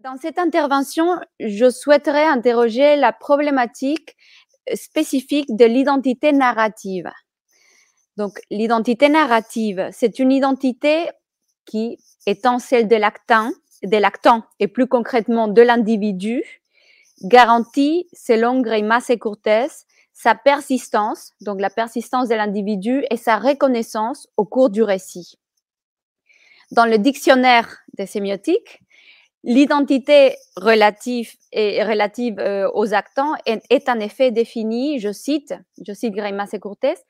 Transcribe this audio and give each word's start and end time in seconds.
Dans 0.00 0.16
cette 0.16 0.38
intervention, 0.38 1.18
je 1.40 1.68
souhaiterais 1.68 2.24
interroger 2.24 2.94
la 2.94 3.12
problématique 3.12 4.16
spécifique 4.74 5.48
de 5.48 5.64
l'identité 5.64 6.30
narrative. 6.30 7.10
Donc, 8.16 8.38
l'identité 8.48 9.08
narrative, 9.08 9.88
c'est 9.90 10.20
une 10.20 10.30
identité 10.30 11.08
qui, 11.66 11.98
étant 12.26 12.60
celle 12.60 12.86
de 12.86 12.94
l'actant, 12.94 13.50
de 13.82 13.96
l'actant 13.96 14.44
et 14.60 14.68
plus 14.68 14.86
concrètement 14.86 15.48
de 15.48 15.62
l'individu, 15.62 16.44
garantit, 17.24 18.08
selon 18.12 18.60
Greimas 18.60 19.06
et 19.08 19.18
Courtes, 19.18 19.84
sa 20.12 20.36
persistance, 20.36 21.32
donc 21.40 21.60
la 21.60 21.70
persistance 21.70 22.28
de 22.28 22.36
l'individu 22.36 23.04
et 23.10 23.16
sa 23.16 23.36
reconnaissance 23.36 24.28
au 24.36 24.44
cours 24.44 24.70
du 24.70 24.84
récit. 24.84 25.40
Dans 26.70 26.86
le 26.86 26.98
dictionnaire 26.98 27.78
des 27.96 28.06
sémiotiques, 28.06 28.80
L'identité 29.44 30.36
relative, 30.56 31.30
euh, 31.54 32.70
aux 32.74 32.92
actants 32.92 33.34
est, 33.46 33.88
en 33.88 34.00
effet 34.00 34.30
définie, 34.32 34.98
je 34.98 35.12
cite, 35.12 35.54
je 35.86 35.92
cite 35.92 36.14
et 36.16 36.58
Courtes. 36.58 37.04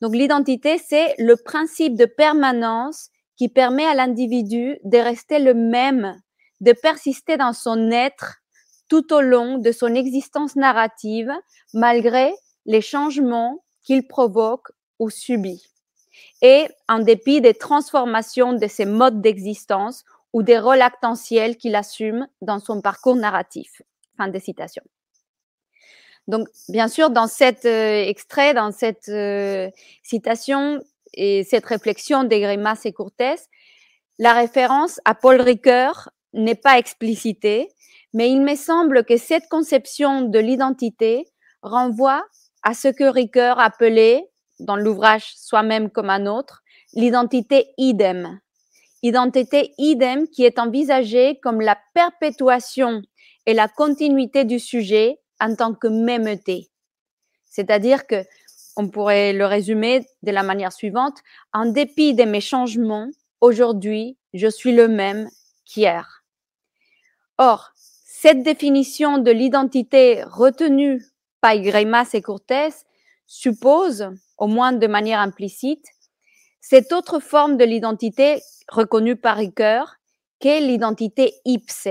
Donc 0.00 0.14
l'identité, 0.14 0.78
c'est 0.78 1.14
le 1.18 1.36
principe 1.36 1.94
de 1.94 2.06
permanence 2.06 3.10
qui 3.36 3.48
permet 3.48 3.86
à 3.86 3.94
l'individu 3.94 4.78
de 4.84 4.98
rester 4.98 5.38
le 5.38 5.54
même, 5.54 6.20
de 6.60 6.72
persister 6.72 7.36
dans 7.36 7.52
son 7.52 7.90
être 7.90 8.36
tout 8.88 9.12
au 9.12 9.20
long 9.20 9.58
de 9.58 9.70
son 9.70 9.94
existence 9.94 10.56
narrative, 10.56 11.30
malgré 11.72 12.32
les 12.66 12.80
changements 12.80 13.62
qu'il 13.82 14.06
provoque 14.06 14.68
ou 14.98 15.08
subit. 15.08 15.64
Et 16.42 16.66
en 16.88 16.98
dépit 16.98 17.40
des 17.40 17.54
transformations 17.54 18.52
de 18.52 18.66
ses 18.66 18.84
modes 18.84 19.22
d'existence 19.22 20.04
ou 20.32 20.42
des 20.42 20.58
rôles 20.58 20.82
actentiels 20.82 21.56
qu'il 21.56 21.74
assume 21.74 22.26
dans 22.40 22.60
son 22.60 22.80
parcours 22.80 23.16
narratif. 23.16 23.82
Fin 24.16 24.28
de 24.28 24.38
citation. 24.38 24.82
Donc, 26.28 26.48
bien 26.68 26.88
sûr, 26.88 27.10
dans 27.10 27.26
cet 27.26 27.64
euh, 27.64 28.04
extrait, 28.04 28.54
dans 28.54 28.70
cette 28.70 29.08
euh, 29.08 29.68
citation 30.02 30.80
et 31.14 31.42
cette 31.44 31.66
réflexion 31.66 32.24
des 32.24 32.40
Grimaces 32.40 32.86
et 32.86 32.92
Courtes, 32.92 33.48
la 34.18 34.34
référence 34.34 35.00
à 35.04 35.14
Paul 35.14 35.40
Ricoeur 35.40 36.10
n'est 36.32 36.54
pas 36.54 36.78
explicitée, 36.78 37.68
mais 38.12 38.30
il 38.30 38.42
me 38.42 38.54
semble 38.54 39.04
que 39.04 39.16
cette 39.16 39.48
conception 39.48 40.22
de 40.22 40.38
l'identité 40.38 41.26
renvoie 41.62 42.24
à 42.62 42.74
ce 42.74 42.88
que 42.88 43.04
Ricoeur 43.04 43.58
appelait, 43.58 44.28
dans 44.60 44.76
l'ouvrage 44.76 45.32
Soi-même 45.36 45.90
comme 45.90 46.10
un 46.10 46.26
autre, 46.26 46.62
l'identité 46.92 47.68
idem, 47.78 48.40
identité 49.02 49.72
idem 49.78 50.28
qui 50.28 50.44
est 50.44 50.58
envisagée 50.58 51.38
comme 51.42 51.60
la 51.60 51.78
perpétuation 51.94 53.02
et 53.46 53.54
la 53.54 53.68
continuité 53.68 54.44
du 54.44 54.58
sujet 54.58 55.18
en 55.40 55.54
tant 55.54 55.74
que 55.74 55.88
mêmeté. 55.88 56.70
C'est-à-dire 57.44 58.06
que 58.06 58.24
on 58.76 58.88
pourrait 58.88 59.32
le 59.32 59.46
résumer 59.46 60.06
de 60.22 60.30
la 60.30 60.42
manière 60.42 60.72
suivante 60.72 61.18
en 61.52 61.66
dépit 61.66 62.14
de 62.14 62.24
mes 62.24 62.40
changements, 62.40 63.08
aujourd'hui, 63.40 64.16
je 64.32 64.46
suis 64.46 64.72
le 64.72 64.88
même 64.88 65.28
qu'hier. 65.64 66.22
Or, 67.38 67.72
cette 67.74 68.42
définition 68.42 69.18
de 69.18 69.30
l'identité 69.30 70.22
retenue 70.24 71.02
par 71.40 71.58
Greimas 71.58 72.10
et 72.12 72.22
Cortés 72.22 72.70
suppose, 73.26 74.10
au 74.38 74.46
moins 74.46 74.72
de 74.72 74.86
manière 74.86 75.20
implicite, 75.20 75.86
cette 76.60 76.92
autre 76.92 77.20
forme 77.20 77.56
de 77.56 77.64
l'identité 77.64 78.40
reconnue 78.68 79.16
par 79.16 79.38
Ricoeur, 79.38 79.96
qu'est 80.38 80.60
l'identité 80.60 81.34
ipse. 81.44 81.88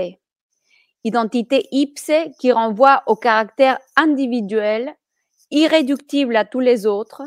Identité 1.04 1.66
ipse 1.72 2.12
qui 2.38 2.52
renvoie 2.52 3.02
au 3.06 3.16
caractère 3.16 3.78
individuel, 3.96 4.94
irréductible 5.50 6.36
à 6.36 6.44
tous 6.44 6.60
les 6.60 6.86
autres, 6.86 7.22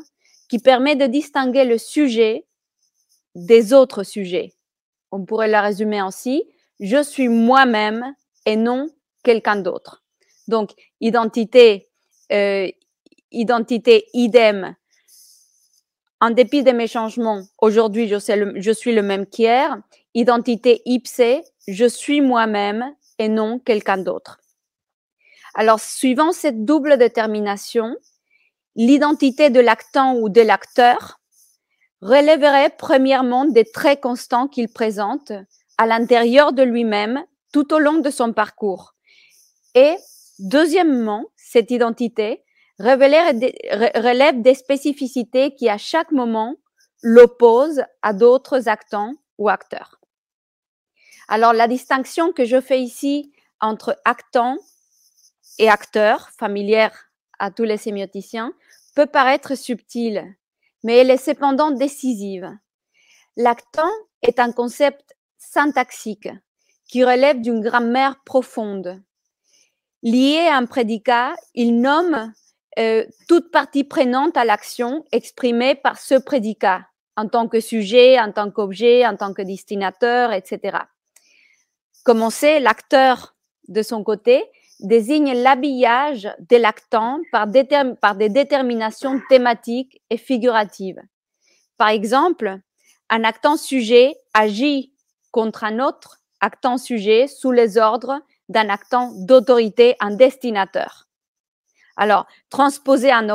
qui 0.48 0.60
permet 0.60 0.96
de 0.96 1.06
distinguer 1.06 1.66
le 1.66 1.78
sujet 1.78 2.46
des 3.36 3.74
autres 3.74 4.04
sujets. 4.04 4.54
On 5.12 5.26
pourrait 5.26 5.48
la 5.48 5.62
résumer 5.62 6.00
ainsi, 6.00 6.44
je 6.80 7.02
suis 7.02 7.28
moi-même 7.28 8.16
et 8.46 8.56
non 8.56 8.88
quelqu'un 9.24 9.56
d'autre. 9.56 10.04
Donc, 10.48 10.72
identité, 11.02 11.90
euh, 12.32 12.70
identité 13.32 14.06
idem 14.14 14.76
en 16.24 16.30
dépit 16.30 16.64
de 16.64 16.72
mes 16.72 16.88
changements, 16.88 17.44
aujourd'hui, 17.60 18.08
je, 18.08 18.72
suis 18.72 18.96
le 18.96 19.02
même 19.02 19.26
qu'hier. 19.26 19.78
Identité 20.14 20.82
ipse, 20.86 21.44
je 21.68 21.86
suis 21.86 22.22
moi-même 22.22 22.96
et 23.20 23.28
non 23.28 23.60
quelqu'un 23.60 23.98
d'autre. 23.98 24.40
Alors, 25.54 25.82
suivant 25.82 26.32
cette 26.32 26.64
double 26.64 26.98
détermination, 26.98 27.98
l'identité 28.78 29.50
de 29.50 29.60
l'actant 29.60 30.16
ou 30.16 30.30
de 30.30 30.40
l'acteur 30.40 31.20
relèverait 32.00 32.70
premièrement 32.78 33.44
des 33.44 33.66
traits 33.66 34.00
constants 34.00 34.48
qu'il 34.48 34.70
présente 34.70 35.34
à 35.78 35.88
l'intérieur 35.88 36.54
de 36.54 36.64
lui-même 36.64 37.22
tout 37.52 37.74
au 37.74 37.80
long 37.80 37.98
de 37.98 38.10
son 38.10 38.32
parcours. 38.32 38.96
Et 39.76 39.98
deuxièmement, 40.40 41.26
cette 41.36 41.70
identité 41.70 42.43
relève 42.80 44.42
des 44.42 44.56
spécificités 44.56 45.56
qui, 45.56 45.70
à 45.70 45.78
chaque 45.78 46.12
moment, 46.12 46.56
l'opposent 47.02 47.84
à 48.02 48.14
d'autres 48.14 48.70
actants 48.70 49.14
ou 49.38 49.50
acteurs. 49.50 50.00
Alors, 51.28 51.54
la 51.54 51.68
distinction 51.68 52.32
que 52.34 52.46
je 52.46 52.60
fais 52.60 52.82
ici 52.82 53.32
entre 53.60 53.98
actant 54.06 54.58
et 55.60 55.70
acteur, 55.70 56.30
familière 56.32 57.10
à 57.40 57.52
tous 57.52 57.64
les 57.64 57.78
sémioticiens, 57.78 58.54
peut 58.96 59.06
paraître 59.06 59.56
subtile, 59.56 60.36
mais 60.84 60.98
elle 60.98 61.10
est 61.10 61.18
cependant 61.18 61.72
décisive. 61.72 62.50
L'actant 63.38 63.92
est 64.22 64.40
un 64.40 64.52
concept 64.52 65.16
syntaxique 65.38 66.30
qui 66.88 67.04
relève 67.04 67.42
d'une 67.42 67.62
grammaire 67.62 68.22
profonde. 68.24 69.02
Lié 70.04 70.48
à 70.50 70.58
un 70.58 70.66
prédicat, 70.66 71.34
il 71.54 71.80
nomme 71.80 72.34
euh, 72.80 73.06
toute 73.28 73.52
partie 73.52 73.84
prenante 73.84 74.36
à 74.38 74.46
l'action 74.46 75.06
exprimée 75.12 75.76
par 75.76 76.00
ce 76.00 76.16
prédicat 76.16 76.88
en 77.16 77.28
tant 77.28 77.48
que 77.48 77.60
sujet, 77.60 78.20
en 78.20 78.32
tant 78.32 78.50
qu'objet, 78.50 79.06
en 79.06 79.16
tant 79.16 79.34
que 79.34 79.42
destinateur, 79.42 80.34
etc. 80.34 80.78
Comme 82.04 82.22
on 82.22 82.30
sait, 82.30 82.60
l'acteur, 82.60 83.36
de 83.68 83.82
son 83.82 84.04
côté, 84.04 84.44
désigne 84.80 85.34
l'habillage 85.34 86.30
de 86.50 86.58
l'actant 86.58 87.20
par, 87.32 87.48
par 88.02 88.16
des 88.16 88.30
déterminations 88.30 89.22
thématiques 89.30 90.02
et 90.10 90.18
figuratives. 90.18 91.02
Par 91.78 91.90
exemple, 91.90 92.60
un 93.10 93.24
actant 93.24 93.58
sujet 93.58 94.16
agit 94.34 94.94
contre 95.32 95.64
un 95.64 95.80
autre 95.80 96.20
actant 96.42 96.78
sujet 96.78 97.28
sous 97.28 97.52
les 97.52 97.78
ordres 97.78 98.20
d'un 98.50 98.70
actant 98.70 99.12
d'autorité, 99.16 99.96
un 100.00 100.12
destinateur. 100.12 101.08
Alors, 101.96 102.26
transposer 102.50 103.12
un, 103.12 103.30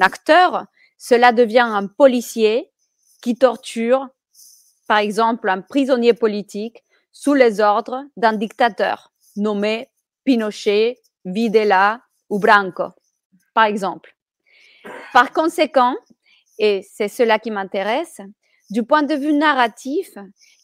acteur, 0.00 0.66
cela 0.96 1.32
devient 1.32 1.66
un 1.66 1.86
policier 1.86 2.70
qui 3.22 3.36
torture, 3.36 4.06
par 4.86 4.98
exemple, 4.98 5.48
un 5.48 5.60
prisonnier 5.60 6.14
politique 6.14 6.84
sous 7.12 7.34
les 7.34 7.60
ordres 7.60 8.04
d'un 8.16 8.34
dictateur 8.34 9.12
nommé 9.36 9.88
Pinochet, 10.24 10.98
Videla 11.24 12.00
ou 12.28 12.38
Branco, 12.38 12.88
par 13.54 13.64
exemple. 13.64 14.16
Par 15.12 15.32
conséquent, 15.32 15.96
et 16.58 16.86
c'est 16.88 17.08
cela 17.08 17.38
qui 17.38 17.50
m'intéresse, 17.50 18.20
du 18.70 18.82
point 18.82 19.02
de 19.02 19.14
vue 19.14 19.32
narratif, 19.32 20.10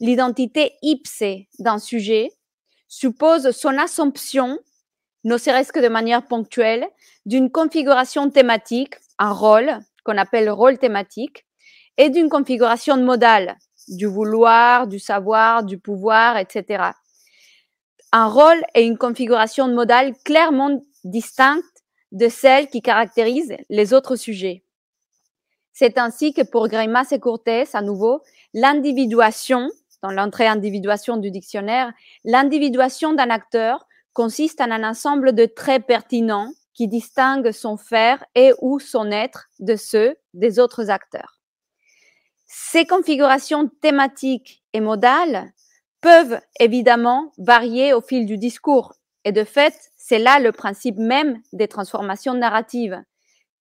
l'identité 0.00 0.72
ipsée 0.82 1.48
d'un 1.58 1.78
sujet 1.78 2.30
suppose 2.88 3.50
son 3.52 3.78
assumption 3.78 4.58
ne 5.24 5.36
serait-ce 5.36 5.72
que 5.72 5.80
de 5.80 5.88
manière 5.88 6.26
ponctuelle, 6.26 6.86
d'une 7.26 7.50
configuration 7.50 8.30
thématique, 8.30 8.94
un 9.18 9.32
rôle 9.32 9.78
qu'on 10.04 10.16
appelle 10.16 10.50
rôle 10.50 10.78
thématique, 10.78 11.46
et 11.98 12.08
d'une 12.08 12.30
configuration 12.30 12.96
modale, 12.96 13.56
du 13.88 14.06
vouloir, 14.06 14.86
du 14.86 14.98
savoir, 14.98 15.64
du 15.64 15.78
pouvoir, 15.78 16.38
etc. 16.38 16.84
Un 18.12 18.26
rôle 18.26 18.62
et 18.74 18.82
une 18.82 18.96
configuration 18.96 19.68
modale 19.68 20.14
clairement 20.24 20.82
distinctes 21.04 21.64
de 22.12 22.28
celles 22.28 22.68
qui 22.68 22.82
caractérisent 22.82 23.56
les 23.68 23.92
autres 23.92 24.16
sujets. 24.16 24.64
C'est 25.72 25.98
ainsi 25.98 26.32
que 26.32 26.42
pour 26.42 26.68
Greimas 26.68 27.08
et 27.10 27.20
Courtes, 27.20 27.48
à 27.72 27.82
nouveau, 27.82 28.22
l'individuation, 28.52 29.70
dans 30.02 30.10
l'entrée 30.10 30.46
individuation 30.46 31.16
du 31.16 31.30
dictionnaire, 31.30 31.92
l'individuation 32.24 33.12
d'un 33.12 33.30
acteur 33.30 33.86
consiste 34.12 34.60
en 34.60 34.70
un 34.70 34.88
ensemble 34.88 35.34
de 35.34 35.46
traits 35.46 35.86
pertinents 35.86 36.52
qui 36.74 36.88
distinguent 36.88 37.52
son 37.52 37.76
faire 37.76 38.24
et 38.34 38.52
ou 38.60 38.78
son 38.78 39.10
être 39.10 39.48
de 39.58 39.76
ceux 39.76 40.16
des 40.34 40.58
autres 40.58 40.90
acteurs. 40.90 41.38
Ces 42.46 42.84
configurations 42.84 43.68
thématiques 43.80 44.62
et 44.72 44.80
modales 44.80 45.52
peuvent 46.00 46.40
évidemment 46.58 47.32
varier 47.38 47.92
au 47.92 48.00
fil 48.00 48.26
du 48.26 48.38
discours. 48.38 48.94
Et 49.24 49.32
de 49.32 49.44
fait, 49.44 49.74
c'est 49.96 50.18
là 50.18 50.40
le 50.40 50.50
principe 50.50 50.96
même 50.96 51.40
des 51.52 51.68
transformations 51.68 52.34
narratives, 52.34 53.00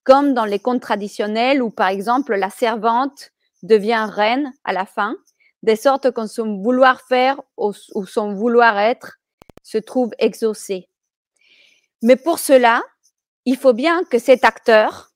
comme 0.03 0.33
dans 0.33 0.45
les 0.45 0.59
contes 0.59 0.81
traditionnels 0.81 1.61
où, 1.61 1.69
par 1.69 1.89
exemple, 1.89 2.35
la 2.35 2.49
servante 2.49 3.31
devient 3.61 4.07
reine 4.09 4.53
à 4.63 4.73
la 4.73 4.85
fin, 4.85 5.15
de 5.63 5.75
sorte 5.75 6.11
que 6.11 6.25
son 6.25 6.61
vouloir 6.61 7.01
faire 7.01 7.39
ou 7.57 7.73
son 7.73 8.33
vouloir 8.33 8.79
être 8.79 9.18
se 9.63 9.77
trouve 9.77 10.11
exaucé. 10.19 10.89
Mais 12.01 12.15
pour 12.15 12.39
cela, 12.39 12.81
il 13.45 13.57
faut 13.57 13.73
bien 13.73 14.03
que 14.03 14.19
cet 14.19 14.43
acteur 14.43 15.11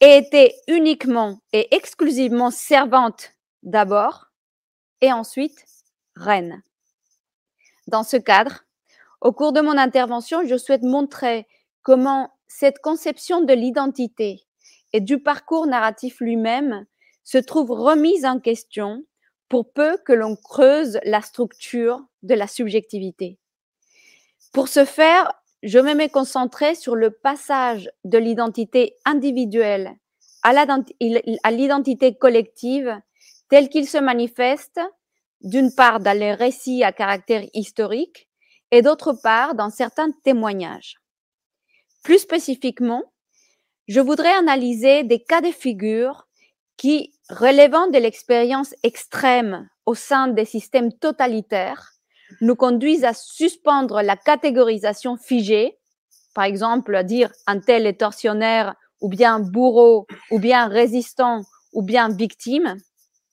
ait 0.00 0.18
été 0.18 0.54
uniquement 0.68 1.40
et 1.52 1.74
exclusivement 1.74 2.50
servante 2.50 3.32
d'abord 3.62 4.26
et 5.00 5.12
ensuite 5.12 5.64
reine. 6.16 6.62
Dans 7.86 8.02
ce 8.02 8.16
cadre, 8.16 8.64
au 9.20 9.32
cours 9.32 9.52
de 9.52 9.60
mon 9.60 9.78
intervention, 9.78 10.44
je 10.46 10.56
souhaite 10.56 10.82
montrer 10.82 11.46
comment 11.82 12.32
cette 12.48 12.80
conception 12.80 13.40
de 13.40 13.52
l'identité 13.52 14.44
et 14.92 15.00
du 15.00 15.22
parcours 15.22 15.66
narratif 15.66 16.20
lui-même 16.20 16.86
se 17.24 17.38
trouve 17.38 17.70
remise 17.70 18.24
en 18.24 18.40
question 18.40 19.04
pour 19.48 19.72
peu 19.72 19.96
que 20.04 20.12
l'on 20.12 20.36
creuse 20.36 20.98
la 21.04 21.22
structure 21.22 22.04
de 22.22 22.34
la 22.34 22.46
subjectivité. 22.46 23.38
Pour 24.52 24.68
ce 24.68 24.84
faire, 24.84 25.32
je 25.62 25.78
me 25.78 26.08
concentrer 26.08 26.74
sur 26.74 26.94
le 26.94 27.10
passage 27.10 27.90
de 28.04 28.18
l'identité 28.18 28.96
individuelle 29.04 29.96
à 30.42 31.50
l'identité 31.50 32.14
collective 32.16 33.00
tel 33.48 33.68
qu'il 33.68 33.88
se 33.88 33.98
manifeste 33.98 34.80
d'une 35.40 35.74
part 35.74 36.00
dans 36.00 36.18
les 36.18 36.34
récits 36.34 36.84
à 36.84 36.92
caractère 36.92 37.44
historique 37.54 38.28
et 38.70 38.82
d'autre 38.82 39.12
part 39.12 39.54
dans 39.54 39.70
certains 39.70 40.10
témoignages. 40.24 40.96
Plus 42.02 42.18
spécifiquement, 42.18 43.04
je 43.88 44.00
voudrais 44.00 44.32
analyser 44.32 45.04
des 45.04 45.22
cas 45.22 45.40
de 45.40 45.52
figure 45.52 46.26
qui, 46.76 47.12
relevant 47.30 47.86
de 47.88 47.98
l'expérience 47.98 48.74
extrême 48.82 49.68
au 49.86 49.94
sein 49.94 50.28
des 50.28 50.44
systèmes 50.44 50.92
totalitaires, 50.92 51.91
nous 52.40 52.56
conduisent 52.56 53.04
à 53.04 53.14
suspendre 53.14 54.02
la 54.02 54.16
catégorisation 54.16 55.16
figée, 55.16 55.78
par 56.34 56.44
exemple 56.44 56.94
à 56.94 57.02
dire 57.02 57.30
un 57.46 57.60
tel 57.60 57.86
est 57.86 58.00
tortionnaire 58.00 58.74
ou 59.00 59.08
bien 59.08 59.40
bourreau 59.40 60.06
ou 60.30 60.38
bien 60.38 60.68
résistant 60.68 61.42
ou 61.72 61.82
bien 61.82 62.08
victime, 62.08 62.76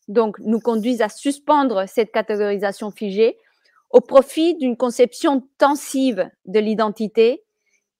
donc 0.07 0.39
nous 0.39 0.59
conduisent 0.59 1.01
à 1.01 1.09
suspendre 1.09 1.87
cette 1.87 2.11
catégorisation 2.11 2.91
figée 2.91 3.37
au 3.91 4.01
profit 4.01 4.55
d'une 4.55 4.77
conception 4.77 5.47
tensive 5.57 6.29
de 6.45 6.59
l'identité 6.59 7.43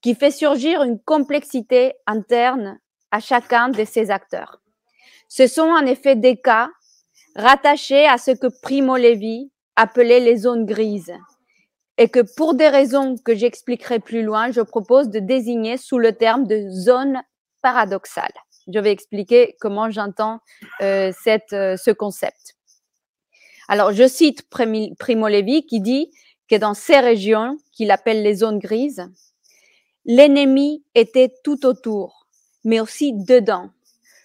qui 0.01 0.16
fait 0.16 0.31
surgir 0.31 0.84
une 0.84 1.00
complexité 1.00 1.94
interne 2.07 2.80
à 3.12 3.19
chacun 3.19 3.69
de 3.69 3.84
ces 3.86 4.12
acteurs. 4.12 4.62
Ce 5.28 5.48
sont 5.48 5.69
en 5.69 5.86
effet 5.86 6.16
des 6.16 6.38
cas 6.38 6.69
rattachés 7.36 8.07
à 8.07 8.18
ce 8.18 8.31
que 8.31 8.48
Primo 8.62 8.98
Levi 8.98 9.51
appelées 9.80 10.20
les 10.20 10.36
zones 10.36 10.66
grises 10.66 11.14
et 11.98 12.10
que 12.10 12.20
pour 12.36 12.54
des 12.54 12.68
raisons 12.68 13.16
que 13.18 13.34
j'expliquerai 13.34 14.00
plus 14.00 14.24
loin, 14.24 14.52
je 14.52 14.60
propose 14.60 15.10
de 15.10 15.20
désigner 15.20 15.78
sous 15.78 15.98
le 15.98 16.12
terme 16.12 16.46
de 16.48 16.70
zone 16.70 17.22
paradoxale. 17.62 18.34
Je 18.74 18.78
vais 18.78 18.92
expliquer 18.92 19.56
comment 19.62 19.90
j'entends 19.90 20.40
euh, 20.81 21.14
euh, 21.54 21.78
ce 21.78 21.92
concept. 21.92 22.56
Alors, 23.70 23.94
je 23.94 24.06
cite 24.06 24.50
Primo 24.50 25.28
Levi 25.30 25.66
qui 25.66 25.80
dit 25.80 26.12
que 26.50 26.58
dans 26.58 26.74
ces 26.74 27.00
régions, 27.00 27.58
qu'il 27.72 27.92
appelle 27.92 28.22
les 28.22 28.36
zones 28.36 28.60
grises, 28.60 29.10
l'ennemi 30.04 30.84
était 30.94 31.34
tout 31.42 31.66
autour, 31.66 32.28
mais 32.66 32.82
aussi 32.82 33.14
dedans. 33.14 33.70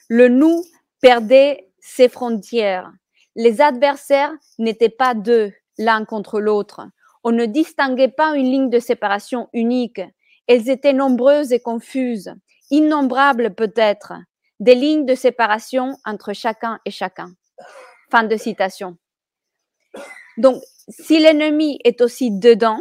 Le 0.09 0.29
nous 0.29 0.65
perdait 1.01 1.71
ses 1.81 2.09
frontières 2.09 2.93
les 3.37 3.61
adversaires 3.61 4.33
n'étaient 4.59 4.89
pas 4.89 5.15
deux 5.15 5.53
l'un 5.79 6.05
contre 6.05 6.41
l'autre. 6.41 6.87
On 7.25 7.33
ne 7.33 7.47
distinguait 7.47 8.09
pas 8.09 8.37
une 8.37 8.51
ligne 8.51 8.71
de 8.71 8.79
séparation 8.79 9.49
unique. 9.53 10.01
Elles 10.47 10.69
étaient 10.69 10.93
nombreuses 10.93 11.53
et 11.53 11.61
confuses, 11.61 12.35
innombrables 12.71 13.55
peut-être, 13.55 14.13
des 14.61 14.75
lignes 14.75 15.07
de 15.07 15.15
séparation 15.15 15.97
entre 16.05 16.33
chacun 16.33 16.79
et 16.85 16.91
chacun. 16.91 17.35
Fin 18.11 18.25
de 18.25 18.37
citation. 18.37 18.97
Donc, 20.37 20.63
si 20.89 21.19
l'ennemi 21.19 21.79
est 21.85 22.01
aussi 22.01 22.31
dedans, 22.31 22.81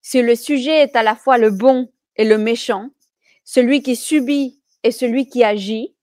si 0.00 0.22
le 0.22 0.34
sujet 0.34 0.82
est 0.82 0.96
à 0.96 1.02
la 1.02 1.14
fois 1.14 1.38
le 1.38 1.50
bon 1.50 1.92
et 2.16 2.24
le 2.24 2.38
méchant, 2.38 2.88
celui 3.44 3.82
qui 3.82 3.96
subit 3.96 4.62
et 4.82 4.90
celui 4.90 5.28
qui 5.28 5.44
agit, 5.44 5.94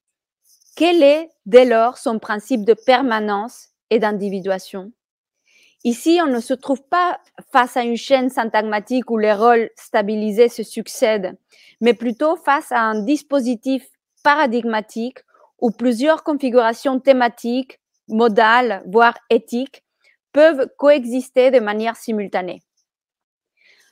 quel 0.76 1.02
est 1.02 1.30
dès 1.48 1.66
lors 1.66 1.98
son 1.98 2.20
principe 2.20 2.64
de 2.64 2.76
permanence 2.76 3.70
et 3.90 3.98
d'individuation 3.98 4.92
Ici, 5.84 6.20
on 6.22 6.28
ne 6.28 6.42
se 6.42 6.54
trouve 6.54 6.84
pas 6.84 7.20
face 7.52 7.78
à 7.78 7.84
une 7.84 7.98
chaîne 7.98 8.30
syntagmatique 8.30 9.10
où 9.10 9.18
les 9.18 9.34
rôles 9.34 9.70
stabilisés 9.76 10.50
se 10.50 10.64
succèdent, 10.64 11.38
mais 11.82 11.94
plutôt 11.94 12.36
face 12.36 12.72
à 12.72 12.82
un 12.82 13.04
dispositif 13.04 13.88
paradigmatique 14.24 15.20
où 15.60 15.72
plusieurs 15.72 16.24
configurations 16.24 17.00
thématiques, 17.00 17.80
modales, 18.10 18.84
voire 18.88 19.18
éthiques 19.30 19.84
peuvent 20.34 20.68
coexister 20.78 21.52
de 21.52 21.60
manière 21.60 21.96
simultanée. 21.96 22.62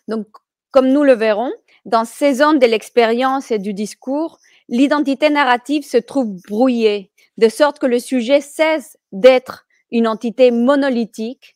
Donc, 0.08 0.28
comme 0.72 0.90
nous 0.90 1.04
le 1.04 1.14
verrons, 1.14 1.54
dans 1.86 2.04
ces 2.04 2.36
zones 2.36 2.60
de 2.60 2.66
l'expérience 2.66 3.52
et 3.52 3.60
du 3.60 3.74
discours, 3.74 4.40
l'identité 4.70 5.30
narrative 5.30 5.86
se 5.86 5.98
trouve 5.98 6.42
brouillée, 6.48 7.12
de 7.38 7.50
sorte 7.50 7.80
que 7.80 7.86
le 7.86 8.00
sujet 8.00 8.42
cesse 8.42 8.98
d'être 9.12 9.66
une 9.92 10.08
entité 10.08 10.52
monolithique 10.52 11.56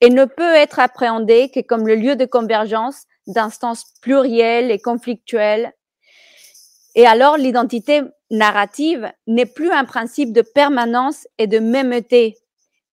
et 0.00 0.10
ne 0.10 0.24
peut 0.24 0.54
être 0.54 0.78
appréhendé 0.78 1.50
que 1.50 1.60
comme 1.60 1.86
le 1.86 1.94
lieu 1.94 2.16
de 2.16 2.24
convergence 2.24 3.04
d'instances 3.26 3.84
plurielles 4.00 4.70
et 4.70 4.78
conflictuelles. 4.78 5.72
Et 6.94 7.06
alors 7.06 7.36
l'identité 7.36 8.02
narrative 8.30 9.10
n'est 9.26 9.46
plus 9.46 9.70
un 9.70 9.84
principe 9.84 10.32
de 10.32 10.42
permanence 10.42 11.26
et 11.38 11.46
de 11.46 11.58
mêmeté, 11.58 12.36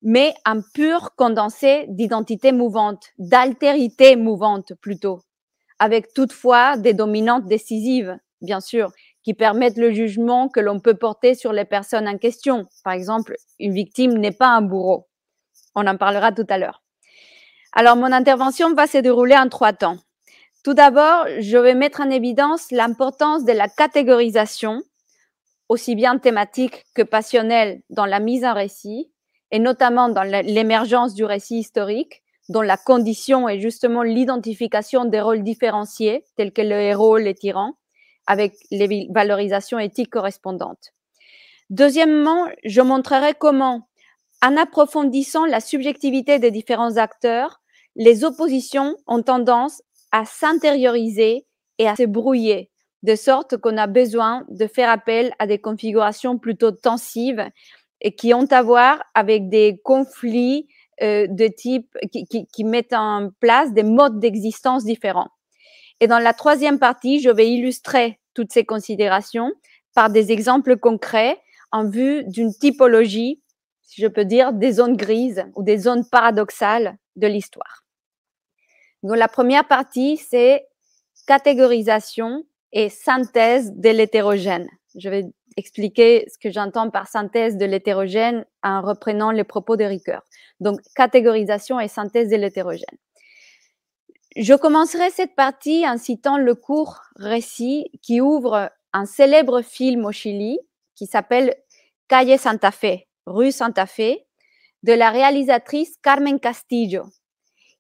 mais 0.02 0.34
un 0.46 0.62
pur 0.62 1.16
condensé 1.16 1.86
d'identité 1.90 2.52
mouvante, 2.52 3.08
d'altérité 3.18 4.16
mouvante 4.16 4.74
plutôt, 4.76 5.22
avec 5.80 6.14
toutefois 6.14 6.78
des 6.78 6.94
dominantes 6.94 7.48
décisives, 7.48 8.18
bien 8.42 8.60
sûr, 8.60 8.92
qui 9.28 9.34
permettent 9.34 9.78
le 9.78 9.92
jugement 9.92 10.48
que 10.48 10.62
l'on 10.62 10.80
peut 10.80 10.94
porter 10.94 11.36
sur 11.36 11.52
les 11.52 11.66
personnes 11.66 12.08
en 12.08 12.18
question. 12.18 12.66
Par 12.86 12.94
exemple, 12.94 13.36
une 13.60 13.74
victime 13.74 14.14
n'est 14.14 14.32
pas 14.32 14.48
un 14.48 14.62
bourreau. 14.62 15.10
On 15.76 15.86
en 15.86 15.98
parlera 15.98 16.32
tout 16.32 16.46
à 16.48 16.58
l'heure. 16.58 16.82
Alors, 17.74 17.98
mon 17.98 18.14
intervention 18.14 18.74
va 18.74 18.88
se 18.88 19.00
dérouler 19.00 19.36
en 19.36 19.50
trois 19.50 19.74
temps. 19.74 19.98
Tout 20.64 20.74
d'abord, 20.74 21.26
je 21.40 21.58
vais 21.58 21.76
mettre 21.76 22.00
en 22.00 22.10
évidence 22.10 22.72
l'importance 22.72 23.44
de 23.44 23.52
la 23.52 23.68
catégorisation, 23.68 24.82
aussi 25.68 25.96
bien 25.96 26.20
thématique 26.20 26.86
que 26.96 27.02
passionnelle, 27.02 27.82
dans 27.90 28.06
la 28.06 28.22
mise 28.22 28.46
en 28.46 28.54
récit, 28.54 29.12
et 29.52 29.60
notamment 29.60 30.08
dans 30.08 30.24
l'émergence 30.24 31.16
du 31.16 31.26
récit 31.26 31.58
historique, 31.58 32.24
dont 32.48 32.62
la 32.62 32.78
condition 32.78 33.50
est 33.50 33.60
justement 33.60 34.04
l'identification 34.04 35.04
des 35.04 35.20
rôles 35.20 35.44
différenciés, 35.44 36.24
tels 36.38 36.54
que 36.54 36.62
le 36.62 36.80
héros, 36.80 37.18
les 37.18 37.36
tyrans, 37.36 37.74
avec 38.28 38.56
les 38.72 39.08
valorisations 39.10 39.80
éthiques 39.80 40.12
correspondantes. 40.12 40.94
Deuxièmement, 41.70 42.48
je 42.64 42.82
montrerai 42.82 43.34
comment, 43.34 43.88
en 44.46 44.56
approfondissant 44.56 45.46
la 45.46 45.60
subjectivité 45.60 46.40
des 46.40 46.52
différents 46.52 46.98
acteurs, 46.98 47.62
les 47.96 48.24
oppositions 48.24 48.96
ont 49.08 49.24
tendance 49.24 49.82
à 50.12 50.26
s'intérioriser 50.26 51.46
et 51.80 51.88
à 51.88 51.96
se 51.96 52.04
brouiller, 52.04 52.70
de 53.04 53.16
sorte 53.16 53.58
qu'on 53.58 53.78
a 53.78 53.88
besoin 53.88 54.46
de 54.50 54.68
faire 54.68 54.90
appel 54.90 55.34
à 55.40 55.48
des 55.48 55.60
configurations 55.60 56.38
plutôt 56.38 56.72
tensives 56.72 57.50
et 58.02 58.16
qui 58.16 58.34
ont 58.34 58.46
à 58.52 58.62
voir 58.62 59.04
avec 59.16 59.50
des 59.50 59.80
conflits 59.84 60.68
euh, 61.02 61.28
de 61.28 61.48
type 61.48 61.96
qui, 62.12 62.48
qui 62.48 62.64
mettent 62.64 62.94
en 62.94 63.30
place 63.40 63.74
des 63.74 63.84
modes 63.84 64.20
d'existence 64.20 64.86
différents. 64.86 65.30
Et 66.00 66.08
dans 66.08 66.20
la 66.20 66.34
troisième 66.34 66.80
partie, 66.80 67.20
je 67.20 67.30
vais 67.30 67.50
illustrer 67.50 68.20
toutes 68.34 68.52
ces 68.52 68.66
considérations 68.66 69.52
par 69.94 70.10
des 70.10 70.32
exemples 70.32 70.78
concrets 70.78 71.40
en 71.72 71.90
vue 71.90 72.24
d'une 72.26 72.54
typologie, 72.54 73.42
si 73.82 74.02
je 74.02 74.08
peux 74.08 74.26
dire, 74.26 74.54
des 74.54 74.74
zones 74.74 74.96
grises 74.96 75.46
ou 75.56 75.64
des 75.64 75.78
zones 75.78 76.08
paradoxales 76.08 76.98
de 77.16 77.28
l'histoire. 77.28 77.84
Donc 79.04 79.18
la 79.18 79.28
première 79.28 79.68
partie, 79.68 80.18
c'est 80.18 80.68
catégorisation 81.26 82.46
et 82.72 82.90
synthèse 82.90 83.74
de 83.74 83.90
l'hétérogène. 83.90 84.70
Je 84.96 85.10
vais 85.10 85.26
expliquer 85.58 86.26
ce 86.32 86.38
que 86.38 86.52
j'entends 86.52 86.90
par 86.90 87.08
synthèse 87.08 87.58
de 87.58 87.66
l'hétérogène 87.66 88.46
en 88.64 88.82
reprenant 88.82 89.32
les 89.32 89.44
propos 89.44 89.76
de 89.76 89.84
Ricoeur. 89.84 90.22
Donc, 90.60 90.80
catégorisation 90.96 91.80
et 91.80 91.88
synthèse 91.88 92.30
de 92.30 92.36
l'hétérogène. 92.36 92.98
Je 94.36 94.54
commencerai 94.54 95.10
cette 95.10 95.36
partie 95.36 95.88
en 95.88 95.98
citant 95.98 96.38
le 96.38 96.54
court 96.54 97.02
récit 97.16 97.90
qui 98.02 98.22
ouvre 98.22 98.70
un 98.94 99.06
célèbre 99.06 99.62
film 99.62 100.06
au 100.06 100.12
Chili 100.12 100.60
qui 100.96 101.08
s'appelle 101.08 101.56
Calle 102.08 102.38
Santa 102.38 102.72
Fe, 102.72 103.08
rue 103.26 103.52
Santa 103.52 103.86
Fe, 103.86 104.18
de 104.84 104.94
la 104.94 105.10
réalisatrice 105.10 105.98
Carmen 106.02 106.40
Castillo. 106.40 107.06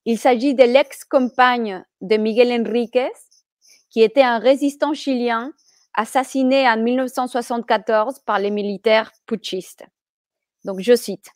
Il 0.05 0.17
s'agit 0.17 0.55
de 0.55 0.63
l'ex-compagne 0.63 1.83
de 2.01 2.17
Miguel 2.17 2.51
Enriquez, 2.51 3.11
qui 3.89 4.01
était 4.01 4.23
un 4.23 4.39
résistant 4.39 4.93
chilien 4.93 5.53
assassiné 5.93 6.67
en 6.67 6.77
1974 6.77 8.19
par 8.19 8.39
les 8.39 8.51
militaires 8.51 9.11
putschistes. 9.25 9.85
Donc, 10.63 10.79
je 10.79 10.95
cite. 10.95 11.29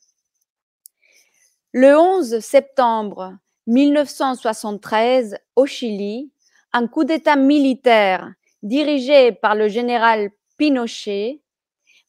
Le 1.74 1.98
11 1.98 2.40
septembre 2.40 3.38
1973, 3.68 5.38
au 5.56 5.66
Chili, 5.66 6.32
un 6.74 6.88
coup 6.88 7.04
d'État 7.04 7.36
militaire 7.36 8.34
dirigé 8.64 9.32
par 9.32 9.56
le 9.56 9.68
général 9.68 10.32
Pinochet 10.58 11.42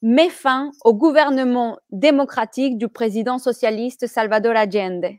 met 0.02 0.30
fin 0.30 0.70
au 0.84 0.94
gouvernement 0.94 1.78
démocratique 1.90 2.78
du 2.78 2.88
président 2.88 3.38
socialiste 3.38 4.06
Salvador 4.06 4.56
Allende. 4.56 5.10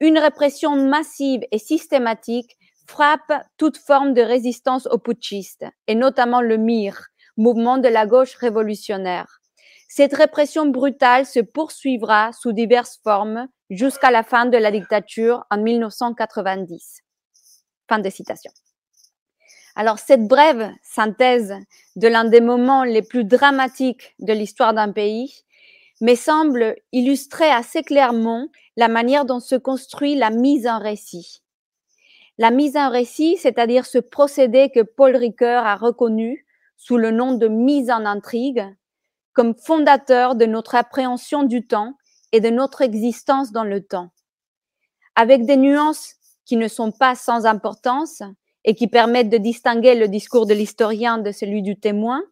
Une 0.00 0.18
répression 0.18 0.76
massive 0.76 1.42
et 1.50 1.58
systématique 1.58 2.56
frappe 2.86 3.32
toute 3.56 3.76
forme 3.76 4.14
de 4.14 4.22
résistance 4.22 4.86
aux 4.86 4.98
putschistes, 4.98 5.64
et 5.86 5.94
notamment 5.94 6.40
le 6.40 6.56
MIR, 6.56 7.06
mouvement 7.36 7.78
de 7.78 7.88
la 7.88 8.06
gauche 8.06 8.34
révolutionnaire. 8.36 9.40
Cette 9.96 10.14
répression 10.14 10.66
brutale 10.66 11.24
se 11.24 11.38
poursuivra 11.38 12.32
sous 12.32 12.50
diverses 12.50 12.98
formes 13.04 13.46
jusqu'à 13.70 14.10
la 14.10 14.24
fin 14.24 14.44
de 14.44 14.58
la 14.58 14.72
dictature 14.72 15.44
en 15.52 15.58
1990. 15.62 17.02
Fin 17.88 18.00
de 18.00 18.10
citation. 18.10 18.50
Alors, 19.76 20.00
cette 20.00 20.26
brève 20.26 20.68
synthèse 20.82 21.54
de 21.94 22.08
l'un 22.08 22.24
des 22.24 22.40
moments 22.40 22.82
les 22.82 23.02
plus 23.02 23.22
dramatiques 23.22 24.16
de 24.18 24.32
l'histoire 24.32 24.74
d'un 24.74 24.90
pays 24.90 25.44
me 26.00 26.16
semble 26.16 26.74
illustrer 26.90 27.48
assez 27.48 27.84
clairement 27.84 28.48
la 28.76 28.88
manière 28.88 29.24
dont 29.24 29.38
se 29.38 29.54
construit 29.54 30.16
la 30.16 30.30
mise 30.30 30.66
en 30.66 30.80
récit. 30.80 31.44
La 32.36 32.50
mise 32.50 32.76
en 32.76 32.90
récit, 32.90 33.36
c'est-à-dire 33.36 33.86
ce 33.86 33.98
procédé 33.98 34.72
que 34.74 34.82
Paul 34.82 35.14
Ricoeur 35.14 35.64
a 35.64 35.76
reconnu 35.76 36.48
sous 36.76 36.96
le 36.96 37.12
nom 37.12 37.34
de 37.34 37.46
mise 37.46 37.92
en 37.92 38.04
intrigue, 38.04 38.66
comme 39.34 39.54
fondateur 39.54 40.34
de 40.34 40.46
notre 40.46 40.74
appréhension 40.74 41.42
du 41.42 41.66
temps 41.66 41.94
et 42.32 42.40
de 42.40 42.50
notre 42.50 42.82
existence 42.82 43.52
dans 43.52 43.64
le 43.64 43.84
temps. 43.84 44.10
Avec 45.16 45.44
des 45.44 45.56
nuances 45.56 46.14
qui 46.44 46.56
ne 46.56 46.68
sont 46.68 46.92
pas 46.92 47.14
sans 47.14 47.46
importance, 47.46 48.22
et 48.64 48.74
qui 48.74 48.88
permettent 48.88 49.30
de 49.30 49.38
distinguer 49.38 49.94
le 49.94 50.08
discours 50.08 50.46
de 50.46 50.54
l'historien 50.54 51.18
de 51.18 51.32
celui 51.32 51.62
du 51.62 51.78
témoin, 51.78 52.22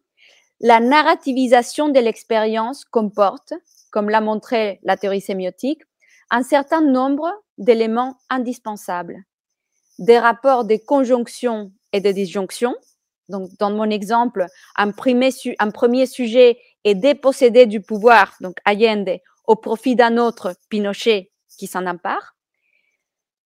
la 0.59 0.79
narrativisation 0.79 1.89
de 1.89 1.99
l'expérience 1.99 2.85
comporte, 2.85 3.53
comme 3.91 4.09
l'a 4.09 4.21
montré 4.21 4.79
la 4.83 4.97
théorie 4.97 5.21
sémiotique, 5.21 5.81
un 6.31 6.43
certain 6.43 6.81
nombre 6.81 7.31
d'éléments 7.57 8.17
indispensables. 8.29 9.23
Des 9.99 10.17
rapports 10.17 10.65
de 10.65 10.75
conjonction 10.75 11.71
et 11.91 12.01
de 12.01 12.11
disjonction. 12.11 12.75
Donc, 13.29 13.49
dans 13.59 13.69
mon 13.69 13.89
exemple, 13.89 14.47
un 14.75 14.91
premier, 14.91 15.29
un 15.59 15.69
premier 15.69 16.07
sujet 16.07 16.57
est 16.83 16.95
dépossédé 16.95 17.65
du 17.65 17.81
pouvoir, 17.81 18.35
donc 18.41 18.57
Allende, 18.65 19.19
au 19.45 19.55
profit 19.55 19.95
d'un 19.95 20.17
autre, 20.17 20.55
Pinochet, 20.69 21.31
qui 21.57 21.67
s'en 21.67 21.85
empare. 21.85 22.35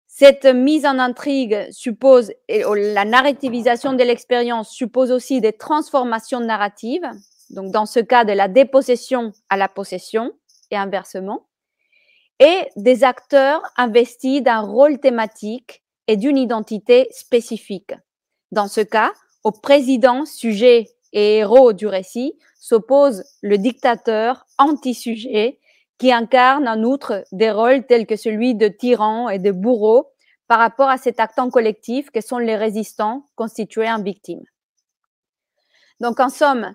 Cette 0.06 0.44
mise 0.44 0.84
en 0.84 0.98
intrigue 0.98 1.66
suppose, 1.70 2.32
et 2.48 2.64
la 2.64 3.04
narrativisation 3.04 3.94
de 3.94 4.04
l'expérience 4.04 4.70
suppose 4.70 5.10
aussi 5.10 5.40
des 5.40 5.54
transformations 5.54 6.40
narratives, 6.40 7.08
donc 7.50 7.72
dans 7.72 7.86
ce 7.86 8.00
cas 8.00 8.24
de 8.24 8.32
la 8.32 8.48
dépossession 8.48 9.32
à 9.48 9.56
la 9.56 9.68
possession 9.68 10.32
et 10.70 10.76
inversement, 10.76 11.48
et 12.38 12.68
des 12.76 13.04
acteurs 13.04 13.62
investis 13.76 14.42
d'un 14.42 14.60
rôle 14.60 14.98
thématique 14.98 15.82
et 16.08 16.16
d'une 16.16 16.36
identité 16.36 17.08
spécifique. 17.10 17.92
Dans 18.50 18.68
ce 18.68 18.80
cas, 18.80 19.12
au 19.44 19.52
président, 19.52 20.26
sujet 20.26 20.88
et 21.12 21.38
héros 21.38 21.72
du 21.72 21.86
récit 21.86 22.38
s'oppose 22.62 23.24
le 23.40 23.58
dictateur 23.58 24.46
anti-sujet 24.56 25.58
qui 25.98 26.12
incarne 26.12 26.68
en 26.68 26.84
outre 26.84 27.24
des 27.32 27.50
rôles 27.50 27.84
tels 27.86 28.06
que 28.06 28.14
celui 28.14 28.54
de 28.54 28.68
tyran 28.68 29.28
et 29.28 29.40
de 29.40 29.50
bourreau 29.50 30.12
par 30.46 30.60
rapport 30.60 30.88
à 30.88 30.96
cet 30.96 31.18
actant 31.18 31.50
collectif 31.50 32.10
que 32.10 32.20
sont 32.20 32.38
les 32.38 32.54
résistants 32.54 33.26
constitués 33.34 33.90
en 33.90 34.00
victimes. 34.00 34.44
Donc, 35.98 36.20
en 36.20 36.28
somme, 36.28 36.72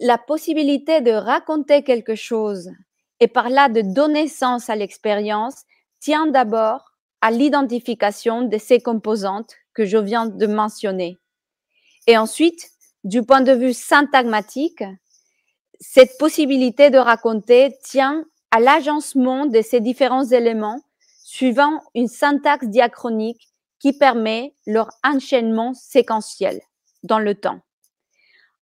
la 0.00 0.18
possibilité 0.18 1.00
de 1.02 1.12
raconter 1.12 1.84
quelque 1.84 2.16
chose 2.16 2.72
et 3.20 3.28
par 3.28 3.48
là 3.48 3.68
de 3.68 3.80
donner 3.80 4.26
sens 4.26 4.68
à 4.70 4.74
l'expérience 4.74 5.62
tient 6.00 6.26
d'abord 6.26 6.90
à 7.20 7.30
l'identification 7.30 8.42
de 8.42 8.58
ces 8.58 8.80
composantes 8.80 9.54
que 9.72 9.86
je 9.86 9.98
viens 9.98 10.26
de 10.26 10.46
mentionner. 10.48 11.16
Et 12.08 12.18
ensuite, 12.18 12.72
du 13.04 13.22
point 13.22 13.40
de 13.40 13.52
vue 13.52 13.72
syntagmatique, 13.72 14.82
cette 15.84 16.16
possibilité 16.16 16.90
de 16.90 16.98
raconter 16.98 17.76
tient 17.82 18.24
à 18.52 18.60
l'agencement 18.60 19.46
de 19.46 19.60
ces 19.62 19.80
différents 19.80 20.24
éléments 20.24 20.80
suivant 21.24 21.82
une 21.96 22.06
syntaxe 22.06 22.66
diachronique 22.66 23.48
qui 23.80 23.92
permet 23.92 24.54
leur 24.64 24.90
enchaînement 25.02 25.74
séquentiel 25.74 26.60
dans 27.02 27.18
le 27.18 27.34
temps. 27.34 27.60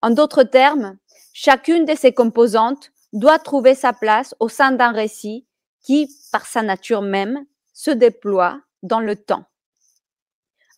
En 0.01 0.11
d'autres 0.11 0.45
termes, 0.45 0.97
chacune 1.35 1.85
de 1.85 1.95
ces 1.95 2.15
composantes 2.15 2.91
doit 3.13 3.39
trouver 3.39 3.75
sa 3.75 3.93
place 3.93 4.35
au 4.41 4.49
sein 4.49 4.73
d'un 4.73 4.93
récit 4.93 5.47
qui, 5.83 6.09
par 6.33 6.47
sa 6.47 6.63
nature 6.63 7.03
même, 7.03 7.45
se 7.75 7.91
déploie 7.91 8.63
dans 8.83 9.01
le 9.01 9.15
temps. 9.15 9.45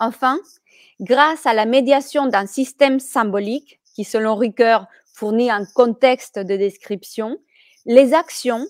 Enfin, 0.01 0.41
grâce 0.99 1.47
à 1.47 1.55
la 1.55 1.67
médiation 1.67 2.27
d'un 2.27 2.47
système 2.47 2.99
symbolique 2.99 3.81
qui, 3.95 4.03
selon 4.03 4.35
Ricoeur, 4.35 4.87
fournit 5.13 5.51
un 5.51 5.65
contexte 5.65 6.39
de 6.39 6.57
description, 6.57 7.39
les 7.85 8.15
actions 8.15 8.67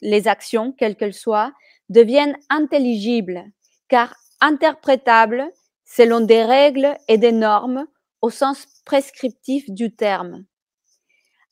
les 0.00 0.28
actions, 0.28 0.72
quelles 0.72 0.96
qu'elles 0.96 1.14
soient, 1.14 1.52
deviennent 1.88 2.36
intelligibles, 2.48 3.44
car 3.88 4.14
interprétables 4.40 5.50
selon 5.84 6.20
des 6.20 6.44
règles 6.44 6.96
et 7.08 7.18
des 7.18 7.32
normes 7.32 7.86
au 8.22 8.30
sens 8.30 8.66
prescriptif 8.84 9.68
du 9.70 9.94
terme. 9.94 10.44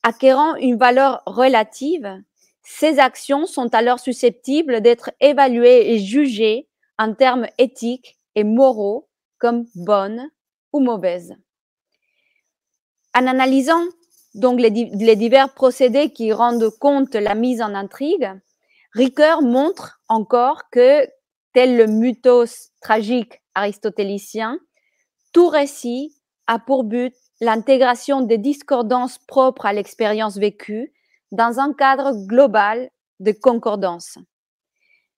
Acquérant 0.03 0.55
une 0.55 0.77
valeur 0.77 1.21
relative, 1.25 2.23
ces 2.63 2.99
actions 2.99 3.45
sont 3.45 3.73
alors 3.73 3.99
susceptibles 3.99 4.81
d'être 4.81 5.11
évaluées 5.19 5.93
et 5.93 5.99
jugées 5.99 6.67
en 6.97 7.13
termes 7.13 7.47
éthiques 7.57 8.17
et 8.35 8.43
moraux 8.43 9.09
comme 9.39 9.65
bonnes 9.75 10.29
ou 10.71 10.79
mauvaises. 10.79 11.35
En 13.15 13.27
analysant 13.27 13.83
donc 14.35 14.59
les, 14.59 14.71
divers 15.15 15.53
procédés 15.53 16.11
qui 16.11 16.31
rendent 16.31 16.69
compte 16.79 17.15
la 17.15 17.35
mise 17.35 17.61
en 17.61 17.73
intrigue, 17.73 18.31
Ricoeur 18.93 19.41
montre 19.41 20.01
encore 20.07 20.69
que, 20.71 21.07
tel 21.53 21.77
le 21.77 21.87
mythos 21.87 22.71
tragique 22.81 23.41
aristotélicien, 23.55 24.59
tout 25.33 25.47
récit 25.47 26.15
a 26.47 26.59
pour 26.59 26.83
but 26.83 27.13
l'intégration 27.41 28.21
des 28.21 28.37
discordances 28.37 29.17
propres 29.19 29.65
à 29.65 29.73
l'expérience 29.73 30.37
vécue 30.37 30.93
dans 31.31 31.59
un 31.59 31.73
cadre 31.73 32.13
global 32.25 32.89
de 33.19 33.31
concordance. 33.31 34.17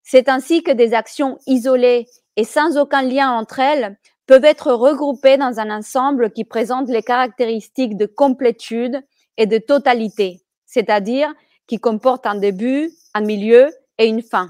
C'est 0.03 0.29
ainsi 0.29 0.63
que 0.63 0.71
des 0.71 0.93
actions 0.93 1.37
isolées 1.47 2.07
et 2.35 2.43
sans 2.43 2.77
aucun 2.77 3.01
lien 3.01 3.31
entre 3.31 3.59
elles 3.59 3.97
peuvent 4.31 4.45
être 4.45 4.71
regroupés 4.71 5.35
dans 5.35 5.59
un 5.59 5.69
ensemble 5.69 6.31
qui 6.31 6.45
présente 6.45 6.87
les 6.87 7.03
caractéristiques 7.03 7.97
de 7.97 8.05
complétude 8.05 9.01
et 9.35 9.45
de 9.45 9.57
totalité, 9.57 10.39
c'est-à-dire 10.65 11.33
qui 11.67 11.79
comporte 11.79 12.25
un 12.25 12.35
début, 12.35 12.93
un 13.13 13.19
milieu 13.19 13.67
et 13.97 14.05
une 14.05 14.21
fin. 14.21 14.47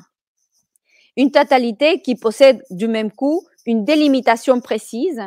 Une 1.18 1.32
totalité 1.32 2.00
qui 2.00 2.14
possède 2.14 2.62
du 2.70 2.88
même 2.88 3.12
coup 3.12 3.42
une 3.66 3.84
délimitation 3.84 4.62
précise, 4.62 5.24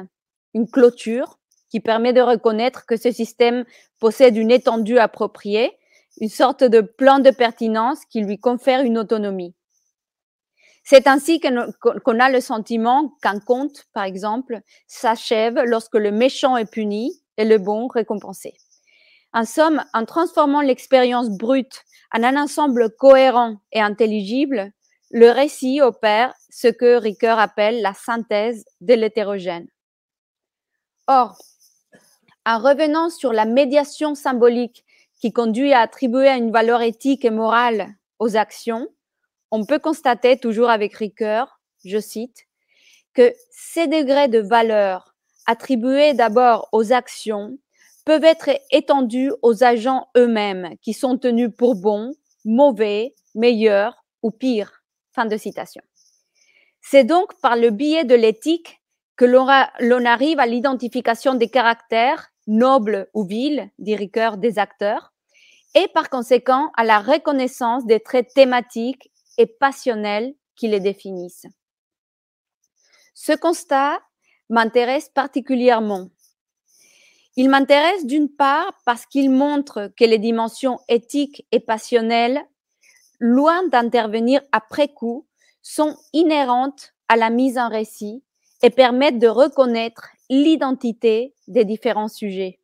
une 0.54 0.70
clôture 0.70 1.40
qui 1.68 1.80
permet 1.80 2.12
de 2.12 2.20
reconnaître 2.20 2.86
que 2.86 2.96
ce 2.96 3.10
système 3.10 3.64
possède 3.98 4.36
une 4.36 4.52
étendue 4.52 5.00
appropriée, 5.00 5.72
une 6.20 6.28
sorte 6.28 6.62
de 6.62 6.80
plan 6.80 7.18
de 7.18 7.30
pertinence 7.30 8.04
qui 8.08 8.20
lui 8.20 8.38
confère 8.38 8.82
une 8.82 8.98
autonomie. 8.98 9.56
C'est 10.84 11.06
ainsi 11.06 11.40
qu'on 11.40 12.20
a 12.20 12.30
le 12.30 12.40
sentiment 12.40 13.16
qu'un 13.22 13.40
conte, 13.40 13.86
par 13.94 14.04
exemple, 14.04 14.60
s'achève 14.86 15.58
lorsque 15.64 15.94
le 15.94 16.12
méchant 16.12 16.58
est 16.58 16.70
puni 16.70 17.22
et 17.38 17.46
le 17.46 17.56
bon 17.56 17.88
récompensé. 17.88 18.54
En 19.32 19.46
somme, 19.46 19.82
en 19.94 20.04
transformant 20.04 20.60
l'expérience 20.60 21.30
brute 21.30 21.84
en 22.12 22.22
un 22.22 22.40
ensemble 22.40 22.94
cohérent 22.96 23.56
et 23.72 23.80
intelligible, 23.80 24.72
le 25.10 25.30
récit 25.30 25.80
opère 25.80 26.34
ce 26.50 26.68
que 26.68 26.96
Ricoeur 26.96 27.38
appelle 27.38 27.80
la 27.80 27.94
synthèse 27.94 28.64
de 28.80 28.94
l'hétérogène. 28.94 29.66
Or, 31.06 31.38
en 32.46 32.58
revenant 32.58 33.10
sur 33.10 33.32
la 33.32 33.46
médiation 33.46 34.14
symbolique 34.14 34.84
qui 35.20 35.32
conduit 35.32 35.72
à 35.72 35.80
attribuer 35.80 36.28
une 36.28 36.52
valeur 36.52 36.82
éthique 36.82 37.24
et 37.24 37.30
morale 37.30 37.88
aux 38.18 38.36
actions, 38.36 38.88
on 39.54 39.64
peut 39.64 39.78
constater, 39.78 40.36
toujours 40.36 40.68
avec 40.68 40.94
Ricoeur, 40.94 41.60
je 41.84 42.00
cite, 42.00 42.48
que 43.14 43.32
ces 43.52 43.86
degrés 43.86 44.26
de 44.26 44.40
valeur 44.40 45.14
attribués 45.46 46.12
d'abord 46.12 46.68
aux 46.72 46.92
actions 46.92 47.56
peuvent 48.04 48.24
être 48.24 48.50
étendus 48.72 49.30
aux 49.42 49.62
agents 49.62 50.08
eux-mêmes 50.16 50.74
qui 50.82 50.92
sont 50.92 51.18
tenus 51.18 51.50
pour 51.56 51.76
bons, 51.76 52.14
mauvais, 52.44 53.14
meilleurs 53.36 54.04
ou 54.22 54.32
pires. 54.32 54.82
Fin 55.12 55.26
de 55.26 55.36
citation. 55.36 55.82
C'est 56.80 57.04
donc 57.04 57.40
par 57.40 57.54
le 57.54 57.70
biais 57.70 58.04
de 58.04 58.16
l'éthique 58.16 58.82
que 59.14 59.24
l'on 59.24 60.04
arrive 60.04 60.40
à 60.40 60.46
l'identification 60.46 61.34
des 61.34 61.48
caractères, 61.48 62.30
nobles 62.48 63.08
ou 63.14 63.24
vils, 63.24 63.70
dit 63.78 63.94
Ricoeur, 63.94 64.36
des 64.36 64.58
acteurs, 64.58 65.12
et 65.76 65.86
par 65.94 66.10
conséquent 66.10 66.72
à 66.76 66.82
la 66.82 66.98
reconnaissance 66.98 67.86
des 67.86 68.00
traits 68.00 68.34
thématiques 68.34 69.12
et 69.38 69.46
passionnels 69.46 70.34
qui 70.56 70.68
les 70.68 70.80
définissent. 70.80 71.46
Ce 73.14 73.32
constat 73.32 74.00
m'intéresse 74.48 75.08
particulièrement. 75.08 76.10
Il 77.36 77.48
m'intéresse 77.48 78.06
d'une 78.06 78.28
part 78.28 78.78
parce 78.84 79.06
qu'il 79.06 79.30
montre 79.30 79.92
que 79.96 80.04
les 80.04 80.18
dimensions 80.18 80.78
éthiques 80.88 81.46
et 81.50 81.60
passionnelles, 81.60 82.44
loin 83.18 83.66
d'intervenir 83.68 84.40
après 84.52 84.88
coup, 84.88 85.26
sont 85.62 85.96
inhérentes 86.12 86.92
à 87.08 87.16
la 87.16 87.30
mise 87.30 87.58
en 87.58 87.68
récit 87.68 88.22
et 88.62 88.70
permettent 88.70 89.18
de 89.18 89.28
reconnaître 89.28 90.08
l'identité 90.30 91.34
des 91.48 91.64
différents 91.64 92.08
sujets. 92.08 92.60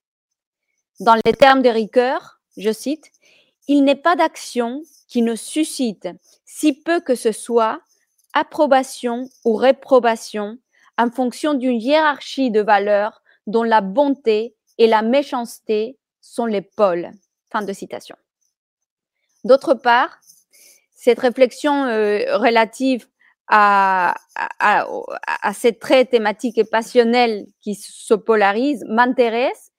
Dans 1.01 1.17
les 1.25 1.33
termes 1.33 1.63
de 1.63 1.69
Ricoeur, 1.69 2.41
je 2.57 2.71
cite, 2.73 3.11
Il 3.73 3.85
n'est 3.85 3.95
pas 3.95 4.17
d'action 4.17 4.83
qui 5.07 5.23
ne 5.23 5.37
suscite, 5.37 6.09
si 6.45 6.73
peu 6.73 7.01
que 7.01 7.15
ce 7.15 7.31
soit, 7.31 7.81
approbation 8.33 9.29
ou 9.45 9.55
réprobation 9.55 10.59
en 10.99 11.09
fonction 11.09 11.55
d'une 11.55 11.81
hiérarchie 11.81 12.51
de 12.51 12.63
valeurs 12.63 13.23
dont 13.47 13.63
la 13.63 13.81
bonté 13.81 14.57
et 14.79 14.89
la 14.89 15.03
méchanceté 15.03 15.97
sont 16.21 16.47
les 16.47 16.63
pôles. 16.63 17.13
Fin 17.53 17.63
de 17.63 17.73
citation. 17.73 18.17
D'autre 19.45 19.75
part, 19.75 20.19
cette 20.97 21.21
réflexion 21.21 21.85
euh, 21.85 22.39
relative 22.39 23.07
à, 23.47 24.17
à, 24.35 24.85
à, 25.43 25.55
ces 25.55 25.79
traits 25.79 26.11
thématiques 26.11 26.59
et 26.59 26.65
passionnels 26.65 27.47
qui 27.61 27.77
se 27.77 28.15
polarisent 28.15 28.85
m'intéresse 28.89 29.70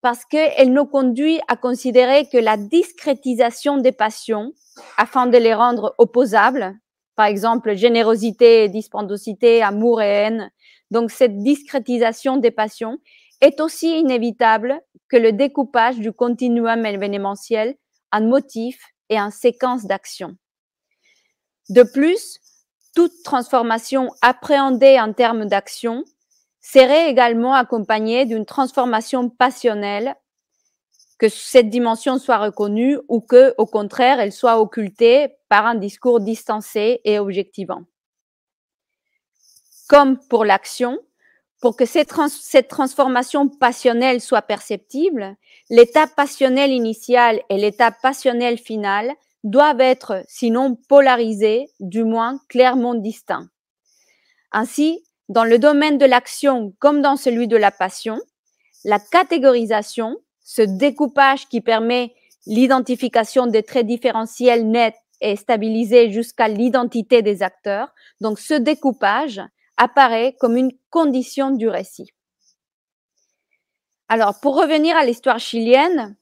parce 0.00 0.24
qu'elle 0.24 0.72
nous 0.72 0.86
conduit 0.86 1.40
à 1.48 1.56
considérer 1.56 2.26
que 2.26 2.38
la 2.38 2.56
discrétisation 2.56 3.78
des 3.78 3.92
passions, 3.92 4.52
afin 4.96 5.26
de 5.26 5.38
les 5.38 5.54
rendre 5.54 5.94
opposables, 5.98 6.78
par 7.16 7.26
exemple 7.26 7.74
générosité 7.74 8.64
et 8.64 8.68
dispendosité, 8.68 9.62
amour 9.62 10.00
et 10.00 10.06
haine, 10.06 10.50
donc 10.90 11.10
cette 11.10 11.42
discrétisation 11.42 12.36
des 12.36 12.50
passions 12.52 12.98
est 13.40 13.60
aussi 13.60 13.98
inévitable 13.98 14.80
que 15.08 15.16
le 15.16 15.32
découpage 15.32 15.98
du 15.98 16.12
continuum 16.12 16.86
événementiel 16.86 17.76
en 18.12 18.22
motifs 18.22 18.82
et 19.08 19.20
en 19.20 19.30
séquences 19.30 19.86
d'action. 19.86 20.36
De 21.68 21.82
plus, 21.82 22.38
toute 22.94 23.22
transformation 23.24 24.10
appréhendée 24.22 24.98
en 24.98 25.12
termes 25.12 25.46
d'action 25.46 26.04
serait 26.70 27.08
également 27.08 27.54
accompagnée 27.54 28.26
d'une 28.26 28.44
transformation 28.44 29.30
passionnelle, 29.30 30.14
que 31.18 31.28
cette 31.30 31.70
dimension 31.70 32.18
soit 32.18 32.36
reconnue 32.36 32.98
ou 33.08 33.20
que, 33.20 33.54
au 33.56 33.64
contraire, 33.64 34.20
elle 34.20 34.32
soit 34.32 34.60
occultée 34.60 35.28
par 35.48 35.66
un 35.66 35.74
discours 35.74 36.20
distancé 36.20 37.00
et 37.04 37.18
objectivant. 37.18 37.84
Comme 39.88 40.18
pour 40.28 40.44
l'action, 40.44 40.98
pour 41.60 41.74
que 41.74 41.86
cette, 41.86 42.08
transformation 42.68 43.48
passionnelle 43.48 44.20
soit 44.20 44.42
perceptible, 44.42 45.36
l'état 45.70 46.06
passionnel 46.06 46.70
initial 46.70 47.40
et 47.48 47.56
l'état 47.56 47.90
passionnel 47.90 48.58
final 48.58 49.10
doivent 49.42 49.80
être, 49.80 50.22
sinon 50.28 50.76
polarisés, 50.88 51.70
du 51.80 52.04
moins 52.04 52.38
clairement 52.48 52.94
distincts. 52.94 53.48
Ainsi, 54.52 55.02
dans 55.28 55.44
le 55.44 55.58
domaine 55.58 55.98
de 55.98 56.06
l'action 56.06 56.74
comme 56.78 57.02
dans 57.02 57.16
celui 57.16 57.48
de 57.48 57.56
la 57.56 57.70
passion, 57.70 58.20
la 58.84 58.98
catégorisation, 58.98 60.16
ce 60.42 60.62
découpage 60.62 61.48
qui 61.48 61.60
permet 61.60 62.14
l'identification 62.46 63.46
des 63.46 63.62
traits 63.62 63.86
différentiels 63.86 64.68
nets 64.68 64.96
et 65.20 65.36
stabilisés 65.36 66.10
jusqu'à 66.10 66.48
l'identité 66.48 67.22
des 67.22 67.42
acteurs, 67.42 67.92
donc 68.20 68.38
ce 68.38 68.54
découpage 68.54 69.42
apparaît 69.76 70.36
comme 70.40 70.56
une 70.56 70.72
condition 70.90 71.50
du 71.50 71.68
récit. 71.68 72.10
Alors, 74.08 74.40
pour 74.40 74.56
revenir 74.56 74.96
à 74.96 75.04
l'histoire 75.04 75.38
chilienne, 75.38 76.16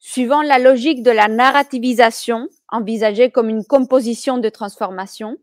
suivant 0.00 0.42
la 0.42 0.58
logique 0.58 1.02
de 1.02 1.10
la 1.10 1.28
narrativisation, 1.28 2.48
envisagée 2.68 3.30
comme 3.30 3.48
une 3.48 3.64
composition 3.64 4.38
de 4.38 4.48
transformation, 4.48 5.36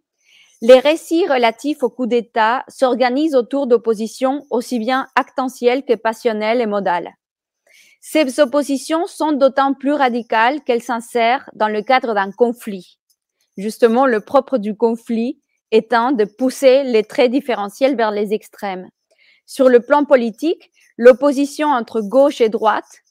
les 0.61 0.79
récits 0.79 1.27
relatifs 1.27 1.83
au 1.83 1.89
coup 1.89 2.07
d'État 2.07 2.63
s'organisent 2.67 3.35
autour 3.35 3.67
d'oppositions 3.67 4.45
aussi 4.49 4.79
bien 4.79 5.07
actentielles 5.15 5.85
que 5.85 5.93
passionnelles 5.93 6.61
et 6.61 6.65
modales. 6.65 7.13
Ces 8.01 8.39
oppositions 8.39 9.05
sont 9.05 9.33
d'autant 9.33 9.73
plus 9.73 9.93
radicales 9.93 10.63
qu'elles 10.63 10.81
s'insèrent 10.81 11.49
dans 11.53 11.67
le 11.67 11.81
cadre 11.81 12.13
d'un 12.13 12.31
conflit. 12.31 12.97
Justement, 13.57 14.05
le 14.05 14.21
propre 14.21 14.57
du 14.57 14.75
conflit 14.75 15.39
étant 15.71 16.11
de 16.11 16.25
pousser 16.25 16.83
les 16.83 17.03
traits 17.03 17.31
différentiels 17.31 17.95
vers 17.95 18.11
les 18.11 18.33
extrêmes. 18.33 18.89
Sur 19.45 19.69
le 19.69 19.79
plan 19.79 20.05
politique, 20.05 20.71
l'opposition 20.97 21.67
entre 21.67 22.01
gauche 22.01 22.41
et 22.41 22.49
droite, 22.49 23.03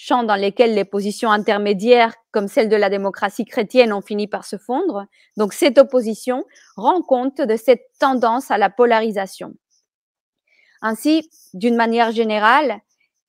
champs 0.00 0.22
dans 0.22 0.36
lesquels 0.36 0.74
les 0.74 0.84
positions 0.84 1.30
intermédiaires, 1.30 2.14
comme 2.30 2.46
celle 2.46 2.68
de 2.68 2.76
la 2.76 2.88
démocratie 2.88 3.44
chrétienne, 3.44 3.92
ont 3.92 4.00
fini 4.00 4.28
par 4.28 4.44
se 4.44 4.56
fondre, 4.56 5.06
donc 5.36 5.52
cette 5.52 5.76
opposition 5.76 6.44
rend 6.76 7.02
compte 7.02 7.40
de 7.40 7.56
cette 7.56 7.82
tendance 7.98 8.52
à 8.52 8.58
la 8.58 8.70
polarisation. 8.70 9.54
Ainsi, 10.82 11.28
d'une 11.52 11.74
manière 11.74 12.12
générale, 12.12 12.78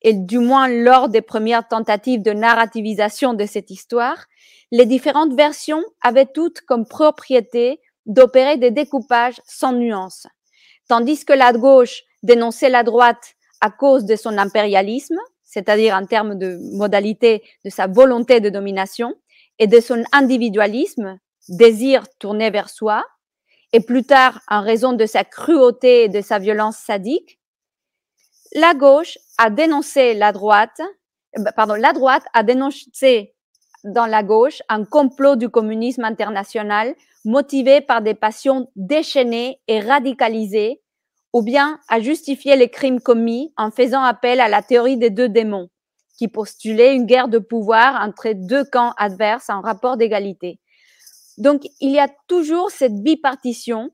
et 0.04 0.14
du 0.14 0.38
moins 0.38 0.68
lors 0.68 1.10
des 1.10 1.22
premières 1.22 1.68
tentatives 1.68 2.22
de 2.22 2.32
narrativisation 2.32 3.34
de 3.34 3.48
cette 3.48 3.72
histoire, 3.72 4.28
les 4.72 4.86
différentes 4.86 5.34
versions 5.34 5.84
avaient 6.02 6.28
toutes 6.32 6.62
comme 6.62 6.88
propriété 6.88 7.82
d'opérer 8.06 8.58
des 8.58 8.72
découpages 8.72 9.42
sans 9.46 9.74
nuance. 9.74 10.28
Tandis 10.88 11.26
que 11.26 11.34
la 11.34 11.52
gauche 11.52 12.04
dénonçait 12.22 12.70
la 12.70 12.84
droite 12.84 13.34
à 13.60 13.72
cause 13.72 14.06
de 14.06 14.16
son 14.16 14.38
impérialisme, 14.38 15.20
c'est-à-dire 15.50 15.96
en 15.96 16.06
termes 16.06 16.36
de 16.36 16.58
modalité 16.78 17.44
de 17.66 17.70
sa 17.70 17.88
volonté 17.88 18.40
de 18.40 18.50
domination, 18.50 19.16
et 19.58 19.68
de 19.68 19.80
son 19.82 20.04
individualisme, 20.14 21.20
désir 21.50 22.06
tourné 22.18 22.50
vers 22.50 22.70
soi, 22.70 23.04
et 23.74 23.82
plus 23.82 24.04
tard 24.04 24.40
en 24.48 24.62
raison 24.62 24.94
de 24.94 25.06
sa 25.06 25.24
cruauté 25.24 26.06
et 26.06 26.10
de 26.10 26.22
sa 26.22 26.40
violence 26.40 26.78
sadique, 26.78 27.40
la 28.56 28.74
gauche 28.74 29.18
a 29.38 29.50
dénoncé 29.50 30.14
la 30.14 30.32
droite, 30.32 30.82
euh, 31.38 31.44
pardon, 31.56 31.76
la 31.76 31.94
droite 31.94 32.24
a 32.34 32.44
dénoncé 32.44 33.36
dans 33.84 34.06
la 34.06 34.24
gauche 34.24 34.62
un 34.70 34.86
complot 34.86 35.36
du 35.36 35.50
communisme 35.50 36.04
international 36.04 36.96
motivé 37.26 37.82
par 37.82 38.02
des 38.02 38.14
passions 38.14 38.72
déchaînées 38.76 39.60
et 39.68 39.80
radicalisées, 39.80 40.82
ou 41.34 41.42
bien 41.42 41.80
à 41.88 42.00
justifier 42.00 42.56
les 42.56 42.70
crimes 42.70 43.00
commis 43.00 43.54
en 43.58 43.72
faisant 43.72 44.04
appel 44.04 44.40
à 44.40 44.48
la 44.48 44.62
théorie 44.62 44.98
des 44.98 45.10
deux 45.10 45.30
démons, 45.30 45.70
qui 46.18 46.28
postulait 46.28 46.96
une 46.96 47.06
guerre 47.06 47.28
de 47.28 47.40
pouvoir 47.40 48.02
entre 48.02 48.32
deux 48.34 48.66
camps 48.66 48.94
adverses 48.98 49.50
en 49.50 49.62
rapport 49.62 49.98
d'égalité. 49.98 50.60
Donc, 51.38 51.64
il 51.80 51.92
y 51.92 52.00
a 52.00 52.10
toujours 52.28 52.72
cette 52.72 53.02
bipartition, 53.02 53.92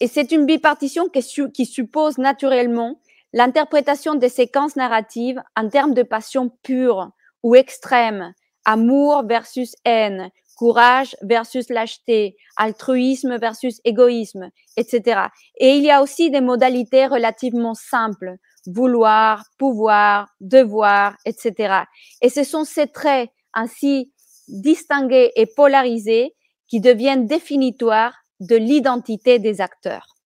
et 0.00 0.08
c'est 0.08 0.32
une 0.32 0.46
bipartition 0.46 1.08
qui, 1.08 1.66
suppose 1.66 2.18
naturellement 2.18 3.00
l'interprétation 3.32 4.14
des 4.14 4.28
séquences 4.28 4.76
narratives 4.76 5.42
en 5.56 5.68
termes 5.68 5.92
de 5.92 6.02
passion 6.02 6.50
pure 6.62 7.10
ou 7.42 7.54
extrême, 7.54 8.32
amour 8.64 9.26
versus 9.26 9.74
haine, 9.84 10.30
courage 10.58 11.16
versus 11.22 11.70
lâcheté, 11.70 12.36
altruisme 12.56 13.38
versus 13.38 13.80
égoïsme, 13.84 14.50
etc. 14.76 15.28
Et 15.58 15.76
il 15.76 15.84
y 15.84 15.90
a 15.90 16.02
aussi 16.02 16.30
des 16.30 16.40
modalités 16.40 17.06
relativement 17.06 17.74
simples, 17.74 18.36
vouloir, 18.66 19.44
pouvoir, 19.56 20.28
devoir, 20.40 21.16
etc. 21.24 21.84
Et 22.20 22.28
ce 22.28 22.42
sont 22.42 22.64
ces 22.64 22.88
traits 22.88 23.30
ainsi 23.54 24.12
distingués 24.48 25.30
et 25.36 25.46
polarisés 25.46 26.34
qui 26.66 26.80
deviennent 26.80 27.26
définitoires 27.26 28.16
de 28.40 28.56
l'identité 28.56 29.38
des 29.38 29.60
acteurs. 29.60 30.16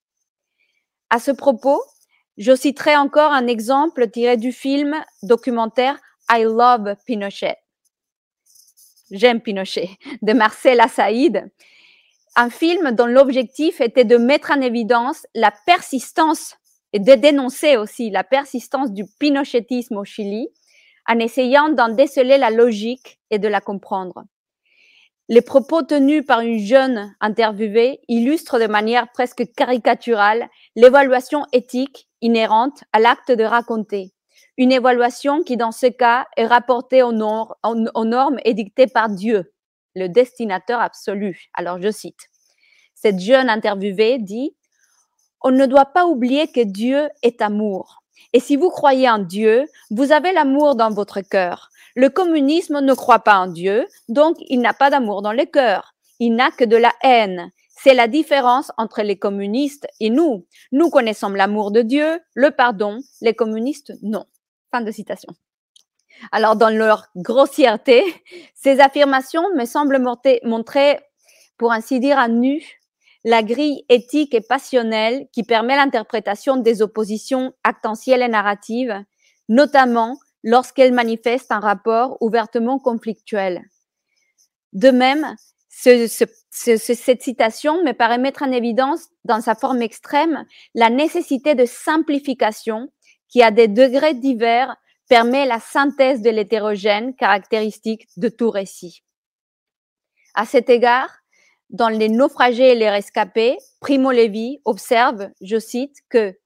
À 1.10 1.18
ce 1.18 1.30
propos, 1.30 1.82
je 2.38 2.56
citerai 2.56 2.96
encore 2.96 3.32
un 3.32 3.46
exemple 3.46 4.10
tiré 4.10 4.38
du 4.38 4.52
film 4.52 4.94
documentaire 5.22 5.98
I 6.30 6.44
Love 6.44 6.96
Pinochet. 7.04 7.61
J'aime 9.12 9.42
Pinochet 9.42 9.90
de 10.22 10.32
Marcel 10.32 10.80
Saïd, 10.88 11.52
un 12.34 12.48
film 12.48 12.92
dont 12.92 13.04
l'objectif 13.04 13.82
était 13.82 14.06
de 14.06 14.16
mettre 14.16 14.52
en 14.52 14.62
évidence 14.62 15.26
la 15.34 15.52
persistance 15.66 16.56
et 16.94 16.98
de 16.98 17.12
dénoncer 17.12 17.76
aussi 17.76 18.08
la 18.08 18.24
persistance 18.24 18.90
du 18.90 19.04
pinochetisme 19.20 19.98
au 19.98 20.04
Chili 20.04 20.48
en 21.06 21.18
essayant 21.18 21.68
d'en 21.68 21.90
déceler 21.90 22.38
la 22.38 22.48
logique 22.48 23.20
et 23.30 23.38
de 23.38 23.48
la 23.48 23.60
comprendre. 23.60 24.24
Les 25.28 25.42
propos 25.42 25.82
tenus 25.82 26.24
par 26.24 26.40
une 26.40 26.58
jeune 26.58 27.14
interviewée 27.20 28.00
illustrent 28.08 28.58
de 28.58 28.66
manière 28.66 29.12
presque 29.12 29.44
caricaturale 29.54 30.48
l'évaluation 30.74 31.44
éthique 31.52 32.08
inhérente 32.22 32.84
à 32.94 32.98
l'acte 32.98 33.30
de 33.30 33.44
raconter. 33.44 34.14
Une 34.58 34.72
évaluation 34.72 35.42
qui, 35.42 35.56
dans 35.56 35.72
ce 35.72 35.86
cas, 35.86 36.26
est 36.36 36.46
rapportée 36.46 37.02
aux, 37.02 37.12
normes, 37.12 38.38
édictées 38.44 38.86
par 38.86 39.08
Dieu, 39.08 39.52
le 39.94 40.08
destinateur 40.08 40.80
absolu. 40.80 41.48
Alors, 41.54 41.80
je 41.80 41.90
cite. 41.90 42.28
Cette 42.94 43.18
jeune 43.18 43.48
interviewée 43.48 44.18
dit, 44.18 44.54
On 45.40 45.50
ne 45.50 45.66
doit 45.66 45.86
pas 45.86 46.06
oublier 46.06 46.48
que 46.48 46.62
Dieu 46.62 47.08
est 47.22 47.40
amour. 47.40 48.02
Et 48.32 48.40
si 48.40 48.56
vous 48.56 48.70
croyez 48.70 49.08
en 49.08 49.18
Dieu, 49.18 49.66
vous 49.90 50.12
avez 50.12 50.32
l'amour 50.32 50.76
dans 50.76 50.90
votre 50.90 51.20
cœur. 51.20 51.70
Le 51.94 52.08
communisme 52.08 52.80
ne 52.80 52.94
croit 52.94 53.20
pas 53.20 53.38
en 53.38 53.46
Dieu, 53.46 53.86
donc 54.08 54.36
il 54.48 54.60
n'a 54.60 54.72
pas 54.72 54.90
d'amour 54.90 55.22
dans 55.22 55.32
le 55.32 55.44
cœur. 55.44 55.94
Il 56.20 56.36
n'a 56.36 56.50
que 56.50 56.64
de 56.64 56.76
la 56.76 56.92
haine. 57.02 57.50
C'est 57.68 57.94
la 57.94 58.06
différence 58.06 58.70
entre 58.76 59.02
les 59.02 59.18
communistes 59.18 59.88
et 59.98 60.08
nous. 60.08 60.46
Nous 60.70 60.88
connaissons 60.88 61.30
l'amour 61.30 61.70
de 61.72 61.82
Dieu, 61.82 62.20
le 62.34 62.50
pardon, 62.50 63.00
les 63.20 63.34
communistes 63.34 63.92
non. 64.02 64.24
Fin 64.72 64.80
de 64.80 64.90
citation. 64.90 65.32
Alors, 66.30 66.56
dans 66.56 66.70
leur 66.70 67.08
grossièreté, 67.14 68.02
ces 68.54 68.80
affirmations 68.80 69.44
me 69.54 69.66
semblent 69.66 70.02
montrer, 70.44 70.98
pour 71.58 71.72
ainsi 71.72 72.00
dire, 72.00 72.18
à 72.18 72.28
nu 72.28 72.62
la 73.24 73.42
grille 73.42 73.84
éthique 73.88 74.34
et 74.34 74.40
passionnelle 74.40 75.28
qui 75.32 75.44
permet 75.44 75.76
l'interprétation 75.76 76.56
des 76.56 76.82
oppositions 76.82 77.52
actentielles 77.64 78.22
et 78.22 78.28
narratives, 78.28 79.04
notamment 79.48 80.18
lorsqu'elle 80.42 80.92
manifeste 80.92 81.52
un 81.52 81.60
rapport 81.60 82.16
ouvertement 82.20 82.78
conflictuel. 82.78 83.62
De 84.72 84.90
même, 84.90 85.36
cette 85.68 87.22
citation 87.22 87.84
me 87.84 87.92
paraît 87.92 88.18
mettre 88.18 88.42
en 88.42 88.50
évidence, 88.50 89.08
dans 89.24 89.40
sa 89.40 89.54
forme 89.54 89.82
extrême, 89.82 90.44
la 90.74 90.90
nécessité 90.90 91.54
de 91.54 91.66
simplification 91.66 92.88
qui, 93.32 93.42
à 93.42 93.50
des 93.50 93.66
degrés 93.66 94.14
divers, 94.14 94.76
permet 95.08 95.46
la 95.46 95.58
synthèse 95.58 96.20
de 96.22 96.30
l'hétérogène 96.30 97.14
caractéristique 97.16 98.06
de 98.16 98.28
tout 98.28 98.50
récit. 98.50 99.02
À 100.34 100.46
cet 100.46 100.70
égard, 100.70 101.10
dans 101.70 101.88
Les 101.88 102.10
naufragés 102.10 102.72
et 102.72 102.74
les 102.74 102.90
rescapés, 102.90 103.56
Primo 103.80 104.12
Levi 104.12 104.60
observe, 104.66 105.30
je 105.40 105.58
cite, 105.58 105.96
que 106.10 106.38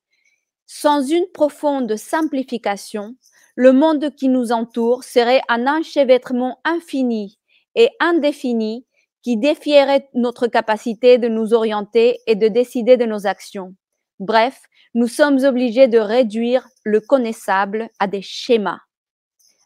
sans 0.66 1.02
une 1.02 1.26
profonde 1.34 1.96
simplification, 1.96 3.16
le 3.56 3.72
monde 3.72 4.14
qui 4.14 4.28
nous 4.28 4.52
entoure 4.52 5.02
serait 5.02 5.42
un 5.48 5.66
enchevêtrement 5.66 6.60
infini 6.64 7.40
et 7.74 7.90
indéfini 7.98 8.86
qui 9.22 9.36
défierait 9.36 10.08
notre 10.14 10.46
capacité 10.46 11.18
de 11.18 11.26
nous 11.26 11.52
orienter 11.52 12.20
et 12.28 12.36
de 12.36 12.46
décider 12.46 12.96
de 12.96 13.06
nos 13.06 13.26
actions. 13.26 13.74
Bref, 14.18 14.62
nous 14.94 15.08
sommes 15.08 15.44
obligés 15.44 15.88
de 15.88 15.98
réduire 15.98 16.68
le 16.84 17.00
connaissable 17.00 17.90
à 17.98 18.06
des 18.06 18.22
schémas. 18.22 18.80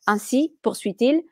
Ainsi, 0.07 0.57
poursuit-il, 0.63 1.23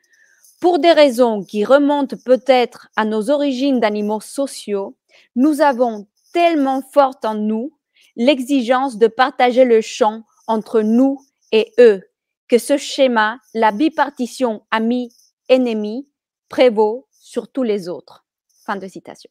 pour 0.61 0.79
des 0.79 0.91
raisons 0.91 1.43
qui 1.43 1.65
remontent 1.65 2.17
peut-être 2.25 2.89
à 2.95 3.05
nos 3.05 3.29
origines 3.29 3.79
d'animaux 3.79 4.21
sociaux, 4.21 4.97
nous 5.35 5.61
avons 5.61 6.07
tellement 6.33 6.81
forte 6.81 7.25
en 7.25 7.35
nous 7.35 7.77
l'exigence 8.15 8.97
de 8.97 9.07
partager 9.07 9.65
le 9.65 9.81
champ 9.81 10.23
entre 10.47 10.81
nous 10.81 11.19
et 11.51 11.71
eux, 11.79 12.01
que 12.47 12.57
ce 12.57 12.77
schéma, 12.77 13.39
la 13.53 13.71
bipartition 13.71 14.63
ami-ennemi, 14.71 16.07
prévaut 16.49 17.07
sur 17.11 17.51
tous 17.51 17.63
les 17.63 17.87
autres. 17.87 18.25
Fin 18.65 18.75
de 18.75 18.87
citation. 18.87 19.29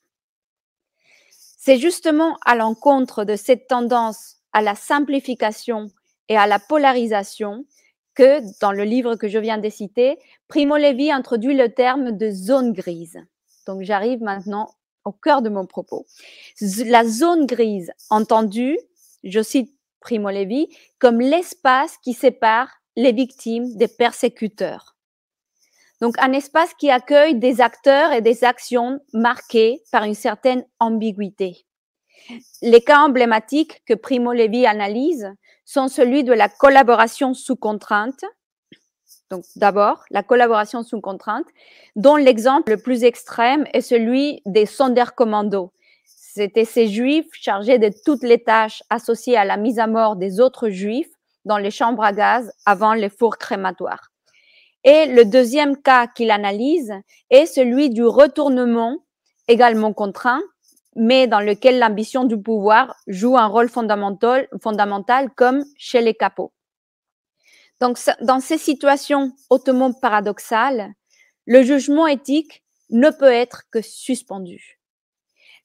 C'est 1.61 1.79
justement 1.79 2.39
à 2.47 2.55
l'encontre 2.55 3.25
de 3.25 3.35
cette 3.35 3.67
tendance 3.67 4.37
à 4.53 4.63
la 4.63 4.77
simplification 4.77 5.89
et 6.29 6.37
à 6.37 6.47
la 6.47 6.61
polarisation 6.61 7.65
que, 8.15 8.41
dans 8.61 8.71
le 8.71 8.85
livre 8.85 9.17
que 9.17 9.27
je 9.27 9.39
viens 9.39 9.59
de 9.59 9.69
citer, 9.69 10.19
Primo 10.47 10.77
Levi 10.77 11.11
introduit 11.11 11.57
le 11.57 11.75
terme 11.75 12.13
de 12.13 12.31
zone 12.31 12.73
grise. 12.73 13.19
Donc 13.67 13.83
j'arrive 13.83 14.23
maintenant 14.23 14.71
au 15.05 15.11
cœur 15.11 15.43
de 15.43 15.49
mon 15.49 15.67
propos. 15.67 16.07
La 16.61 17.05
zone 17.05 17.45
grise, 17.45 17.93
entendue, 18.09 18.79
je 19.25 19.43
cite 19.43 19.75
Primo 19.99 20.31
Levi, 20.31 20.69
comme 21.01 21.21
l'espace 21.21 21.97
qui 21.99 22.13
sépare 22.13 22.71
les 22.95 23.13
victimes 23.13 23.77
des 23.77 23.89
persécuteurs. 23.89 24.95
Donc 26.01 26.17
un 26.19 26.33
espace 26.33 26.75
qui 26.75 26.91
accueille 26.91 27.35
des 27.35 27.61
acteurs 27.61 28.13
et 28.13 28.21
des 28.21 28.45
actions 28.45 29.01
marquées 29.13 29.83
par 29.91 30.05
une 30.05 30.15
certaine 30.15 30.65
ambiguïté. 30.79 31.67
Les 32.63 32.81
cas 32.81 33.01
emblématiques 33.01 33.83
que 33.87 33.95
Primo 33.95 34.33
Levi 34.33 34.67
analyse 34.67 35.33
sont 35.65 35.89
celui 35.89 36.25
de 36.25 36.33
la 36.33 36.49
collaboration 36.49 37.35
sous 37.35 37.57
contrainte. 37.57 38.25
Donc 39.31 39.45
d'abord, 39.57 40.05
la 40.11 40.23
collaboration 40.23 40.83
sous 40.83 41.01
contrainte, 41.01 41.47
dont 41.97 42.17
l'exemple 42.17 42.73
le 42.73 42.79
plus 42.79 43.05
extrême 43.05 43.67
est 43.73 43.81
celui 43.81 44.41
des 44.47 44.67
Sonderkommando. 44.67 45.73
C'était 46.07 46.65
ces 46.65 46.89
juifs 46.89 47.29
chargés 47.33 47.79
de 47.79 47.91
toutes 48.05 48.23
les 48.23 48.43
tâches 48.43 48.83
associées 48.91 49.37
à 49.37 49.45
la 49.45 49.57
mise 49.57 49.79
à 49.79 49.87
mort 49.87 50.17
des 50.17 50.41
autres 50.41 50.71
juifs 50.71 51.11
dans 51.45 51.59
les 51.59 51.71
chambres 51.71 52.05
à 52.05 52.13
gaz 52.13 52.53
avant 52.65 52.95
les 52.95 53.09
fours 53.09 53.39
crématoires. 53.39 54.11
Et 54.85 55.07
le 55.07 55.25
deuxième 55.25 55.77
cas 55.77 56.07
qu'il 56.07 56.31
analyse 56.31 56.93
est 57.31 57.47
celui 57.47 57.91
du 57.91 58.05
retournement 58.05 58.99
également 59.49 59.93
contraint, 59.93 60.43
mais 60.95 61.27
dans 61.27 61.41
lequel 61.41 61.79
l'ambition 61.79 62.25
du 62.25 62.41
pouvoir 62.41 62.97
joue 63.07 63.37
un 63.37 63.47
rôle 63.47 63.69
fondamental, 63.69 65.31
comme 65.37 65.65
chez 65.77 66.01
les 66.01 66.15
capots. 66.15 66.53
Donc, 67.81 67.99
dans 68.23 68.41
ces 68.41 68.59
situations 68.59 69.33
hautement 69.51 69.93
paradoxales, 69.93 70.93
le 71.47 71.63
jugement 71.63 72.07
éthique 72.07 72.65
ne 72.91 73.11
peut 73.11 73.33
être 73.33 73.65
que 73.71 73.81
suspendu. 73.81 74.81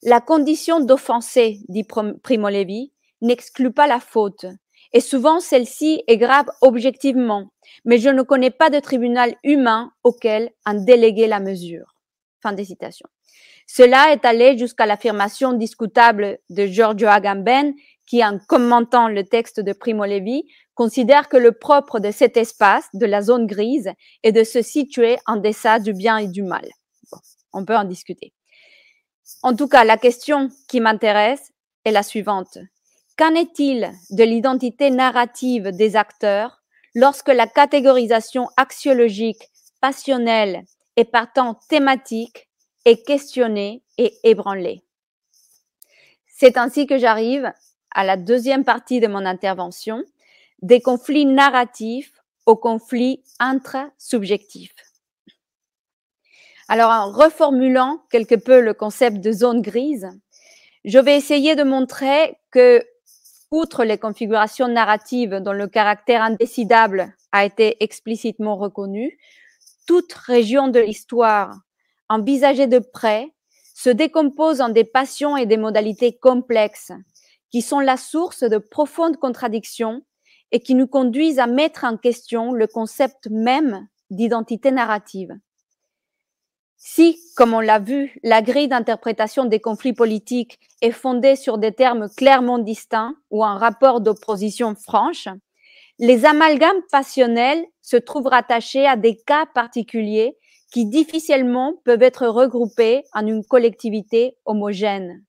La 0.02 0.20
condition 0.20 0.80
d'offenser, 0.80 1.60
dit 1.68 1.84
Primo 1.84 2.48
Levi, 2.48 2.92
n'exclut 3.22 3.72
pas 3.72 3.86
la 3.86 4.00
faute, 4.00 4.46
et 4.94 5.00
souvent 5.00 5.40
celle-ci 5.40 6.04
est 6.06 6.16
grave 6.16 6.46
objectivement, 6.62 7.50
mais 7.84 7.98
je 7.98 8.08
ne 8.08 8.22
connais 8.22 8.52
pas 8.52 8.70
de 8.70 8.78
tribunal 8.78 9.34
humain 9.42 9.92
auquel 10.04 10.50
en 10.64 10.74
déléguer 10.74 11.26
la 11.26 11.40
mesure. 11.40 11.96
Fin 12.40 12.52
des 12.52 12.64
citations. 12.64 13.08
Cela 13.66 14.12
est 14.12 14.24
allé 14.24 14.56
jusqu'à 14.56 14.86
l'affirmation 14.86 15.52
discutable 15.52 16.38
de 16.48 16.66
Giorgio 16.66 17.08
Agamben, 17.08 17.74
qui, 18.06 18.24
en 18.24 18.38
commentant 18.38 19.08
le 19.08 19.24
texte 19.24 19.60
de 19.60 19.72
Primo 19.72 20.04
Levi, 20.04 20.44
considère 20.74 21.28
que 21.28 21.38
le 21.38 21.52
propre 21.52 21.98
de 21.98 22.10
cet 22.10 22.36
espace, 22.36 22.88
de 22.92 23.06
la 23.06 23.22
zone 23.22 23.46
grise, 23.46 23.90
est 24.22 24.32
de 24.32 24.44
se 24.44 24.62
situer 24.62 25.16
en 25.26 25.36
deçà 25.36 25.80
du 25.80 25.92
bien 25.92 26.18
et 26.18 26.28
du 26.28 26.42
mal. 26.42 26.68
on 27.52 27.64
peut 27.64 27.76
en 27.76 27.84
discuter. 27.84 28.32
En 29.42 29.56
tout 29.56 29.68
cas, 29.68 29.84
la 29.84 29.96
question 29.96 30.50
qui 30.68 30.80
m'intéresse 30.80 31.52
est 31.84 31.92
la 31.92 32.02
suivante. 32.02 32.58
Qu'en 33.16 33.34
est-il 33.36 33.92
de 34.10 34.24
l'identité 34.24 34.90
narrative 34.90 35.68
des 35.68 35.94
acteurs 35.94 36.62
lorsque 36.96 37.28
la 37.28 37.46
catégorisation 37.46 38.48
axiologique, 38.56 39.50
passionnelle 39.80 40.64
et 40.96 41.04
partant 41.04 41.54
thématique 41.68 42.48
est 42.84 43.06
questionnée 43.06 43.84
et 43.98 44.18
ébranlée? 44.24 44.82
C'est 46.26 46.56
ainsi 46.56 46.88
que 46.88 46.98
j'arrive 46.98 47.52
à 47.92 48.02
la 48.02 48.16
deuxième 48.16 48.64
partie 48.64 48.98
de 48.98 49.06
mon 49.06 49.24
intervention, 49.24 50.02
des 50.62 50.80
conflits 50.80 51.26
narratifs 51.26 52.12
aux 52.46 52.56
conflits 52.56 53.22
intrasubjectifs. 53.38 54.74
Alors, 56.66 56.90
en 56.90 57.12
reformulant 57.12 58.02
quelque 58.10 58.34
peu 58.34 58.60
le 58.60 58.74
concept 58.74 59.18
de 59.18 59.30
zone 59.30 59.62
grise, 59.62 60.08
je 60.84 60.98
vais 60.98 61.16
essayer 61.16 61.54
de 61.54 61.62
montrer 61.62 62.36
que 62.50 62.84
outre 63.54 63.84
les 63.84 63.98
configurations 63.98 64.66
narratives 64.66 65.36
dont 65.36 65.52
le 65.52 65.68
caractère 65.68 66.22
indécidable 66.22 67.14
a 67.30 67.44
été 67.44 67.82
explicitement 67.82 68.56
reconnu, 68.56 69.16
toute 69.86 70.12
région 70.12 70.66
de 70.68 70.80
l'histoire 70.80 71.54
envisagée 72.08 72.66
de 72.66 72.80
près 72.80 73.32
se 73.74 73.90
décompose 73.90 74.60
en 74.60 74.70
des 74.70 74.84
passions 74.84 75.36
et 75.36 75.46
des 75.46 75.56
modalités 75.56 76.16
complexes 76.16 76.92
qui 77.50 77.62
sont 77.62 77.78
la 77.78 77.96
source 77.96 78.42
de 78.42 78.58
profondes 78.58 79.18
contradictions 79.18 80.02
et 80.50 80.58
qui 80.58 80.74
nous 80.74 80.88
conduisent 80.88 81.38
à 81.38 81.46
mettre 81.46 81.84
en 81.84 81.96
question 81.96 82.52
le 82.52 82.66
concept 82.66 83.28
même 83.30 83.86
d'identité 84.10 84.72
narrative. 84.72 85.30
Si, 86.86 87.18
comme 87.34 87.54
on 87.54 87.60
l'a 87.60 87.78
vu, 87.78 88.14
la 88.22 88.42
grille 88.42 88.68
d'interprétation 88.68 89.46
des 89.46 89.58
conflits 89.58 89.94
politiques 89.94 90.60
est 90.82 90.90
fondée 90.90 91.34
sur 91.34 91.56
des 91.56 91.72
termes 91.72 92.10
clairement 92.14 92.58
distincts 92.58 93.14
ou 93.30 93.42
un 93.42 93.56
rapport 93.56 94.02
d'opposition 94.02 94.74
franche, 94.74 95.26
les 95.98 96.26
amalgames 96.26 96.82
passionnels 96.92 97.64
se 97.80 97.96
trouvent 97.96 98.26
rattachés 98.26 98.86
à 98.86 98.96
des 98.96 99.16
cas 99.16 99.46
particuliers 99.54 100.36
qui 100.70 100.84
difficilement 100.84 101.72
peuvent 101.86 102.02
être 102.02 102.26
regroupés 102.26 103.02
en 103.14 103.26
une 103.26 103.46
collectivité 103.46 104.36
homogène. 104.44 105.24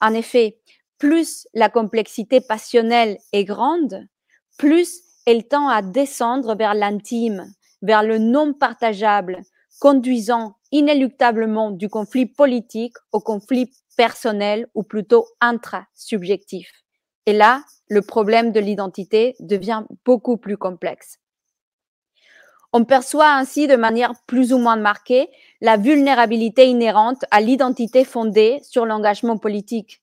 En 0.00 0.14
effet, 0.14 0.56
plus 0.96 1.46
la 1.52 1.68
complexité 1.68 2.40
passionnelle 2.40 3.18
est 3.34 3.44
grande, 3.44 4.08
plus 4.56 5.02
elle 5.26 5.46
tend 5.46 5.68
à 5.68 5.82
descendre 5.82 6.56
vers 6.56 6.72
l'intime, 6.72 7.52
vers 7.82 8.02
le 8.02 8.16
non 8.16 8.54
partageable, 8.54 9.42
conduisant 9.80 10.56
inéluctablement 10.72 11.70
du 11.70 11.88
conflit 11.88 12.26
politique 12.26 12.96
au 13.12 13.20
conflit 13.20 13.70
personnel 13.96 14.68
ou 14.74 14.82
plutôt 14.82 15.26
intrasubjectif. 15.40 16.70
Et 17.26 17.32
là, 17.32 17.62
le 17.88 18.02
problème 18.02 18.52
de 18.52 18.60
l'identité 18.60 19.34
devient 19.40 19.84
beaucoup 20.04 20.36
plus 20.36 20.56
complexe. 20.56 21.18
On 22.72 22.84
perçoit 22.84 23.30
ainsi 23.30 23.68
de 23.68 23.76
manière 23.76 24.14
plus 24.26 24.52
ou 24.52 24.58
moins 24.58 24.76
marquée 24.76 25.28
la 25.60 25.76
vulnérabilité 25.76 26.66
inhérente 26.66 27.24
à 27.30 27.40
l'identité 27.40 28.04
fondée 28.04 28.58
sur 28.64 28.84
l'engagement 28.84 29.38
politique. 29.38 30.02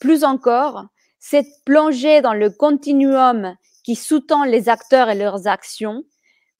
Plus 0.00 0.24
encore, 0.24 0.86
cette 1.20 1.46
plongée 1.64 2.22
dans 2.22 2.34
le 2.34 2.50
continuum 2.50 3.54
qui 3.84 3.94
sous-tend 3.94 4.44
les 4.44 4.68
acteurs 4.68 5.10
et 5.10 5.14
leurs 5.14 5.46
actions 5.46 6.02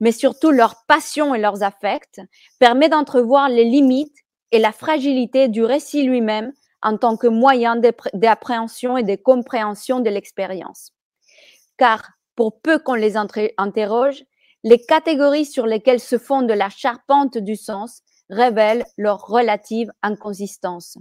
mais 0.01 0.13
surtout 0.13 0.51
leurs 0.51 0.85
passions 0.87 1.35
et 1.35 1.41
leurs 1.41 1.63
affects, 1.63 2.21
permet 2.59 2.89
d'entrevoir 2.89 3.49
les 3.49 3.65
limites 3.65 4.17
et 4.53 4.59
la 4.59 4.73
fragilité 4.73 5.49
du 5.49 5.65
récit 5.65 6.03
lui-même 6.03 6.53
en 6.83 6.97
tant 6.97 7.17
que 7.17 7.27
moyen 7.27 7.81
d'appréhension 8.15 8.97
et 8.97 9.03
de 9.03 9.17
compréhension 9.17 10.01
de 10.01 10.11
l'expérience. 10.11 10.93
Car 11.79 12.11
pour 12.37 12.61
peu 12.61 12.79
qu'on 12.79 12.95
les 12.95 13.17
interroge, 13.17 14.25
les 14.63 14.79
catégories 14.79 15.47
sur 15.47 15.67
lesquelles 15.67 16.01
se 16.01 16.19
fonde 16.19 16.51
la 16.51 16.69
charpente 16.69 17.39
du 17.39 17.57
sens 17.57 18.03
révèlent 18.31 18.85
leur 18.97 19.27
relative 19.27 19.91
inconsistance. 20.03 20.99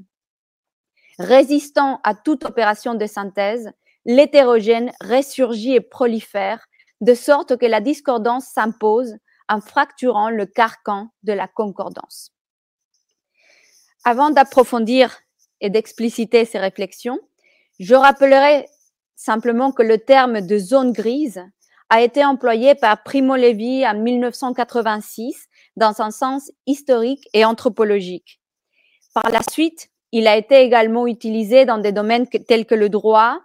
Résistant 1.19 1.99
à 2.03 2.13
toute 2.13 2.45
opération 2.45 2.93
de 2.93 3.05
synthèse, 3.05 3.71
l'hétérogène 4.05 4.91
ressurgit 5.01 5.73
et 5.73 5.81
prolifère 5.81 6.67
de 7.01 7.13
sorte 7.13 7.57
que 7.57 7.65
la 7.65 7.81
discordance 7.81 8.47
s'impose 8.47 9.15
en 9.49 9.61
fracturant 9.61 10.29
le 10.29 10.45
carcan 10.45 11.09
de 11.23 11.33
la 11.33 11.47
concordance. 11.47 12.31
Avant 14.03 14.29
d'approfondir 14.29 15.19
et 15.61 15.69
d'expliciter 15.69 16.45
ces 16.45 16.59
réflexions, 16.59 17.19
je 17.79 17.95
rappellerai 17.95 18.67
simplement 19.15 19.71
que 19.71 19.83
le 19.83 19.97
terme 19.97 20.41
de 20.41 20.57
zone 20.57 20.91
grise 20.91 21.43
a 21.89 22.01
été 22.01 22.25
employé 22.25 22.75
par 22.75 23.03
Primo 23.03 23.35
Levi 23.35 23.85
en 23.87 23.95
1986 23.95 25.47
dans 25.75 26.01
un 26.01 26.11
sens 26.11 26.51
historique 26.65 27.27
et 27.33 27.45
anthropologique. 27.45 28.41
Par 29.13 29.29
la 29.29 29.41
suite, 29.49 29.89
il 30.11 30.27
a 30.27 30.37
été 30.37 30.61
également 30.61 31.07
utilisé 31.07 31.65
dans 31.65 31.77
des 31.77 31.91
domaines 31.91 32.27
tels 32.27 32.65
que 32.65 32.75
le 32.75 32.89
droit, 32.89 33.39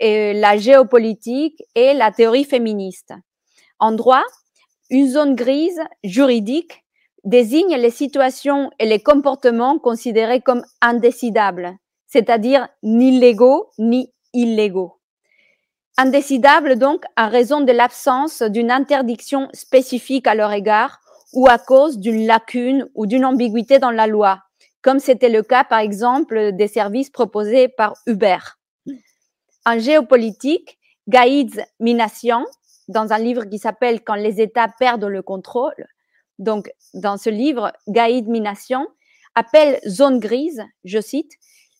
la 0.00 0.56
géopolitique 0.56 1.62
et 1.74 1.94
la 1.94 2.10
théorie 2.10 2.44
féministe. 2.44 3.12
En 3.78 3.92
droit, 3.92 4.24
une 4.90 5.08
zone 5.08 5.34
grise 5.34 5.80
juridique 6.02 6.84
désigne 7.24 7.76
les 7.76 7.90
situations 7.90 8.70
et 8.78 8.86
les 8.86 9.00
comportements 9.00 9.78
considérés 9.78 10.40
comme 10.40 10.64
indécidables, 10.80 11.76
c'est-à-dire 12.06 12.68
ni 12.82 13.18
légaux 13.18 13.70
ni 13.78 14.12
illégaux. 14.32 15.00
Indécidables 15.98 16.76
donc 16.76 17.04
en 17.16 17.28
raison 17.28 17.60
de 17.60 17.72
l'absence 17.72 18.42
d'une 18.42 18.70
interdiction 18.70 19.48
spécifique 19.52 20.26
à 20.26 20.34
leur 20.34 20.52
égard 20.52 20.98
ou 21.34 21.46
à 21.46 21.58
cause 21.58 21.98
d'une 21.98 22.26
lacune 22.26 22.88
ou 22.94 23.06
d'une 23.06 23.24
ambiguïté 23.24 23.78
dans 23.78 23.90
la 23.90 24.06
loi, 24.06 24.40
comme 24.82 24.98
c'était 24.98 25.28
le 25.28 25.42
cas 25.42 25.64
par 25.64 25.80
exemple 25.80 26.52
des 26.52 26.68
services 26.68 27.10
proposés 27.10 27.68
par 27.68 27.94
Uber. 28.06 28.38
En 29.66 29.78
géopolitique, 29.78 30.78
Gaïd 31.08 31.64
Minassian, 31.80 32.44
dans 32.88 33.12
un 33.12 33.18
livre 33.18 33.44
qui 33.44 33.58
s'appelle 33.58 34.02
Quand 34.02 34.14
les 34.14 34.40
États 34.40 34.68
perdent 34.78 35.04
le 35.04 35.22
contrôle, 35.22 35.86
donc 36.38 36.70
dans 36.94 37.18
ce 37.18 37.30
livre, 37.30 37.72
Gaïd 37.86 38.26
Minassian 38.28 38.86
appelle 39.34 39.78
zone 39.86 40.18
grise, 40.18 40.64
je 40.84 41.00
cite, 41.00 41.32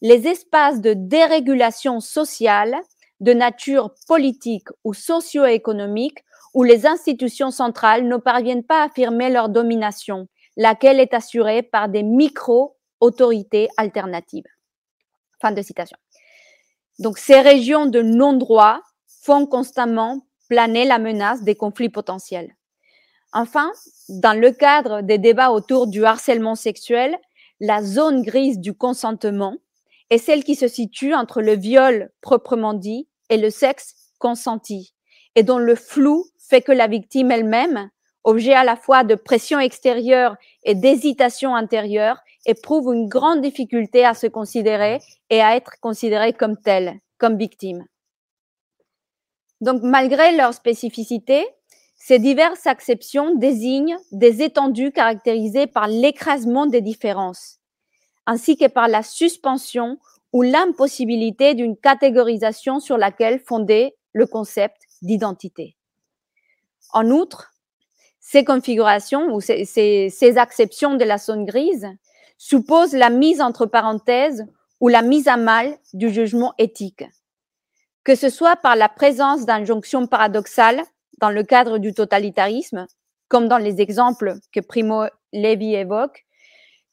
les 0.03 0.29
espaces 0.29 0.81
de 0.81 0.95
dérégulation 0.95 2.01
sociale 2.01 2.77
de 3.21 3.33
nature 3.33 3.95
politique 4.07 4.69
ou 4.85 4.95
socio-économique 4.95 6.25
où 6.55 6.63
les 6.63 6.87
institutions 6.87 7.51
centrales 7.51 8.07
ne 8.07 8.17
parviennent 8.17 8.65
pas 8.65 8.83
à 8.83 8.87
affirmer 8.87 9.31
leur 9.31 9.49
domination, 9.49 10.27
laquelle 10.57 11.01
est 11.01 11.15
assurée 11.15 11.63
par 11.63 11.89
des 11.89 12.03
micro-autorités 12.03 13.69
alternatives. 13.77 14.47
Fin 15.41 15.53
de 15.53 15.63
citation. 15.63 15.97
Donc, 17.01 17.19
ces 17.19 17.41
régions 17.41 17.87
de 17.87 18.03
non-droit 18.03 18.81
font 19.23 19.47
constamment 19.47 20.21
planer 20.49 20.85
la 20.85 20.99
menace 20.99 21.43
des 21.43 21.55
conflits 21.55 21.89
potentiels. 21.89 22.55
Enfin, 23.33 23.73
dans 24.09 24.39
le 24.39 24.51
cadre 24.51 25.01
des 25.01 25.19
débats 25.19 25.51
autour 25.51 25.87
du 25.87 26.05
harcèlement 26.05 26.55
sexuel, 26.55 27.17
la 27.59 27.83
zone 27.83 28.23
grise 28.23 28.59
du 28.59 28.75
consentement 28.75 29.57
est 30.11 30.19
celle 30.19 30.45
qui 30.45 30.57
se 30.57 30.69
situe 30.69 31.15
entre 31.15 31.41
le 31.41 31.57
viol 31.57 32.11
proprement 32.21 32.75
dit 32.75 33.09
et 33.29 33.37
le 33.37 33.51
sexe 33.51 33.95
consenti, 34.19 34.95
et 35.37 35.43
dont 35.43 35.59
le 35.59 35.77
flou 35.77 36.27
fait 36.39 36.61
que 36.61 36.73
la 36.73 36.89
victime 36.89 37.31
elle-même, 37.31 37.91
objet 38.25 38.55
à 38.55 38.65
la 38.65 38.77
fois 38.77 39.05
de 39.05 39.15
pression 39.15 39.59
extérieure 39.61 40.37
et 40.65 40.75
d'hésitation 40.75 41.55
intérieure, 41.55 42.21
éprouve 42.47 42.95
une 42.95 43.09
grande 43.09 43.43
difficulté 43.43 44.05
à 44.05 44.15
se 44.15 44.27
considérer 44.27 45.01
et 45.29 45.43
à 45.43 45.57
être 45.57 45.79
considérée 45.81 46.33
comme 46.33 46.57
telle, 46.57 46.99
comme 47.19 47.37
victime. 47.37 47.85
Donc, 49.61 49.83
malgré 49.83 50.35
leur 50.37 50.55
spécificité, 50.55 51.47
ces 51.97 52.19
diverses 52.19 52.67
acceptions 52.67 53.35
désignent 53.35 53.99
des 54.11 54.43
étendues 54.43 54.91
caractérisées 54.91 55.67
par 55.67 55.87
l'écrasement 55.87 56.65
des 56.65 56.81
différences, 56.81 57.59
ainsi 58.27 58.57
que 58.57 58.69
par 58.69 58.89
la 58.89 59.03
suspension 59.03 59.99
ou 60.33 60.43
l'impossibilité 60.43 61.55
d'une 61.55 61.77
catégorisation 61.77 62.81
sur 62.81 62.97
laquelle 62.97 63.39
fonder 63.39 63.95
le 64.13 64.27
concept 64.27 64.83
d'identité. 65.03 65.77
En 66.93 67.11
outre, 67.11 67.53
ces 68.19 68.45
configurations 68.45 69.35
ou 69.35 69.41
ces, 69.41 69.65
ces, 69.65 70.39
acceptions 70.39 70.95
de 70.95 71.05
la 71.05 71.19
zone 71.19 71.45
grise 71.45 71.89
suppose 72.41 72.95
la 72.95 73.11
mise 73.11 73.43
entre 73.43 73.67
parenthèses 73.67 74.47
ou 74.81 74.89
la 74.89 75.03
mise 75.03 75.29
à 75.29 75.37
mal 75.37 75.77
du 75.93 76.09
jugement 76.09 76.55
éthique, 76.57 77.05
que 78.03 78.15
ce 78.15 78.31
soit 78.31 78.57
par 78.57 78.77
la 78.77 78.89
présence 78.89 79.45
d'injonctions 79.45 80.07
paradoxales 80.07 80.83
dans 81.21 81.29
le 81.29 81.43
cadre 81.43 81.77
du 81.77 81.93
totalitarisme, 81.93 82.87
comme 83.29 83.47
dans 83.47 83.59
les 83.59 83.83
exemples 83.83 84.37
que 84.53 84.61
Primo 84.61 85.05
Levi 85.35 85.75
évoque, 85.75 86.25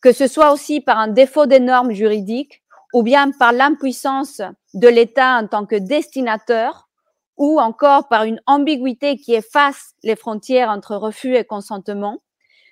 que 0.01 0.11
ce 0.11 0.27
soit 0.27 0.51
aussi 0.51 0.81
par 0.81 0.97
un 0.97 1.07
défaut 1.07 1.45
des 1.45 1.61
normes 1.61 1.93
juridiques 1.93 2.61
ou 2.93 3.01
bien 3.01 3.31
par 3.31 3.53
l'impuissance 3.53 4.41
de 4.73 4.89
l'État 4.89 5.37
en 5.37 5.47
tant 5.47 5.65
que 5.65 5.77
destinateur 5.77 6.89
ou 7.37 7.61
encore 7.61 8.09
par 8.09 8.25
une 8.25 8.41
ambiguïté 8.47 9.15
qui 9.15 9.33
efface 9.33 9.93
les 10.03 10.17
frontières 10.17 10.69
entre 10.69 10.97
refus 10.97 11.37
et 11.37 11.45
consentement, 11.45 12.21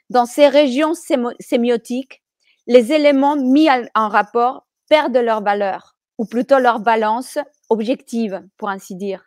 dans 0.09 0.25
ces 0.25 0.49
régions 0.49 0.93
sémiotiques, 1.39 2.21
les 2.67 2.93
éléments 2.93 3.35
mis 3.35 3.69
en 3.93 4.09
rapport 4.09 4.65
perdent 4.89 5.17
leur 5.17 5.41
valeur, 5.41 5.95
ou 6.17 6.25
plutôt 6.25 6.59
leur 6.59 6.79
balance 6.79 7.37
objective, 7.69 8.43
pour 8.57 8.69
ainsi 8.69 8.95
dire. 8.95 9.25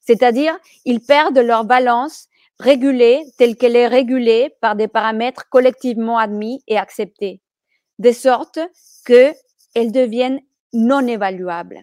C'est-à-dire, 0.00 0.58
ils 0.84 1.00
perdent 1.00 1.38
leur 1.38 1.64
balance 1.64 2.28
régulée 2.58 3.22
telle 3.36 3.56
qu'elle 3.56 3.76
est 3.76 3.86
régulée 3.86 4.54
par 4.60 4.74
des 4.74 4.88
paramètres 4.88 5.48
collectivement 5.50 6.18
admis 6.18 6.62
et 6.66 6.78
acceptés, 6.78 7.40
de 7.98 8.10
sorte 8.12 8.58
qu'elles 9.04 9.92
deviennent 9.92 10.40
non 10.72 11.06
évaluables. 11.06 11.82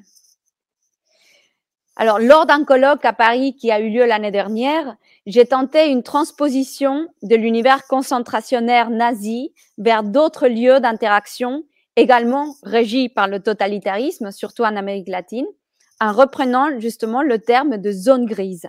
Alors, 1.95 2.19
lors 2.19 2.45
d'un 2.45 2.65
colloque 2.65 3.05
à 3.05 3.13
Paris 3.13 3.55
qui 3.55 3.71
a 3.71 3.79
eu 3.79 3.89
lieu 3.89 4.05
l'année 4.05 4.31
dernière, 4.31 4.97
j'ai 5.25 5.45
tenté 5.45 5.87
une 5.87 6.03
transposition 6.03 7.07
de 7.23 7.35
l'univers 7.35 7.87
concentrationnaire 7.87 8.89
nazi 8.89 9.53
vers 9.77 10.03
d'autres 10.03 10.47
lieux 10.47 10.79
d'interaction 10.79 11.63
également 11.95 12.55
régis 12.63 13.09
par 13.09 13.27
le 13.27 13.39
totalitarisme, 13.39 14.31
surtout 14.31 14.63
en 14.63 14.75
Amérique 14.75 15.07
latine, 15.07 15.47
en 15.99 16.11
reprenant 16.11 16.79
justement 16.79 17.23
le 17.23 17.39
terme 17.39 17.77
de 17.77 17.91
zone 17.91 18.25
grise. 18.25 18.67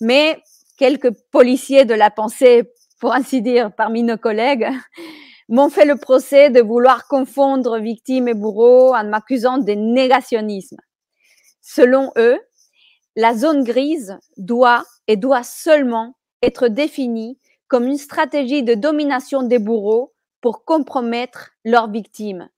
Mais 0.00 0.42
quelques 0.76 1.12
policiers 1.30 1.84
de 1.84 1.94
la 1.94 2.10
pensée, 2.10 2.70
pour 3.00 3.14
ainsi 3.14 3.40
dire, 3.40 3.72
parmi 3.74 4.02
nos 4.02 4.18
collègues, 4.18 4.68
m'ont 5.48 5.70
fait 5.70 5.84
le 5.84 5.96
procès 5.96 6.50
de 6.50 6.60
vouloir 6.60 7.06
confondre 7.06 7.78
victimes 7.78 8.28
et 8.28 8.34
bourreaux 8.34 8.94
en 8.94 9.04
m'accusant 9.04 9.58
de 9.58 9.72
négationnisme. 9.72 10.78
Selon 11.60 12.10
eux, 12.16 12.38
la 13.16 13.34
zone 13.34 13.62
grise 13.62 14.18
doit 14.36 14.84
et 15.08 15.16
doit 15.16 15.42
seulement 15.42 16.14
être 16.42 16.68
définie 16.68 17.38
comme 17.68 17.86
une 17.86 17.98
stratégie 17.98 18.62
de 18.62 18.74
domination 18.74 19.42
des 19.42 19.58
bourreaux 19.58 20.12
pour 20.40 20.64
compromettre 20.64 21.52
leurs 21.64 21.90
victimes, 21.90 22.50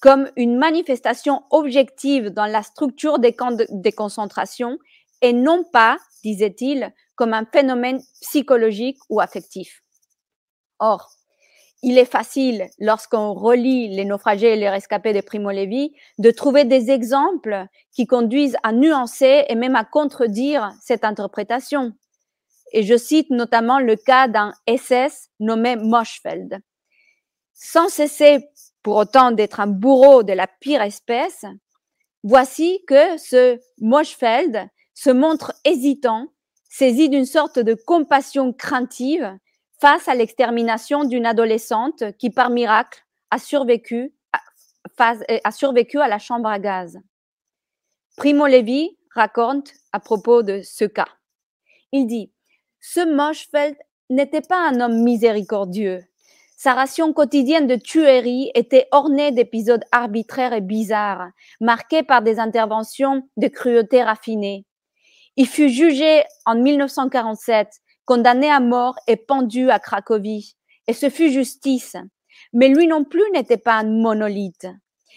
comme 0.00 0.30
une 0.36 0.56
manifestation 0.56 1.42
objective 1.50 2.30
dans 2.30 2.46
la 2.46 2.62
structure 2.62 3.18
des 3.18 3.34
camps 3.34 3.52
de, 3.52 3.90
concentration 3.90 4.78
et 5.20 5.32
non 5.32 5.64
pas, 5.64 5.98
disait-il, 6.22 6.92
comme 7.16 7.34
un 7.34 7.44
phénomène 7.44 8.00
psychologique 8.22 8.98
ou 9.10 9.20
affectif. 9.20 9.82
Or, 10.78 11.10
il 11.82 11.96
est 11.96 12.10
facile, 12.10 12.68
lorsqu'on 12.78 13.32
relit 13.32 13.88
les 13.88 14.04
naufragés 14.04 14.52
et 14.52 14.56
les 14.56 14.68
rescapés 14.68 15.14
de 15.14 15.22
Primo 15.22 15.50
Levi, 15.50 15.94
de 16.18 16.30
trouver 16.30 16.64
des 16.64 16.90
exemples 16.90 17.66
qui 17.92 18.06
conduisent 18.06 18.58
à 18.62 18.72
nuancer 18.72 19.44
et 19.48 19.54
même 19.54 19.76
à 19.76 19.84
contredire 19.84 20.72
cette 20.82 21.04
interprétation. 21.04 21.92
Et 22.72 22.82
je 22.82 22.96
cite 22.96 23.30
notamment 23.30 23.78
le 23.78 23.96
cas 23.96 24.28
d'un 24.28 24.52
SS 24.68 25.30
nommé 25.40 25.76
Moschfeld. 25.76 26.60
Sans 27.54 27.88
cesser 27.88 28.44
pour 28.82 28.96
autant 28.96 29.32
d'être 29.32 29.60
un 29.60 29.66
bourreau 29.66 30.22
de 30.22 30.32
la 30.32 30.46
pire 30.46 30.82
espèce, 30.82 31.44
voici 32.22 32.84
que 32.86 33.16
ce 33.16 33.58
Moschfeld 33.78 34.68
se 34.94 35.10
montre 35.10 35.54
hésitant, 35.64 36.28
saisi 36.68 37.08
d'une 37.08 37.26
sorte 37.26 37.58
de 37.58 37.74
compassion 37.74 38.52
craintive 38.52 39.38
face 39.80 40.08
à 40.08 40.14
l'extermination 40.14 41.04
d'une 41.04 41.26
adolescente 41.26 42.04
qui, 42.18 42.30
par 42.30 42.50
miracle, 42.50 43.02
a 43.30 43.38
survécu, 43.38 44.12
a 44.98 45.50
survécu 45.52 45.98
à 45.98 46.08
la 46.08 46.18
chambre 46.18 46.48
à 46.48 46.58
gaz. 46.58 46.98
Primo 48.16 48.46
Levi 48.46 48.98
raconte 49.14 49.72
à 49.92 50.00
propos 50.00 50.42
de 50.42 50.60
ce 50.62 50.84
cas. 50.84 51.08
Il 51.92 52.06
dit, 52.06 52.30
ce 52.80 53.00
Moschfeld 53.00 53.76
n'était 54.10 54.42
pas 54.42 54.68
un 54.68 54.80
homme 54.80 55.02
miséricordieux. 55.02 56.04
Sa 56.56 56.74
ration 56.74 57.14
quotidienne 57.14 57.66
de 57.66 57.76
tuerie 57.76 58.50
était 58.54 58.86
ornée 58.90 59.32
d'épisodes 59.32 59.84
arbitraires 59.92 60.52
et 60.52 60.60
bizarres, 60.60 61.30
marqués 61.60 62.02
par 62.02 62.20
des 62.20 62.38
interventions 62.38 63.26
de 63.38 63.48
cruauté 63.48 64.02
raffinée. 64.02 64.66
Il 65.36 65.46
fut 65.48 65.70
jugé 65.70 66.22
en 66.44 66.54
1947 66.56 67.80
condamné 68.10 68.50
à 68.50 68.58
mort 68.58 68.96
et 69.06 69.14
pendu 69.14 69.70
à 69.70 69.78
Cracovie. 69.78 70.56
Et 70.88 70.94
ce 70.94 71.08
fut 71.08 71.30
justice. 71.30 71.94
Mais 72.52 72.66
lui 72.66 72.88
non 72.88 73.04
plus 73.04 73.22
n'était 73.32 73.56
pas 73.56 73.74
un 73.74 73.84
monolithe. 73.84 74.66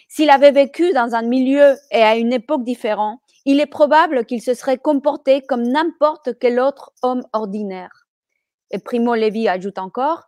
S'il 0.08 0.30
avait 0.30 0.52
vécu 0.52 0.94
dans 0.94 1.16
un 1.16 1.24
milieu 1.24 1.76
et 1.90 2.04
à 2.04 2.16
une 2.18 2.32
époque 2.32 2.64
différente, 2.64 3.20
il 3.46 3.60
est 3.60 3.66
probable 3.66 4.28
qu'il 4.28 4.44
se 4.44 4.54
serait 4.54 4.78
comporté 4.78 5.42
comme 5.42 5.64
n'importe 5.64 6.38
quel 6.40 6.60
autre 6.60 6.92
homme 7.02 7.24
ordinaire. 7.34 8.06
Et 8.70 8.78
Primo 8.78 9.16
Levi 9.16 9.48
ajoute 9.48 9.80
encore, 9.80 10.26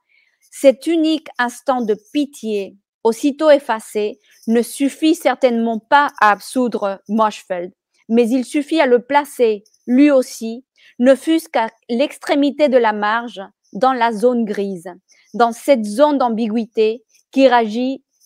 cet 0.50 0.88
unique 0.88 1.28
instant 1.38 1.82
de 1.82 1.96
pitié, 2.14 2.78
aussitôt 3.04 3.52
effacé, 3.52 4.18
ne 4.48 4.64
suffit 4.64 5.14
certainement 5.14 5.78
pas 5.78 6.08
à 6.20 6.32
absoudre 6.32 7.00
Moschfeld, 7.10 7.72
mais 8.10 8.28
il 8.28 8.44
suffit 8.44 8.82
à 8.82 8.88
le 8.88 9.04
placer, 9.04 9.64
lui 9.88 10.12
aussi, 10.12 10.66
ne 11.00 11.16
fût-ce 11.16 11.50
qu'à 11.50 11.70
l'extrémité 11.90 12.70
de 12.70 12.78
la 12.78 12.94
marge, 12.94 13.42
dans 13.74 13.94
la 13.94 14.14
zone 14.14 14.46
grise, 14.46 14.90
dans 15.34 15.52
cette 15.52 15.84
zone 15.84 16.18
d'ambiguïté 16.18 17.04
qui, 17.32 17.48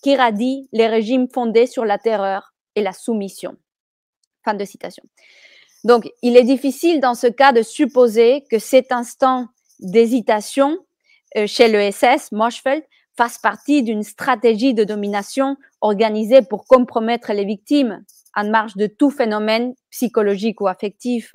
qui 0.03 0.15
radie 0.15 0.69
les 0.71 0.87
régimes 0.87 1.27
fondés 1.33 1.65
sur 1.65 1.85
la 1.85 1.97
terreur 1.97 2.53
et 2.75 2.81
la 2.81 2.93
soumission. 2.93 3.55
Fin 4.45 4.53
de 4.53 4.65
citation. 4.65 5.03
Donc, 5.83 6.09
il 6.21 6.37
est 6.37 6.43
difficile 6.43 6.99
dans 6.99 7.15
ce 7.15 7.27
cas 7.27 7.51
de 7.51 7.61
supposer 7.61 8.43
que 8.49 8.59
cet 8.59 8.91
instant 8.91 9.47
d'hésitation 9.79 10.77
euh, 11.37 11.47
chez 11.47 11.69
le 11.69 11.91
SS, 11.91 12.31
Moschfeld, 12.31 12.83
fasse 13.17 13.37
partie 13.37 13.83
d'une 13.83 14.03
stratégie 14.03 14.73
de 14.73 14.83
domination 14.83 15.57
organisée 15.81 16.41
pour 16.41 16.65
compromettre 16.65 17.33
les 17.33 17.45
victimes 17.45 18.03
en 18.35 18.49
marge 18.49 18.75
de 18.75 18.87
tout 18.87 19.09
phénomène 19.09 19.73
psychologique 19.89 20.61
ou 20.61 20.67
affectif. 20.67 21.33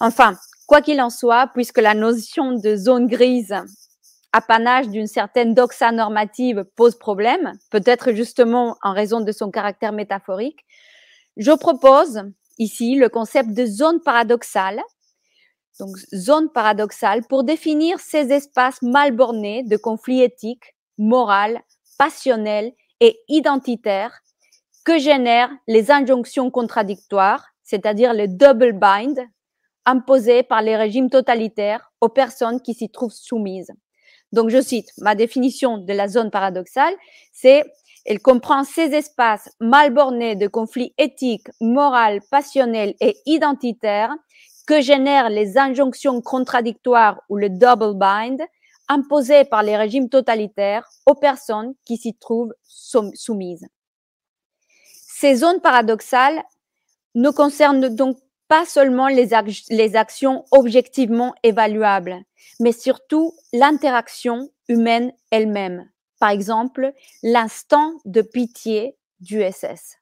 Enfin, 0.00 0.36
quoi 0.66 0.80
qu'il 0.80 1.00
en 1.00 1.10
soit, 1.10 1.48
puisque 1.54 1.78
la 1.78 1.94
notion 1.94 2.52
de 2.52 2.76
zone 2.76 3.06
grise, 3.06 3.54
apanage 4.32 4.88
d'une 4.88 5.06
certaine 5.06 5.54
doxa 5.54 5.90
normative, 5.90 6.64
pose 6.76 6.96
problème, 6.98 7.54
peut-être 7.70 8.12
justement 8.12 8.76
en 8.82 8.92
raison 8.92 9.20
de 9.20 9.32
son 9.32 9.50
caractère 9.50 9.92
métaphorique, 9.92 10.60
je 11.36 11.52
propose 11.52 12.22
ici 12.58 12.94
le 12.96 13.08
concept 13.08 13.50
de 13.50 13.66
zone 13.66 14.00
paradoxale, 14.00 14.80
donc 15.80 15.96
zone 16.14 16.50
paradoxale, 16.50 17.22
pour 17.28 17.44
définir 17.44 18.00
ces 18.00 18.32
espaces 18.32 18.82
mal 18.82 19.12
bornés 19.12 19.62
de 19.62 19.76
conflits 19.76 20.22
éthiques, 20.22 20.74
moraux, 20.98 21.58
passionnels 21.98 22.72
et 23.00 23.18
identitaires 23.28 24.20
que 24.84 24.98
génèrent 24.98 25.50
les 25.66 25.90
injonctions 25.90 26.50
contradictoires, 26.50 27.46
c'est-à-dire 27.62 28.14
le 28.14 28.26
double 28.28 28.72
bind 28.72 29.18
imposée 29.88 30.42
par 30.42 30.60
les 30.60 30.76
régimes 30.76 31.08
totalitaires 31.08 31.90
aux 32.00 32.10
personnes 32.10 32.60
qui 32.60 32.74
s'y 32.74 32.90
trouvent 32.90 33.12
soumises. 33.12 33.72
Donc, 34.32 34.50
je 34.50 34.60
cite, 34.60 34.90
ma 34.98 35.14
définition 35.14 35.78
de 35.78 35.92
la 35.94 36.08
zone 36.08 36.30
paradoxale, 36.30 36.94
c'est 37.32 37.64
elle 38.04 38.20
comprend 38.20 38.64
ces 38.64 38.94
espaces 38.94 39.50
mal 39.60 39.92
bornés 39.92 40.36
de 40.36 40.46
conflits 40.46 40.94
éthiques, 40.98 41.48
moraux, 41.60 42.20
passionnels 42.30 42.94
et 43.00 43.16
identitaires 43.26 44.14
que 44.66 44.80
génèrent 44.80 45.30
les 45.30 45.58
injonctions 45.58 46.20
contradictoires 46.20 47.20
ou 47.28 47.36
le 47.36 47.48
double 47.48 47.98
bind 47.98 48.40
imposés 48.88 49.44
par 49.44 49.62
les 49.62 49.76
régimes 49.76 50.08
totalitaires 50.08 50.88
aux 51.06 51.14
personnes 51.14 51.74
qui 51.84 51.96
s'y 51.96 52.14
trouvent 52.14 52.54
soumises. 52.64 53.66
Ces 55.20 55.36
zones 55.36 55.60
paradoxales 55.60 56.42
ne 57.14 57.30
concernent 57.30 57.88
donc 57.88 58.18
pas 58.48 58.64
seulement 58.64 59.08
les, 59.08 59.34
actions 59.96 60.44
objectivement 60.50 61.34
évaluables, 61.42 62.16
mais 62.60 62.72
surtout 62.72 63.34
l'interaction 63.52 64.48
humaine 64.68 65.12
elle-même. 65.30 65.88
Par 66.18 66.30
exemple, 66.30 66.92
l'instant 67.22 67.92
de 68.04 68.22
pitié 68.22 68.96
du 69.20 69.42
SS. 69.42 69.98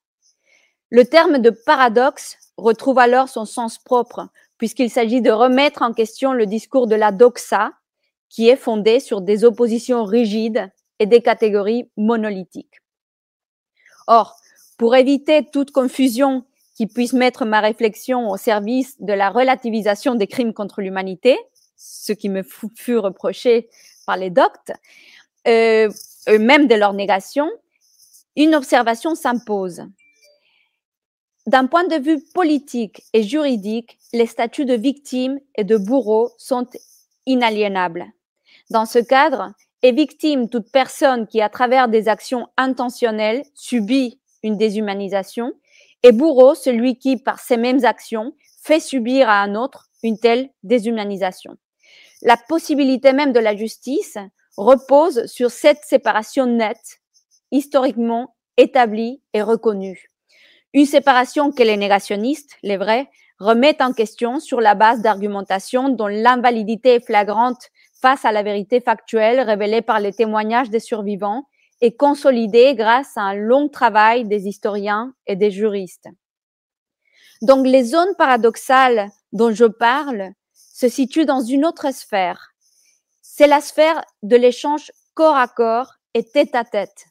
Le 0.91 1.05
terme 1.05 1.39
de 1.39 1.51
paradoxe 1.51 2.39
retrouve 2.57 3.01
alors 3.01 3.29
son 3.29 3.45
sens 3.45 3.79
propre, 3.79 4.29
puisqu'il 4.57 4.91
s'agit 4.91 5.21
de 5.21 5.31
remettre 5.31 5.83
en 5.83 5.93
question 5.93 6.33
le 6.33 6.47
discours 6.47 6.87
de 6.87 6.95
la 6.95 7.13
doxa, 7.13 7.73
qui 8.29 8.49
est 8.49 8.57
fondé 8.57 9.01
sur 9.01 9.21
des 9.21 9.45
oppositions 9.45 10.05
rigides 10.05 10.71
et 10.99 11.07
des 11.07 11.21
catégories 11.21 11.91
monolithiques. 11.97 12.81
Or, 14.07 14.37
pour 14.79 14.95
éviter 14.95 15.49
toute 15.51 15.73
confusion 15.73 16.45
qui 16.77 16.87
puisse 16.87 17.15
mettre 17.15 17.47
ma 17.47 17.61
réflexion 17.61 18.29
au 18.29 18.37
service 18.37 19.01
de 19.01 19.15
la 19.15 19.31
relativisation 19.31 20.15
des 20.15 20.27
crimes 20.27 20.53
contre 20.53 20.83
l'humanité, 20.83 21.39
ce 21.77 22.13
qui 22.13 22.29
me 22.29 22.43
fut 22.43 22.99
reproché 22.99 23.69
par 24.07 24.17
les 24.19 24.31
doctes, 24.31 24.73
euh, 25.49 25.91
même 26.29 26.67
de 26.67 26.75
leur 26.75 26.93
négation, 26.93 27.51
une 28.37 28.55
observation 28.55 29.15
s'impose. 29.15 29.83
D'un 31.47 31.67
point 31.67 31.87
de 31.87 31.97
vue 31.97 32.23
politique 32.35 33.03
et 33.13 33.23
juridique, 33.23 33.99
les 34.13 34.27
statuts 34.27 34.65
de 34.67 34.75
victime 34.75 35.39
et 35.57 35.65
de 35.65 35.77
bourreau 35.77 36.33
sont 36.37 36.67
inaliénables. 37.25 38.05
Dans 38.71 38.85
ce 38.85 38.99
cadre, 38.99 39.53
est 39.83 39.93
victime 39.93 40.49
toute 40.49 40.71
personne 40.73 41.27
qui, 41.27 41.41
à 41.41 41.49
travers 41.49 41.89
des 41.89 42.09
actions 42.09 42.49
intentionnelles, 42.57 43.45
subit 43.55 44.19
une 44.43 44.57
déshumanisation 44.57 45.53
et 46.03 46.13
bourreau 46.13 46.55
celui 46.55 46.99
qui, 46.99 47.17
par 47.17 47.39
ces 47.39 47.57
mêmes 47.57 47.85
actions, 47.85 48.33
fait 48.63 48.81
subir 48.81 49.29
à 49.29 49.41
un 49.43 49.55
autre 49.55 49.89
une 50.03 50.19
telle 50.19 50.51
déshumanisation. 50.63 51.57
La 52.23 52.37
possibilité 52.37 53.13
même 53.13 53.33
de 53.33 53.41
la 53.41 53.57
justice 53.57 54.19
repose 54.57 55.27
sur 55.27 55.51
cette 55.51 55.85
séparation 55.85 56.47
nette, 56.47 57.01
historiquement 57.51 58.35
établie 58.57 59.23
et 59.35 59.43
reconnue. 59.43 60.09
Une 60.73 60.87
séparation 60.87 61.53
que 61.53 61.63
les 61.63 61.77
négationnistes, 61.77 62.57
les 62.63 62.77
vrais, 62.77 63.09
remettent 63.39 63.83
en 63.83 63.93
question 63.93 64.41
sur 64.41 64.61
la 64.61 64.75
base 64.75 65.03
d'argumentation 65.03 65.91
dont 65.91 66.07
l'invalidité 66.07 66.95
est 66.95 67.05
flagrante 67.05 67.71
face 68.01 68.25
à 68.25 68.33
la 68.33 68.43
vérité 68.43 68.81
factuelle 68.81 69.41
révélée 69.41 69.83
par 69.83 70.01
les 70.01 70.13
témoignages 70.13 70.71
des 70.71 70.81
survivants 70.81 71.47
et 71.81 71.97
consolidée 71.97 72.75
grâce 72.75 73.17
à 73.17 73.23
un 73.23 73.35
long 73.35 73.69
travail 73.69 74.25
des 74.25 74.49
historiens 74.49 75.15
et 75.27 75.37
des 75.37 75.51
juristes. 75.51 76.09
Donc 77.43 77.67
les 77.67 77.85
zones 77.85 78.15
paradoxales 78.17 79.11
dont 79.33 79.53
je 79.53 79.67
parle 79.67 80.33
se 80.55 80.89
situent 80.89 81.27
dans 81.27 81.43
une 81.43 81.65
autre 81.65 81.93
sphère. 81.93 82.51
C'est 83.23 83.47
la 83.47 83.61
sphère 83.61 84.03
de 84.23 84.37
l'échange 84.37 84.91
corps 85.15 85.37
à 85.37 85.49
corps 85.49 85.95
et 86.15 86.25
tête 86.25 86.55
à 86.55 86.65
tête. 86.65 87.07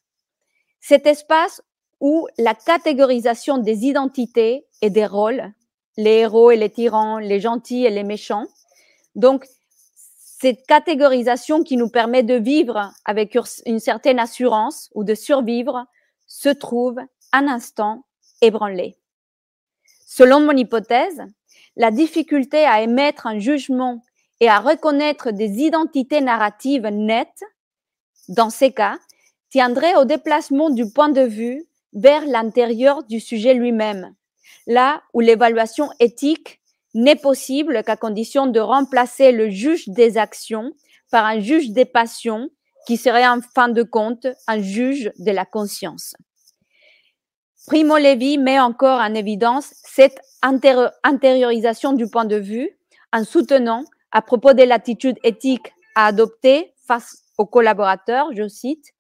Cet 0.80 1.06
espace 1.06 1.62
où 2.00 2.28
la 2.38 2.54
catégorisation 2.54 3.58
des 3.58 3.86
identités 3.86 4.66
et 4.82 4.90
des 4.90 5.06
rôles, 5.06 5.54
les 5.98 6.20
héros 6.20 6.52
et 6.52 6.58
les 6.58 6.70
tyrans, 6.70 7.20
les 7.20 7.40
gentils 7.40 7.86
et 7.86 7.90
les 7.90 8.04
méchants, 8.04 8.48
donc 9.16 9.46
cette 10.38 10.68
catégorisation 10.68 11.64
qui 11.64 11.78
nous 11.78 11.90
permet 11.90 12.22
de 12.22 12.34
vivre 12.34 12.92
avec 13.06 13.38
une 13.66 13.80
certaine 13.80 14.20
assurance 14.20 14.90
ou 14.94 15.06
de 15.06 15.16
survivre 15.16 15.86
se 16.28 16.50
trouve 16.50 17.00
un 17.32 17.48
instant 17.48 18.06
ébranlée. 18.42 18.98
Selon 20.06 20.42
mon 20.42 20.52
hypothèse, 20.52 21.22
la 21.78 21.90
difficulté 21.90 22.66
à 22.66 22.82
émettre 22.82 23.28
un 23.28 23.40
jugement 23.40 24.04
et 24.42 24.50
à 24.50 24.60
reconnaître 24.60 25.32
des 25.32 25.64
identités 25.64 26.20
narratives 26.20 26.88
nettes, 26.88 27.44
dans 28.28 28.50
ces 28.50 28.74
cas, 28.74 28.98
tiendrait 29.50 29.96
au 29.96 30.04
déplacement 30.04 30.70
du 30.70 30.92
point 30.92 31.10
de 31.10 31.22
vue 31.22 31.66
vers 31.94 32.26
l'intérieur 32.26 33.04
du 33.04 33.22
sujet 33.22 33.54
lui-même, 33.54 34.14
là 34.68 35.02
où 35.14 35.22
l'évaluation 35.22 35.92
éthique 36.02 36.60
n'est 36.96 37.16
possible 37.16 37.84
qu'à 37.84 37.98
condition 37.98 38.48
de 38.48 38.60
remplacer 38.60 39.32
le 39.32 39.50
juge 39.50 39.88
des 39.88 40.18
actions 40.18 40.72
par 41.12 41.26
un 41.26 41.40
juge 41.40 41.70
des 41.70 41.86
passions 41.86 42.50
qui 42.88 42.98
serait 42.98 43.28
en 43.28 43.42
fin 43.42 43.68
de 43.68 43.84
compte 43.84 44.26
un 44.48 44.62
juge 44.62 45.12
de 45.20 45.32
la 45.32 45.46
conscience. 45.46 46.16
Primo 47.68 47.98
Levi 47.98 48.38
met 48.38 48.60
encore 48.60 49.00
en 49.00 49.14
évidence 49.14 49.74
cette 49.84 50.20
intériorisation 50.42 51.94
du 51.94 52.08
point 52.08 52.26
de 52.26 52.38
vue 52.38 52.70
en 53.12 53.24
soutenant 53.24 53.84
à 54.12 54.22
propos 54.22 54.54
de 54.54 54.64
l'attitude 54.64 55.18
éthique 55.24 55.74
à 55.96 56.08
adopter 56.08 56.74
face 56.88 57.24
aux 57.38 57.46
collaborateurs, 57.46 58.30
je 58.34 58.48
cite, 58.48 58.94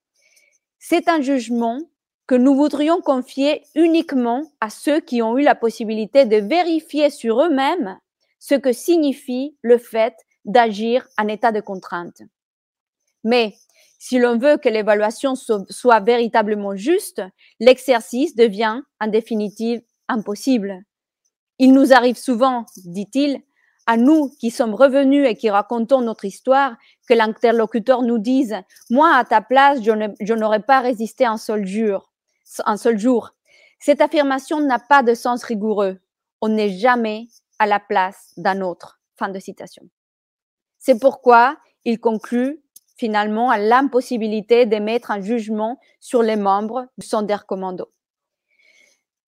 c'est 0.80 1.08
un 1.08 1.22
jugement 1.22 1.80
que 2.28 2.36
nous 2.36 2.55
voudrions 2.55 3.01
confier 3.01 3.63
uniquement 3.76 4.43
à 4.59 4.69
ceux 4.69 4.99
qui 4.99 5.21
ont 5.21 5.38
eu 5.38 5.43
la 5.43 5.55
possibilité 5.55 6.26
de 6.26 6.38
vérifier 6.38 7.09
sur 7.09 7.41
eux-mêmes 7.41 7.99
ce 8.39 8.55
que 8.55 8.73
signifie 8.73 9.55
le 9.61 9.78
fait 9.78 10.15
d'agir 10.43 11.07
en 11.17 11.28
état 11.28 11.51
de 11.51 11.61
contrainte. 11.61 12.21
Mais 13.23 13.55
si 13.99 14.19
l'on 14.19 14.38
veut 14.38 14.57
que 14.57 14.69
l'évaluation 14.69 15.34
soit 15.36 15.99
véritablement 15.99 16.76
juste, 16.76 17.21
l'exercice 17.59 18.36
devient 18.36 18.82
en 18.99 19.07
définitive 19.07 19.82
impossible. 20.07 20.84
Il 21.57 21.73
nous 21.73 21.93
arrive 21.93 22.17
souvent, 22.17 22.65
dit-il, 22.86 23.41
à 23.88 23.97
nous 23.97 24.30
qui 24.39 24.51
sommes 24.51 24.73
revenus 24.73 25.28
et 25.28 25.36
qui 25.36 25.49
racontons 25.49 26.01
notre 26.01 26.26
histoire, 26.26 26.76
que 27.07 27.13
l'interlocuteur 27.13 28.01
nous 28.01 28.17
dise, 28.17 28.55
moi 28.89 29.15
à 29.15 29.23
ta 29.23 29.41
place, 29.41 29.80
je 29.84 30.34
n'aurais 30.34 30.63
pas 30.63 30.82
résisté 30.82 31.26
un 31.26 31.38
seul 31.38 31.65
jour 31.65 32.11
un 32.66 32.78
seul 32.78 32.98
jour. 32.98 33.34
Cette 33.80 34.02
affirmation 34.02 34.60
n'a 34.60 34.80
pas 34.80 35.04
de 35.04 35.14
sens 35.14 35.43
rigoureux. 35.43 36.00
On 36.41 36.50
n'est 36.50 36.70
jamais 36.70 37.28
à 37.60 37.66
la 37.66 37.80
place 37.80 38.34
d'un 38.38 38.62
autre. 38.62 39.00
Fin 39.18 39.30
de 39.30 39.39
citation. 39.39 39.84
C'est 40.78 41.00
pourquoi 41.00 41.58
il 41.86 42.00
conclut 42.00 42.62
finalement 42.98 43.50
à 43.50 43.58
l'impossibilité 43.58 44.66
d'émettre 44.66 45.12
un 45.12 45.22
jugement 45.22 45.80
sur 46.00 46.22
les 46.22 46.36
membres 46.36 46.88
du 46.98 47.06
Sonderkommando. 47.06 47.91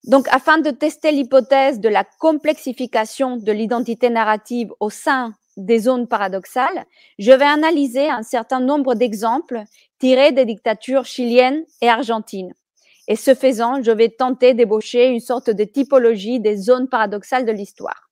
Donc, 0.04 0.26
afin 0.28 0.58
de 0.58 0.70
tester 0.70 1.12
l'hypothèse 1.12 1.80
de 1.80 1.88
la 1.88 2.04
complexification 2.04 3.36
de 3.36 3.52
l'identité 3.52 4.10
narrative 4.10 4.72
au 4.80 4.90
sein 4.90 5.34
des 5.56 5.80
zones 5.80 6.06
paradoxales, 6.06 6.86
je 7.18 7.32
vais 7.32 7.44
analyser 7.44 8.08
un 8.08 8.22
certain 8.22 8.60
nombre 8.60 8.94
d'exemples 8.94 9.64
tirés 9.98 10.32
des 10.32 10.44
dictatures 10.44 11.04
chiliennes 11.04 11.64
et 11.82 11.88
argentines. 11.88 12.54
Et 13.08 13.16
ce 13.16 13.34
faisant, 13.34 13.82
je 13.82 13.90
vais 13.90 14.10
tenter 14.10 14.52
d'ébaucher 14.52 15.06
une 15.06 15.20
sorte 15.20 15.48
de 15.48 15.64
typologie 15.64 16.40
des 16.40 16.56
zones 16.58 16.90
paradoxales 16.90 17.46
de 17.46 17.52
l'histoire. 17.52 18.10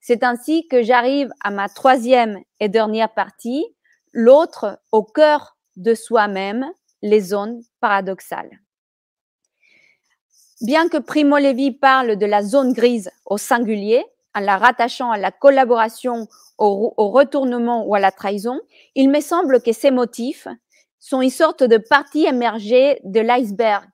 C'est 0.00 0.22
ainsi 0.22 0.68
que 0.68 0.82
j'arrive 0.82 1.30
à 1.42 1.50
ma 1.50 1.70
troisième 1.70 2.38
et 2.60 2.68
dernière 2.68 3.12
partie, 3.14 3.64
l'autre 4.12 4.78
au 4.92 5.02
cœur 5.02 5.56
de 5.76 5.94
soi-même, 5.94 6.66
les 7.00 7.20
zones 7.20 7.62
paradoxales. 7.80 8.60
Bien 10.60 10.90
que 10.90 10.98
Primo 10.98 11.38
Levi 11.38 11.70
parle 11.70 12.16
de 12.16 12.26
la 12.26 12.42
zone 12.42 12.74
grise 12.74 13.10
au 13.24 13.38
singulier, 13.38 14.04
en 14.34 14.40
la 14.40 14.58
rattachant 14.58 15.10
à 15.10 15.16
la 15.16 15.32
collaboration, 15.32 16.28
au, 16.58 16.92
au 16.98 17.08
retournement 17.08 17.86
ou 17.86 17.94
à 17.94 18.00
la 18.00 18.12
trahison, 18.12 18.60
il 18.94 19.08
me 19.08 19.20
semble 19.20 19.62
que 19.62 19.72
ces 19.72 19.90
motifs 19.90 20.46
sont 20.98 21.22
une 21.22 21.30
sorte 21.30 21.62
de 21.62 21.78
partie 21.78 22.26
émergée 22.26 23.00
de 23.04 23.20
l'iceberg 23.20 23.88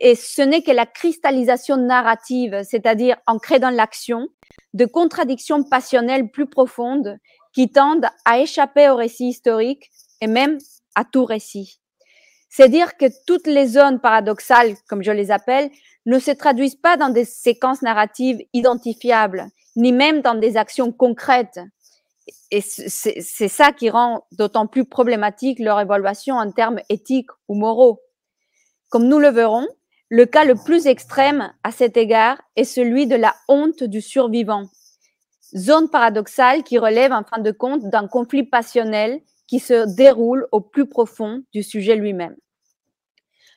et 0.00 0.14
ce 0.14 0.42
n'est 0.42 0.62
que 0.62 0.70
la 0.70 0.86
cristallisation 0.86 1.76
narrative, 1.76 2.62
c'est-à-dire 2.62 3.16
ancrée 3.26 3.58
dans 3.58 3.70
l'action, 3.70 4.28
de 4.74 4.84
contradictions 4.84 5.64
passionnelles 5.64 6.30
plus 6.30 6.46
profondes 6.46 7.18
qui 7.52 7.70
tendent 7.70 8.08
à 8.24 8.38
échapper 8.38 8.88
au 8.88 8.96
récit 8.96 9.28
historique 9.28 9.90
et 10.20 10.26
même 10.26 10.58
à 10.94 11.04
tout 11.04 11.24
récit. 11.24 11.80
C'est 12.48 12.68
dire 12.68 12.96
que 12.96 13.06
toutes 13.26 13.46
les 13.46 13.66
zones 13.66 14.00
paradoxales, 14.00 14.74
comme 14.88 15.02
je 15.02 15.10
les 15.10 15.30
appelle, 15.30 15.70
ne 16.04 16.18
se 16.18 16.30
traduisent 16.30 16.76
pas 16.76 16.96
dans 16.96 17.08
des 17.08 17.24
séquences 17.24 17.82
narratives 17.82 18.40
identifiables, 18.52 19.46
ni 19.76 19.92
même 19.92 20.20
dans 20.20 20.34
des 20.34 20.56
actions 20.56 20.92
concrètes. 20.92 21.60
Et 22.50 22.60
c'est 22.60 23.48
ça 23.48 23.72
qui 23.72 23.90
rend 23.90 24.26
d'autant 24.32 24.66
plus 24.66 24.84
problématique 24.84 25.58
leur 25.58 25.80
évaluation 25.80 26.36
en 26.36 26.50
termes 26.52 26.80
éthiques 26.88 27.30
ou 27.48 27.54
moraux. 27.54 28.00
Comme 28.90 29.08
nous 29.08 29.18
le 29.18 29.28
verrons, 29.28 29.66
le 30.12 30.26
cas 30.26 30.44
le 30.44 30.56
plus 30.56 30.86
extrême 30.86 31.54
à 31.64 31.72
cet 31.72 31.96
égard 31.96 32.36
est 32.54 32.64
celui 32.64 33.06
de 33.06 33.16
la 33.16 33.34
honte 33.48 33.82
du 33.82 34.02
survivant, 34.02 34.64
zone 35.56 35.88
paradoxale 35.88 36.64
qui 36.64 36.76
relève 36.76 37.12
en 37.12 37.24
fin 37.24 37.40
de 37.40 37.50
compte 37.50 37.84
d'un 37.84 38.06
conflit 38.08 38.42
passionnel 38.42 39.22
qui 39.46 39.58
se 39.58 39.96
déroule 39.96 40.46
au 40.52 40.60
plus 40.60 40.86
profond 40.86 41.42
du 41.54 41.62
sujet 41.62 41.96
lui-même. 41.96 42.36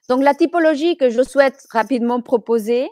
Donc 0.07 0.23
la 0.23 0.33
typologie 0.33 0.95
que 0.95 1.09
je 1.09 1.23
souhaite 1.23 1.61
rapidement 1.71 2.21
proposer 2.21 2.87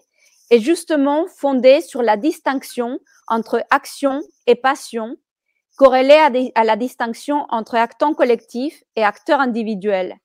est 0.52 0.60
justement 0.60 1.26
fondée 1.28 1.80
sur 1.80 2.02
la 2.02 2.18
distinction 2.18 3.00
entre 3.28 3.64
action 3.72 4.22
et 4.46 4.56
passion, 4.56 5.16
corrélée 5.78 6.52
à, 6.54 6.64
la 6.66 6.76
distinction 6.76 7.46
entre 7.48 7.76
acteurs 7.76 8.14
collectifs 8.14 8.84
et 8.98 9.06
acteurs 9.06 9.40
individuels, 9.40 10.18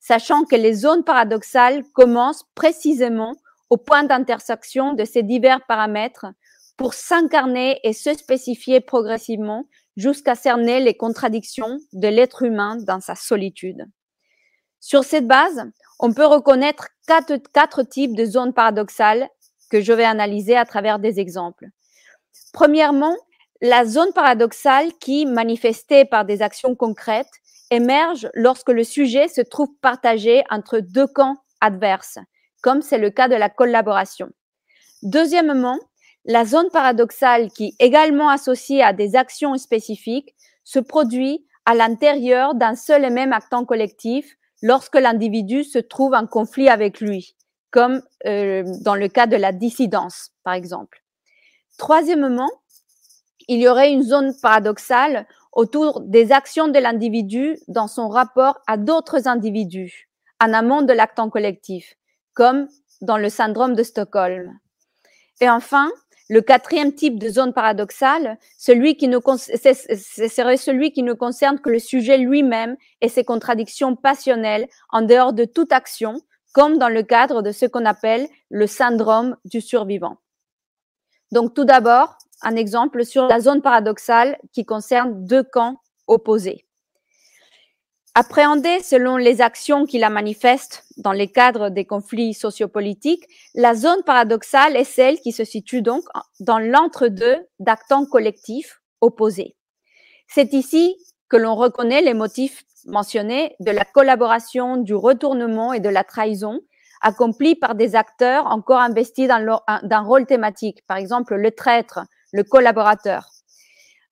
sachant 0.00 0.44
que 0.44 0.56
les 0.56 0.74
zones 0.74 1.04
paradoxales 1.04 1.82
commencent 1.92 2.44
précisément 2.54 3.34
au 3.70 3.76
point 3.76 4.04
d'intersection 4.04 4.92
de 4.92 5.04
ces 5.04 5.22
divers 5.22 5.64
paramètres 5.66 6.26
pour 6.76 6.94
s'incarner 6.94 7.80
et 7.82 7.92
se 7.92 8.14
spécifier 8.14 8.80
progressivement 8.80 9.66
jusqu'à 9.96 10.34
cerner 10.34 10.80
les 10.80 10.94
contradictions 10.94 11.78
de 11.92 12.08
l'être 12.08 12.42
humain 12.42 12.76
dans 12.76 13.00
sa 13.00 13.14
solitude. 13.14 13.86
Sur 14.80 15.04
cette 15.04 15.26
base, 15.26 15.64
on 15.98 16.12
peut 16.12 16.26
reconnaître 16.26 16.88
quatre, 17.06 17.82
types 17.82 18.14
de 18.14 18.24
zones 18.24 18.52
paradoxales 18.52 19.28
que 19.70 19.80
je 19.80 19.92
vais 19.92 20.04
analyser 20.04 20.56
à 20.56 20.64
travers 20.64 20.98
des 20.98 21.18
exemples. 21.18 21.66
Premièrement, 22.52 23.16
la 23.62 23.86
zone 23.86 24.12
paradoxale 24.12 24.92
qui, 25.00 25.24
manifestée 25.24 26.04
par 26.04 26.24
des 26.24 26.42
actions 26.42 26.74
concrètes, 26.74 27.32
émerge 27.70 28.28
lorsque 28.34 28.70
le 28.70 28.84
sujet 28.84 29.28
se 29.28 29.40
trouve 29.40 29.68
partagé 29.80 30.44
entre 30.50 30.80
deux 30.80 31.06
camps 31.06 31.36
adverses, 31.60 32.18
comme 32.62 32.82
c'est 32.82 32.98
le 32.98 33.10
cas 33.10 33.28
de 33.28 33.34
la 33.34 33.48
collaboration. 33.48 34.28
Deuxièmement, 35.02 35.78
la 36.24 36.44
zone 36.44 36.70
paradoxale 36.72 37.50
qui, 37.50 37.74
également 37.78 38.28
associée 38.28 38.82
à 38.82 38.92
des 38.92 39.14
actions 39.14 39.56
spécifiques, 39.56 40.34
se 40.64 40.80
produit 40.80 41.46
à 41.64 41.74
l'intérieur 41.74 42.54
d'un 42.54 42.74
seul 42.74 43.04
et 43.04 43.10
même 43.10 43.32
actant 43.32 43.64
collectif 43.64 44.36
lorsque 44.62 44.96
l'individu 44.96 45.64
se 45.64 45.78
trouve 45.78 46.14
en 46.14 46.26
conflit 46.26 46.68
avec 46.68 47.00
lui, 47.00 47.36
comme 47.70 48.02
euh, 48.26 48.64
dans 48.82 48.94
le 48.94 49.08
cas 49.08 49.26
de 49.26 49.36
la 49.36 49.52
dissidence, 49.52 50.30
par 50.42 50.54
exemple. 50.54 51.02
Troisièmement, 51.78 52.50
il 53.48 53.60
y 53.60 53.68
aurait 53.68 53.92
une 53.92 54.02
zone 54.02 54.34
paradoxale 54.40 55.26
autour 55.56 56.02
des 56.02 56.32
actions 56.32 56.68
de 56.68 56.78
l'individu 56.78 57.58
dans 57.66 57.88
son 57.88 58.08
rapport 58.08 58.60
à 58.66 58.76
d'autres 58.76 59.26
individus, 59.26 60.08
en 60.38 60.52
amont 60.52 60.82
de 60.82 60.92
l'acte 60.92 61.18
collectif, 61.30 61.94
comme 62.34 62.68
dans 63.00 63.16
le 63.16 63.30
syndrome 63.30 63.74
de 63.74 63.82
Stockholm. 63.82 64.58
Et 65.40 65.48
enfin, 65.48 65.90
le 66.28 66.42
quatrième 66.42 66.92
type 66.92 67.18
de 67.18 67.30
zone 67.30 67.54
paradoxale, 67.54 68.38
celui 68.58 68.98
qui 68.98 69.08
ne, 69.08 69.18
serait 69.18 70.56
celui 70.58 70.92
qui 70.92 71.02
ne 71.02 71.14
concerne 71.14 71.58
que 71.58 71.70
le 71.70 71.78
sujet 71.78 72.18
lui-même 72.18 72.76
et 73.00 73.08
ses 73.08 73.24
contradictions 73.24 73.96
passionnelles 73.96 74.68
en 74.90 75.00
dehors 75.00 75.32
de 75.32 75.46
toute 75.46 75.72
action, 75.72 76.20
comme 76.52 76.76
dans 76.76 76.90
le 76.90 77.02
cadre 77.02 77.40
de 77.40 77.50
ce 77.50 77.64
qu'on 77.64 77.86
appelle 77.86 78.28
le 78.50 78.66
syndrome 78.66 79.36
du 79.46 79.62
survivant. 79.62 80.18
Donc 81.32 81.54
tout 81.54 81.64
d'abord, 81.64 82.18
un 82.42 82.56
exemple 82.56 83.04
sur 83.04 83.26
la 83.26 83.40
zone 83.40 83.62
paradoxale 83.62 84.38
qui 84.52 84.64
concerne 84.64 85.26
deux 85.26 85.42
camps 85.42 85.76
opposés. 86.06 86.66
Appréhendée 88.14 88.82
selon 88.82 89.18
les 89.18 89.42
actions 89.42 89.84
qui 89.84 89.98
la 89.98 90.08
manifestent 90.08 90.84
dans 90.96 91.12
les 91.12 91.28
cadres 91.28 91.68
des 91.68 91.84
conflits 91.84 92.32
sociopolitiques, 92.32 93.26
la 93.54 93.74
zone 93.74 94.02
paradoxale 94.04 94.74
est 94.74 94.84
celle 94.84 95.20
qui 95.20 95.32
se 95.32 95.44
situe 95.44 95.82
donc 95.82 96.02
dans 96.40 96.58
l'entre-deux 96.58 97.36
d'actants 97.58 98.06
collectifs 98.06 98.80
opposés. 99.02 99.54
C'est 100.28 100.54
ici 100.54 100.96
que 101.28 101.36
l'on 101.36 101.54
reconnaît 101.54 102.00
les 102.00 102.14
motifs 102.14 102.64
mentionnés 102.86 103.54
de 103.60 103.70
la 103.70 103.84
collaboration, 103.84 104.78
du 104.78 104.94
retournement 104.94 105.74
et 105.74 105.80
de 105.80 105.90
la 105.90 106.04
trahison 106.04 106.60
accomplis 107.02 107.54
par 107.54 107.74
des 107.74 107.94
acteurs 107.94 108.46
encore 108.46 108.80
investis 108.80 109.28
d'un 109.28 110.00
rôle 110.00 110.26
thématique, 110.26 110.84
par 110.86 110.96
exemple 110.96 111.36
le 111.36 111.50
traître, 111.50 112.00
le 112.36 112.44
collaborateur. 112.44 113.30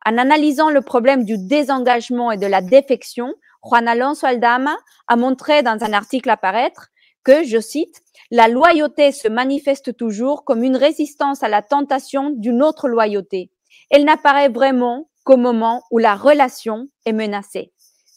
En 0.06 0.18
analysant 0.18 0.70
le 0.70 0.80
problème 0.80 1.24
du 1.24 1.36
désengagement 1.38 2.32
et 2.32 2.36
de 2.36 2.46
la 2.46 2.62
défection, 2.62 3.34
Juan 3.64 3.86
Alonso 3.86 4.26
Aldama 4.26 4.76
a 5.08 5.16
montré 5.16 5.62
dans 5.62 5.82
un 5.82 5.92
article 5.92 6.30
à 6.30 6.36
paraître 6.36 6.88
que, 7.22 7.44
je 7.44 7.60
cite, 7.60 8.02
la 8.30 8.48
loyauté 8.48 9.12
se 9.12 9.28
manifeste 9.28 9.96
toujours 9.96 10.44
comme 10.44 10.62
une 10.62 10.76
résistance 10.76 11.42
à 11.42 11.48
la 11.48 11.62
tentation 11.62 12.30
d'une 12.30 12.62
autre 12.62 12.88
loyauté. 12.88 13.50
Elle 13.90 14.04
n'apparaît 14.04 14.48
vraiment 14.48 15.08
qu'au 15.24 15.36
moment 15.36 15.82
où 15.90 15.98
la 15.98 16.16
relation 16.16 16.88
est 17.06 17.12
menacée. 17.12 17.72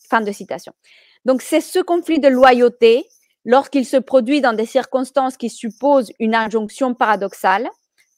Fin 0.09 0.21
de 0.21 0.31
citation. 0.31 0.73
Donc 1.25 1.41
c'est 1.41 1.61
ce 1.61 1.79
conflit 1.79 2.19
de 2.19 2.27
loyauté, 2.27 3.05
lorsqu'il 3.45 3.85
se 3.85 3.97
produit 3.97 4.41
dans 4.41 4.53
des 4.53 4.65
circonstances 4.65 5.37
qui 5.37 5.49
supposent 5.49 6.11
une 6.19 6.35
injonction 6.35 6.93
paradoxale, 6.93 7.69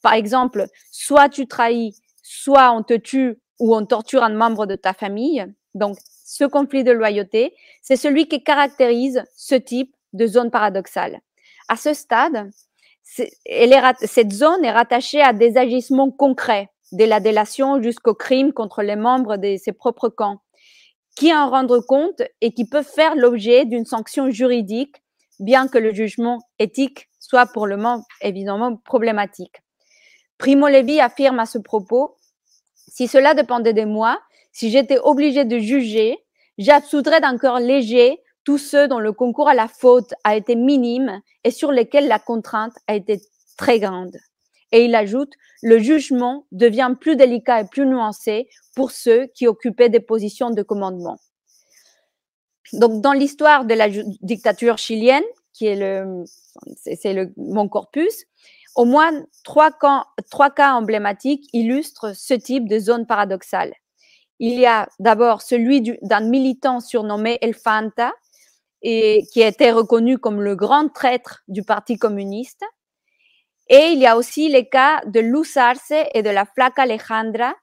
par 0.02 0.14
exemple, 0.14 0.66
soit 0.90 1.28
tu 1.28 1.46
trahis, 1.46 1.94
soit 2.22 2.72
on 2.72 2.82
te 2.82 2.94
tue 2.94 3.38
ou 3.58 3.74
on 3.74 3.84
torture 3.84 4.22
un 4.22 4.34
membre 4.34 4.66
de 4.66 4.76
ta 4.76 4.92
famille. 4.92 5.44
Donc 5.74 5.98
ce 6.24 6.44
conflit 6.44 6.84
de 6.84 6.92
loyauté, 6.92 7.54
c'est 7.82 7.96
celui 7.96 8.28
qui 8.28 8.42
caractérise 8.42 9.24
ce 9.36 9.54
type 9.54 9.94
de 10.12 10.26
zone 10.26 10.50
paradoxale. 10.50 11.20
À 11.68 11.76
ce 11.76 11.92
stade, 11.92 12.50
cette 13.04 14.32
zone 14.32 14.64
est 14.64 14.72
rattachée 14.72 15.20
à 15.20 15.32
des 15.32 15.56
agissements 15.56 16.10
concrets, 16.10 16.70
de 16.92 17.04
la 17.04 17.20
délation 17.20 17.82
jusqu'au 17.82 18.14
crime 18.14 18.52
contre 18.52 18.82
les 18.82 18.96
membres 18.96 19.36
de 19.36 19.56
ses 19.56 19.72
propres 19.72 20.08
camps, 20.08 20.40
qui 21.16 21.32
en 21.34 21.50
rendent 21.50 21.84
compte 21.86 22.22
et 22.40 22.52
qui 22.52 22.64
peuvent 22.64 22.88
faire 22.88 23.14
l'objet 23.14 23.64
d'une 23.64 23.84
sanction 23.84 24.30
juridique, 24.30 24.96
bien 25.38 25.68
que 25.68 25.78
le 25.78 25.92
jugement 25.92 26.38
éthique 26.58 27.08
soit 27.18 27.46
pour 27.46 27.66
le 27.66 27.76
moment 27.76 28.04
évidemment 28.22 28.76
problématique. 28.76 29.62
Primo 30.40 30.68
Levi 30.68 31.00
affirme 31.00 31.38
à 31.38 31.44
ce 31.44 31.58
propos, 31.58 32.16
si 32.88 33.08
cela 33.08 33.34
dépendait 33.34 33.74
de 33.74 33.84
moi, 33.84 34.18
si 34.52 34.70
j'étais 34.70 34.98
obligé 34.98 35.44
de 35.44 35.58
juger, 35.58 36.18
j'absoudrais 36.56 37.20
d'un 37.20 37.36
cœur 37.36 37.60
léger 37.60 38.22
tous 38.42 38.56
ceux 38.56 38.88
dont 38.88 38.98
le 39.00 39.12
concours 39.12 39.50
à 39.50 39.54
la 39.54 39.68
faute 39.68 40.14
a 40.24 40.34
été 40.34 40.56
minime 40.56 41.20
et 41.44 41.50
sur 41.50 41.70
lesquels 41.70 42.08
la 42.08 42.18
contrainte 42.18 42.72
a 42.86 42.94
été 42.94 43.20
très 43.58 43.78
grande. 43.78 44.16
Et 44.72 44.86
il 44.86 44.94
ajoute, 44.94 45.34
le 45.62 45.78
jugement 45.78 46.46
devient 46.52 46.94
plus 46.98 47.16
délicat 47.16 47.60
et 47.60 47.66
plus 47.66 47.84
nuancé 47.84 48.48
pour 48.74 48.92
ceux 48.92 49.26
qui 49.34 49.46
occupaient 49.46 49.90
des 49.90 50.00
positions 50.00 50.48
de 50.48 50.62
commandement. 50.62 51.18
Donc, 52.72 53.02
dans 53.02 53.12
l'histoire 53.12 53.66
de 53.66 53.74
la 53.74 53.88
dictature 54.22 54.78
chilienne, 54.78 55.24
qui 55.52 55.66
est 55.66 55.76
le, 55.76 56.24
c'est 56.76 57.30
mon 57.36 57.68
corpus, 57.68 58.24
au 58.76 58.84
moins 58.84 59.12
trois 59.44 59.70
cas 59.70 60.72
emblématiques 60.72 61.48
illustrent 61.52 62.14
ce 62.14 62.34
type 62.34 62.68
de 62.68 62.78
zone 62.78 63.06
paradoxale. 63.06 63.74
Il 64.38 64.58
y 64.58 64.66
a 64.66 64.88
d'abord 64.98 65.42
celui 65.42 65.82
d'un 66.02 66.20
militant 66.20 66.80
surnommé 66.80 67.38
El 67.42 67.54
Fanta, 67.54 68.12
qui 68.82 69.42
a 69.42 69.46
été 69.46 69.70
reconnu 69.70 70.18
comme 70.18 70.40
le 70.40 70.56
grand 70.56 70.88
traître 70.88 71.42
du 71.48 71.62
Parti 71.62 71.98
communiste. 71.98 72.64
Et 73.68 73.90
il 73.92 73.98
y 73.98 74.06
a 74.06 74.16
aussi 74.16 74.48
les 74.48 74.68
cas 74.68 75.00
de 75.06 75.20
Luz 75.20 75.56
Arce 75.56 75.92
et 76.14 76.22
de 76.22 76.30
la 76.30 76.46
Flaca 76.46 76.82
Alejandra, 76.82 77.54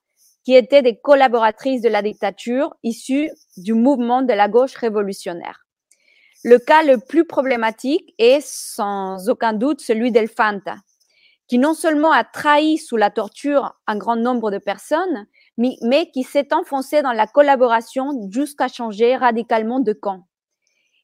qui 0.46 0.56
étaient 0.56 0.82
des 0.82 0.98
collaboratrices 0.98 1.82
de 1.82 1.90
la 1.90 2.02
dictature 2.02 2.76
issues 2.84 3.30
du 3.58 3.74
mouvement 3.74 4.22
de 4.22 4.34
la 4.34 4.48
gauche 4.48 4.76
révolutionnaire. 4.76 5.66
Le 6.44 6.60
cas 6.60 6.84
le 6.84 7.00
plus 7.00 7.26
problématique 7.26 8.14
est 8.20 8.40
sans 8.40 9.28
aucun 9.28 9.54
doute 9.54 9.82
celui 9.82 10.12
d'El 10.12 10.30
Fanta, 10.30 10.76
qui 11.48 11.60
non 11.60 11.74
seulement 11.74 12.12
a 12.12 12.24
trahi 12.24 12.78
sous 12.78 12.98
la 12.98 13.10
torture 13.10 13.74
un 13.88 13.98
grand 13.98 14.16
nombre 14.16 14.52
de 14.52 14.58
personnes, 14.58 15.28
mais, 15.58 16.12
qui 16.12 16.24
s'est 16.24 16.54
enfoncé 16.54 17.02
dans 17.02 17.14
la 17.14 17.26
collaboration 17.26 18.12
jusqu'à 18.30 18.68
changer 18.68 19.16
radicalement 19.16 19.80
de 19.80 19.94
camp. 19.94 20.28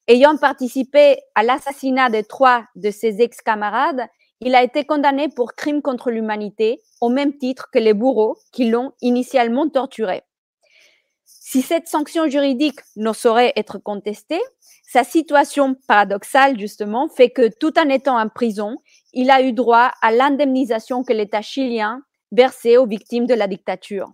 Ayant 0.07 0.37
participé 0.37 1.17
à 1.33 1.43
l'assassinat 1.43 2.09
de 2.09 2.21
trois 2.21 2.65
de 2.75 2.91
ses 2.91 3.21
ex-camarades, 3.21 4.05
il 4.41 4.53
a 4.53 4.61
été 4.61 4.83
condamné 4.83 5.29
pour 5.29 5.53
crime 5.53 5.81
contre 5.81 6.11
l'humanité 6.11 6.81
au 6.99 7.07
même 7.07 7.37
titre 7.37 7.69
que 7.71 7.79
les 7.79 7.93
bourreaux 7.93 8.37
qui 8.51 8.69
l'ont 8.69 8.91
initialement 9.01 9.69
torturé. 9.69 10.23
Si 11.23 11.61
cette 11.61 11.87
sanction 11.87 12.27
juridique 12.27 12.79
ne 12.97 13.13
saurait 13.13 13.53
être 13.55 13.77
contestée, 13.77 14.41
sa 14.93 15.03
situation 15.03 15.75
paradoxale, 15.87 16.59
justement, 16.59 17.09
fait 17.09 17.31
que 17.31 17.49
tout 17.59 17.79
en 17.79 17.89
étant 17.89 18.15
en 18.15 18.29
prison, 18.29 18.77
il 19.11 19.31
a 19.31 19.41
eu 19.41 19.51
droit 19.51 19.91
à 20.03 20.11
l'indemnisation 20.11 21.03
que 21.03 21.13
l'État 21.13 21.41
chilien 21.41 22.03
versait 22.31 22.77
aux 22.77 22.85
victimes 22.85 23.25
de 23.25 23.33
la 23.33 23.47
dictature. 23.47 24.13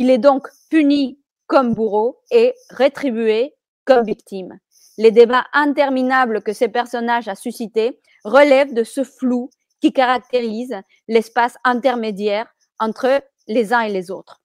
Il 0.00 0.10
est 0.10 0.18
donc 0.18 0.48
puni 0.68 1.20
comme 1.46 1.74
bourreau 1.74 2.18
et 2.32 2.54
rétribué 2.70 3.54
comme 3.84 4.04
victime. 4.04 4.58
Les 4.98 5.12
débats 5.12 5.46
interminables 5.52 6.42
que 6.42 6.52
ces 6.52 6.66
personnages 6.66 7.28
ont 7.28 7.36
suscités 7.36 8.00
relèvent 8.24 8.74
de 8.74 8.82
ce 8.82 9.04
flou 9.04 9.48
qui 9.80 9.92
caractérise 9.92 10.74
l'espace 11.06 11.54
intermédiaire 11.62 12.52
entre 12.80 13.22
les 13.46 13.72
uns 13.72 13.82
et 13.82 13.92
les 13.92 14.10
autres. 14.10 14.42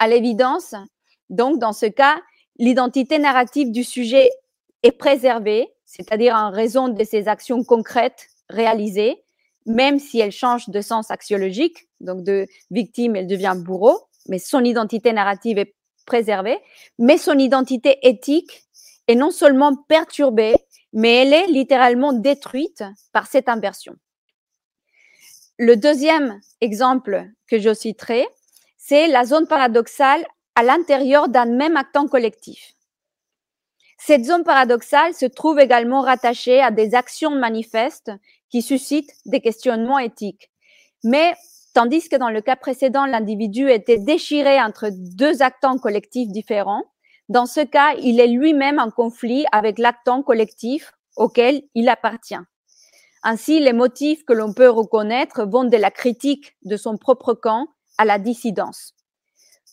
À 0.00 0.08
l'évidence, 0.08 0.74
donc, 1.28 1.60
dans 1.60 1.72
ce 1.72 1.86
cas, 1.86 2.20
l'identité 2.58 3.20
narrative 3.20 3.70
du 3.70 3.84
sujet 3.84 4.30
est 4.82 4.92
préservée, 4.92 5.68
c'est-à-dire 5.84 6.34
en 6.34 6.50
raison 6.50 6.88
de 6.88 7.04
ses 7.04 7.28
actions 7.28 7.64
concrètes 7.64 8.28
réalisées, 8.48 9.22
même 9.66 9.98
si 9.98 10.20
elle 10.20 10.32
change 10.32 10.68
de 10.68 10.80
sens 10.80 11.10
axiologique, 11.10 11.88
donc 12.00 12.24
de 12.24 12.46
victime, 12.70 13.16
elle 13.16 13.26
devient 13.26 13.54
bourreau, 13.56 13.98
mais 14.28 14.38
son 14.38 14.64
identité 14.64 15.12
narrative 15.12 15.58
est 15.58 15.74
préservée, 16.06 16.58
mais 16.98 17.18
son 17.18 17.38
identité 17.38 17.98
éthique 18.02 18.64
est 19.06 19.14
non 19.14 19.30
seulement 19.30 19.76
perturbée, 19.76 20.54
mais 20.92 21.22
elle 21.22 21.32
est 21.32 21.46
littéralement 21.46 22.12
détruite 22.12 22.82
par 23.12 23.26
cette 23.26 23.48
inversion. 23.48 23.94
Le 25.58 25.76
deuxième 25.76 26.40
exemple 26.60 27.26
que 27.46 27.58
je 27.58 27.74
citerai, 27.74 28.26
c'est 28.78 29.08
la 29.08 29.24
zone 29.24 29.46
paradoxale 29.46 30.24
à 30.54 30.62
l'intérieur 30.62 31.28
d'un 31.28 31.44
même 31.44 31.76
actant 31.76 32.08
collectif. 32.08 32.74
Cette 34.04 34.24
zone 34.24 34.44
paradoxale 34.44 35.14
se 35.14 35.26
trouve 35.26 35.60
également 35.60 36.00
rattachée 36.00 36.60
à 36.60 36.70
des 36.70 36.94
actions 36.94 37.30
manifestes 37.30 38.10
qui 38.48 38.62
suscitent 38.62 39.12
des 39.26 39.40
questionnements 39.40 39.98
éthiques. 39.98 40.50
Mais 41.04 41.34
Tandis 41.72 42.08
que 42.08 42.16
dans 42.16 42.30
le 42.30 42.40
cas 42.40 42.56
précédent, 42.56 43.06
l'individu 43.06 43.70
était 43.70 43.98
déchiré 43.98 44.60
entre 44.60 44.88
deux 44.90 45.40
actants 45.40 45.78
collectifs 45.78 46.28
différents, 46.28 46.82
dans 47.28 47.46
ce 47.46 47.60
cas, 47.60 47.94
il 48.02 48.18
est 48.18 48.26
lui-même 48.26 48.80
en 48.80 48.90
conflit 48.90 49.44
avec 49.52 49.78
l'actant 49.78 50.22
collectif 50.22 50.92
auquel 51.16 51.62
il 51.76 51.88
appartient. 51.88 52.34
Ainsi, 53.22 53.60
les 53.60 53.72
motifs 53.72 54.24
que 54.24 54.32
l'on 54.32 54.52
peut 54.52 54.68
reconnaître 54.68 55.44
vont 55.44 55.62
de 55.62 55.76
la 55.76 55.92
critique 55.92 56.56
de 56.64 56.76
son 56.76 56.96
propre 56.96 57.34
camp 57.34 57.68
à 57.98 58.04
la 58.04 58.18
dissidence. 58.18 58.94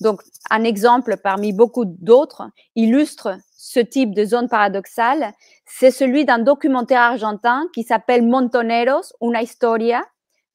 Donc, 0.01 0.21
un 0.51 0.63
exemple 0.63 1.17
parmi 1.17 1.51
beaucoup 1.51 1.85
d'autres 1.85 2.51
illustre 2.75 3.39
ce 3.67 3.81
type 3.81 4.13
de 4.13 4.23
zone 4.23 4.47
paradoxale, 4.47 5.33
c'est 5.65 5.91
celui 5.91 6.23
d'un 6.23 6.39
documentaire 6.39 7.01
argentin 7.01 7.67
qui 7.73 7.83
s'appelle 7.83 8.25
Montoneros, 8.25 9.11
una 9.19 9.41
historia 9.41 10.05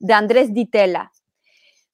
d'Andrés 0.01 0.49
Ditella. 0.49 1.09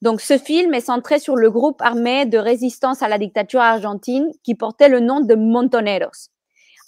Donc, 0.01 0.21
ce 0.21 0.39
film 0.39 0.75
est 0.75 0.81
centré 0.81 1.19
sur 1.19 1.35
le 1.35 1.51
groupe 1.51 1.83
armé 1.83 2.25
de 2.25 2.39
résistance 2.39 3.03
à 3.03 3.09
la 3.09 3.19
dictature 3.19 3.61
argentine 3.61 4.31
qui 4.45 4.55
portait 4.55 4.89
le 4.89 5.01
nom 5.01 5.21
de 5.21 5.35
Montoneros. 5.35 6.31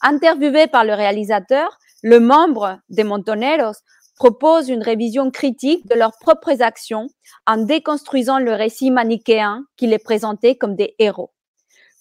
Interviewé 0.00 0.68
par 0.68 0.84
le 0.84 0.94
réalisateur, 0.94 1.76
le 2.04 2.20
membre 2.20 2.78
des 2.88 3.02
Montoneros 3.02 3.82
proposent 4.14 4.68
une 4.68 4.84
révision 4.84 5.32
critique 5.32 5.88
de 5.88 5.96
leurs 5.96 6.16
propres 6.20 6.62
actions 6.62 7.08
en 7.48 7.56
déconstruisant 7.56 8.38
le 8.38 8.52
récit 8.52 8.92
manichéen 8.92 9.64
qui 9.76 9.88
les 9.88 9.98
présentait 9.98 10.54
comme 10.54 10.76
des 10.76 10.94
héros. 11.00 11.32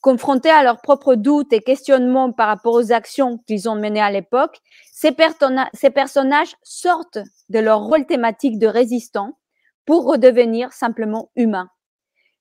Confrontés 0.02 0.50
à 0.50 0.64
leurs 0.64 0.82
propres 0.82 1.16
doutes 1.16 1.52
et 1.52 1.60
questionnements 1.60 2.32
par 2.32 2.48
rapport 2.48 2.74
aux 2.74 2.92
actions 2.94 3.38
qu'ils 3.46 3.68
ont 3.68 3.76
menées 3.76 4.02
à 4.02 4.12
l'époque, 4.12 4.58
ces, 4.94 5.14
ces, 5.74 5.90
personnages 5.90 6.56
sortent 6.64 7.20
de 7.50 7.60
leur 7.60 7.82
rôle 7.82 8.06
thématique 8.06 8.60
de 8.60 8.68
résistant 8.68 9.38
pour 9.86 10.06
redevenir 10.06 10.72
simplement 10.72 11.32
humains. 11.36 11.70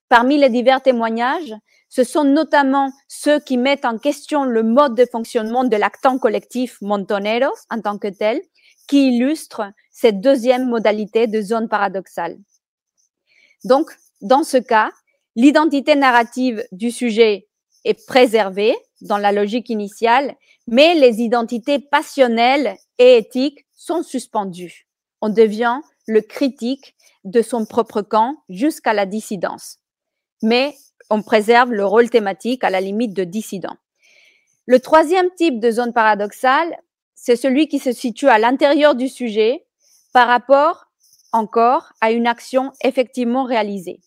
Parmi 0.09 0.39
les 0.39 0.51
divers 0.51 0.83
témoignages, 0.83 1.55
ce 1.89 2.05
sont 2.05 2.25
notamment 2.25 2.93
ceux 3.09 3.41
qui 3.41 3.57
mettent 3.57 3.85
en 3.85 3.99
question 3.99 4.45
le 4.45 4.63
mode 4.63 4.95
de 4.95 5.07
fonctionnement 5.11 5.65
de 5.65 5.77
l'actant 5.77 6.19
collectif 6.19 6.79
Montoneros 6.81 7.57
en 7.71 7.81
tant 7.81 7.99
que 7.99 8.09
tel, 8.09 8.41
qui 8.87 9.09
illustre 9.09 9.63
cette 9.91 10.21
deuxième 10.21 10.69
modalité 10.69 11.27
de 11.27 11.43
zone 11.43 11.69
paradoxale. 11.69 12.39
Donc, 13.65 13.91
dans 14.21 14.45
ce 14.45 14.57
cas, 14.57 14.91
l'identité 15.37 15.95
narrative 15.95 16.65
du 16.73 16.91
sujet 16.91 17.48
est 17.85 18.07
préservée 18.07 18.77
dans 19.01 19.19
la 19.19 19.33
logique 19.33 19.71
initiale, 19.71 20.35
mais 20.67 20.95
les 20.95 21.21
identités 21.21 21.79
passionnelles 21.79 22.77
et 22.99 23.17
éthiques 23.17 23.67
sont 23.75 24.03
suspendues. 24.03 24.87
On 25.21 25.29
devient 25.29 25.81
le 26.07 26.21
critique 26.21 26.95
de 27.25 27.43
son 27.43 27.67
propre 27.67 28.03
camp 28.03 28.37
jusqu'à 28.49 28.93
la 28.93 29.07
dissidence. 29.07 29.79
Mais 30.43 30.75
on 31.11 31.23
préserve 31.23 31.73
le 31.73 31.85
rôle 31.85 32.11
thématique 32.11 32.65
à 32.65 32.71
la 32.71 32.81
limite 32.81 33.15
de 33.15 33.25
dissident. 33.25 33.77
Le 34.67 34.81
troisième 34.81 35.31
type 35.37 35.61
de 35.61 35.71
zone 35.71 35.93
paradoxale, 35.93 36.77
c'est 37.15 37.37
celui 37.37 37.69
qui 37.69 37.79
se 37.79 37.93
situe 37.93 38.29
à 38.29 38.39
l'intérieur 38.39 38.95
du 38.95 39.09
sujet 39.09 39.67
par 40.13 40.29
rapport 40.29 40.87
encore 41.33 41.93
à 42.01 42.11
une 42.11 42.27
action 42.27 42.73
effectivement 42.83 43.45
réalisée. 43.45 44.01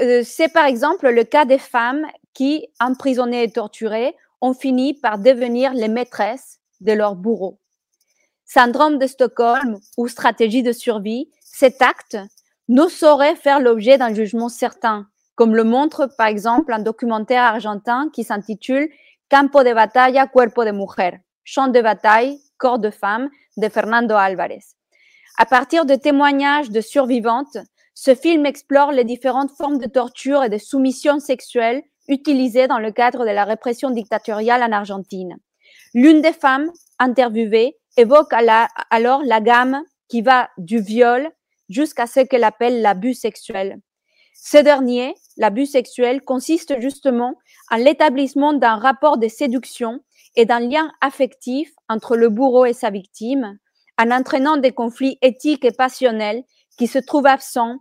Euh, 0.00 0.22
c'est 0.24 0.52
par 0.52 0.66
exemple 0.66 1.08
le 1.10 1.24
cas 1.24 1.44
des 1.44 1.58
femmes 1.58 2.06
qui, 2.32 2.66
emprisonnées 2.80 3.44
et 3.44 3.50
torturées, 3.50 4.16
ont 4.40 4.54
fini 4.54 4.94
par 4.94 5.18
devenir 5.18 5.74
les 5.74 5.88
maîtresses 5.88 6.60
de 6.80 6.92
leur 6.92 7.14
bourreau. 7.14 7.58
Syndrome 8.44 8.98
de 8.98 9.06
Stockholm 9.06 9.78
ou 9.96 10.08
stratégie 10.08 10.62
de 10.62 10.72
survie, 10.72 11.30
cet 11.42 11.80
acte 11.80 12.18
ne 12.68 12.86
saurait 12.88 13.36
faire 13.36 13.60
l'objet 13.60 13.98
d'un 13.98 14.14
jugement 14.14 14.48
certain, 14.48 15.06
comme 15.34 15.54
le 15.54 15.64
montre 15.64 16.08
par 16.18 16.26
exemple 16.26 16.72
un 16.72 16.78
documentaire 16.78 17.42
argentin 17.42 18.10
qui 18.12 18.24
s'intitule 18.24 18.90
Campo 19.30 19.62
de 19.62 19.72
batalla, 19.72 20.26
cuerpo 20.26 20.64
de 20.64 20.72
mujer, 20.72 21.20
champ 21.44 21.68
de 21.68 21.80
bataille, 21.80 22.38
corps 22.58 22.78
de 22.78 22.90
femme 22.90 23.30
de 23.56 23.68
Fernando 23.68 24.14
Álvarez. 24.14 24.64
À 25.38 25.46
partir 25.46 25.86
de 25.86 25.94
témoignages 25.94 26.70
de 26.70 26.82
survivantes, 26.82 27.56
ce 27.94 28.14
film 28.14 28.46
explore 28.46 28.92
les 28.92 29.04
différentes 29.04 29.52
formes 29.52 29.78
de 29.78 29.86
torture 29.86 30.42
et 30.42 30.48
de 30.48 30.58
soumission 30.58 31.20
sexuelle 31.20 31.82
utilisées 32.08 32.66
dans 32.66 32.78
le 32.78 32.90
cadre 32.90 33.24
de 33.24 33.30
la 33.30 33.44
répression 33.44 33.90
dictatoriale 33.90 34.62
en 34.62 34.72
Argentine. 34.72 35.36
L'une 35.94 36.20
des 36.20 36.32
femmes 36.32 36.70
interviewées 36.98 37.76
évoque 37.96 38.32
alors 38.32 39.22
la 39.24 39.40
gamme 39.40 39.82
qui 40.08 40.22
va 40.22 40.48
du 40.58 40.80
viol 40.80 41.30
jusqu'à 41.68 42.06
ce 42.06 42.20
qu'elle 42.20 42.44
appelle 42.44 42.82
l'abus 42.82 43.14
sexuel. 43.14 43.80
Ce 44.34 44.56
dernier, 44.56 45.14
l'abus 45.36 45.66
sexuel, 45.66 46.22
consiste 46.22 46.80
justement 46.80 47.34
en 47.70 47.76
l'établissement 47.76 48.52
d'un 48.52 48.76
rapport 48.76 49.18
de 49.18 49.28
séduction 49.28 50.00
et 50.34 50.46
d'un 50.46 50.60
lien 50.60 50.90
affectif 51.00 51.70
entre 51.88 52.16
le 52.16 52.28
bourreau 52.28 52.64
et 52.64 52.72
sa 52.72 52.90
victime, 52.90 53.58
en 53.98 54.10
entraînant 54.10 54.56
des 54.56 54.72
conflits 54.72 55.18
éthiques 55.22 55.64
et 55.64 55.72
passionnels 55.72 56.42
qui 56.78 56.86
se 56.86 56.98
trouvent 56.98 57.26
absents 57.26 57.78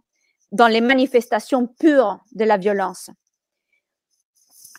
dans 0.51 0.67
les 0.67 0.81
manifestations 0.81 1.67
pures 1.67 2.19
de 2.33 2.43
la 2.43 2.57
violence. 2.57 3.09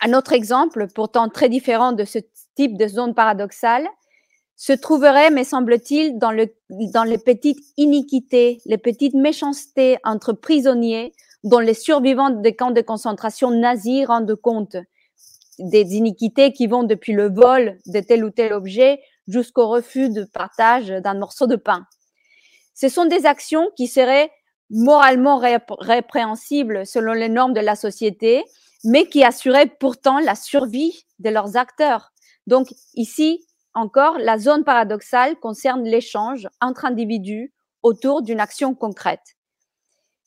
Un 0.02 0.14
autre 0.14 0.32
exemple, 0.32 0.88
pourtant 0.94 1.28
très 1.28 1.48
différent 1.48 1.92
de 1.92 2.04
ce 2.04 2.18
type 2.56 2.76
de 2.76 2.88
zone 2.88 3.14
paradoxale, 3.14 3.88
se 4.56 4.72
trouverait, 4.72 5.30
me 5.30 5.44
semble-t-il, 5.44 6.18
dans, 6.18 6.30
le, 6.30 6.54
dans 6.70 7.04
les 7.04 7.18
petites 7.18 7.64
iniquités, 7.76 8.60
les 8.66 8.78
petites 8.78 9.14
méchancetés 9.14 9.98
entre 10.04 10.32
prisonniers 10.32 11.14
dont 11.44 11.58
les 11.58 11.74
survivants 11.74 12.30
des 12.30 12.54
camps 12.54 12.70
de 12.70 12.80
concentration 12.80 13.50
nazis 13.50 14.06
rendent 14.06 14.36
compte 14.36 14.76
des 15.58 15.94
iniquités 15.94 16.52
qui 16.52 16.66
vont 16.66 16.84
depuis 16.84 17.12
le 17.12 17.28
vol 17.28 17.78
de 17.86 18.00
tel 18.00 18.24
ou 18.24 18.30
tel 18.30 18.52
objet 18.52 19.00
jusqu'au 19.26 19.68
refus 19.68 20.10
de 20.10 20.24
partage 20.24 20.88
d'un 20.88 21.14
morceau 21.14 21.46
de 21.46 21.56
pain. 21.56 21.86
Ce 22.74 22.88
sont 22.88 23.04
des 23.04 23.26
actions 23.26 23.70
qui 23.76 23.86
seraient 23.86 24.30
moralement 24.70 25.38
répréhensibles 25.38 26.86
selon 26.86 27.12
les 27.12 27.28
normes 27.28 27.52
de 27.52 27.60
la 27.60 27.76
société, 27.76 28.44
mais 28.84 29.06
qui 29.06 29.22
assuraient 29.22 29.66
pourtant 29.66 30.18
la 30.18 30.34
survie 30.34 31.04
de 31.18 31.30
leurs 31.30 31.56
acteurs. 31.56 32.12
Donc 32.46 32.68
ici, 32.94 33.46
encore, 33.74 34.18
la 34.18 34.38
zone 34.38 34.64
paradoxale 34.64 35.38
concerne 35.38 35.84
l'échange 35.84 36.48
entre 36.60 36.84
individus 36.84 37.52
autour 37.82 38.22
d'une 38.22 38.40
action 38.40 38.74
concrète. 38.74 39.36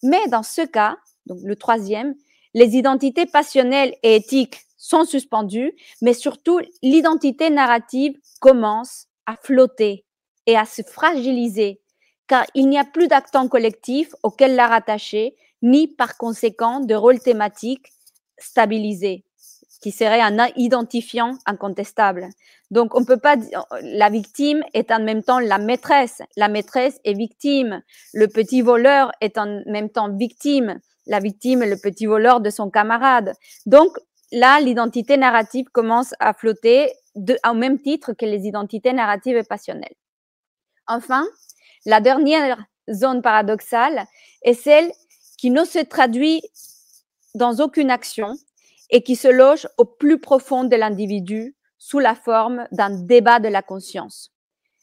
Mais 0.04 0.28
dans 0.28 0.44
ce 0.44 0.62
cas, 0.62 0.98
donc 1.26 1.40
le 1.44 1.56
troisième, 1.56 2.16
les 2.54 2.76
identités 2.78 3.26
passionnelles 3.26 3.96
et 4.04 4.16
éthiques 4.16 4.62
sont 4.78 5.04
suspendues, 5.04 5.74
mais 6.02 6.14
surtout 6.14 6.60
l'identité 6.82 7.50
narrative 7.50 8.18
commence 8.40 9.08
à 9.26 9.36
flotter 9.36 10.06
et 10.46 10.56
à 10.56 10.66
se 10.66 10.84
fragiliser, 10.84 11.82
car 12.28 12.46
il 12.54 12.70
n'y 12.70 12.80
a 12.80 12.86
plus 12.86 13.08
d'actant 13.08 13.48
collectif 13.48 14.14
auquel 14.24 14.56
la 14.56 14.68
rattacher, 14.68 15.36
ni 15.62 15.88
par 15.88 16.18
conséquent 16.18 16.80
de 16.80 16.96
rôle 16.96 17.20
thématique 17.20 17.92
stabilisé, 18.38 19.26
qui 19.82 19.92
serait 19.92 20.22
un 20.22 20.48
identifiant 20.56 21.38
incontestable. 21.46 22.30
Donc, 22.72 22.96
on 22.96 23.06
peut 23.06 23.20
pas 23.20 23.38
dire, 23.38 23.66
la 23.82 24.10
victime 24.10 24.64
est 24.74 24.92
en 24.92 25.02
même 25.02 25.24
temps 25.24 25.40
la 25.40 25.58
maîtresse, 25.58 26.22
la 26.36 26.48
maîtresse 26.48 27.00
est 27.04 27.14
victime, 27.14 27.82
le 28.14 28.28
petit 28.28 28.62
voleur 28.62 29.12
est 29.22 29.38
en 29.38 29.62
même 29.68 29.90
temps 29.90 30.12
victime, 30.16 30.80
la 31.06 31.20
victime 31.20 31.62
est 31.62 31.70
le 31.70 31.78
petit 31.78 32.08
voleur 32.08 32.42
de 32.42 32.50
son 32.50 32.70
camarade. 32.70 33.34
Donc, 33.66 33.96
là, 34.32 34.60
l'identité 34.60 35.18
narrative 35.18 35.68
commence 35.72 36.14
à 36.20 36.34
flotter 36.34 36.92
au 37.16 37.54
même 37.54 37.80
titre 37.80 38.14
que 38.14 38.26
les 38.26 38.48
identités 38.48 38.92
narratives 38.92 39.38
et 39.38 39.44
passionnelles. 39.44 39.96
Enfin, 40.88 41.26
la 41.86 42.00
dernière 42.02 42.64
zone 42.92 43.22
paradoxale 43.22 44.06
est 44.42 44.54
celle 44.54 44.92
qui 45.38 45.52
ne 45.52 45.64
se 45.64 45.80
traduit 45.80 46.42
dans 47.36 47.60
aucune 47.60 47.92
action 47.92 48.36
et 48.90 49.02
qui 49.02 49.16
se 49.16 49.28
loge 49.28 49.68
au 49.78 49.86
plus 49.86 50.20
profond 50.20 50.64
de 50.64 50.76
l'individu 50.76 51.56
sous 51.78 52.00
la 52.00 52.16
forme 52.16 52.68
d'un 52.72 52.90
débat 52.90 53.40
de 53.40 53.48
la 53.48 53.62
conscience. 53.62 54.32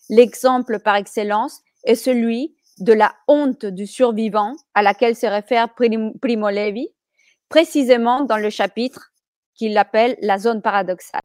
L'exemple 0.09 0.78
par 0.80 0.96
excellence 0.96 1.61
est 1.84 1.94
celui 1.94 2.55
de 2.78 2.92
la 2.92 3.14
honte 3.28 3.66
du 3.66 3.86
survivant 3.86 4.55
à 4.74 4.82
laquelle 4.82 5.16
se 5.16 5.26
réfère 5.26 5.74
Primo 5.74 6.50
Levi, 6.50 6.88
précisément 7.48 8.22
dans 8.22 8.36
le 8.36 8.50
chapitre 8.50 9.12
qu'il 9.55 9.76
appelle 9.78 10.16
la 10.20 10.38
zone 10.38 10.62
paradoxale. 10.62 11.20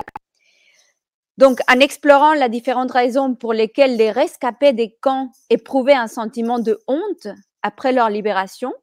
Donc, 1.38 1.60
en 1.72 1.80
explorant 1.80 2.34
les 2.34 2.50
différentes 2.50 2.92
raisons 2.92 3.36
pour 3.36 3.54
lesquelles 3.54 3.96
les 3.96 4.12
rescapés 4.12 4.74
des 4.74 4.96
camps 5.02 5.32
éprouvaient 5.50 5.94
un 5.94 6.08
sentiment 6.08 6.60
de 6.60 6.80
honte 6.88 7.28
après 7.62 7.92
leur 7.92 8.10
libération, 8.10 8.74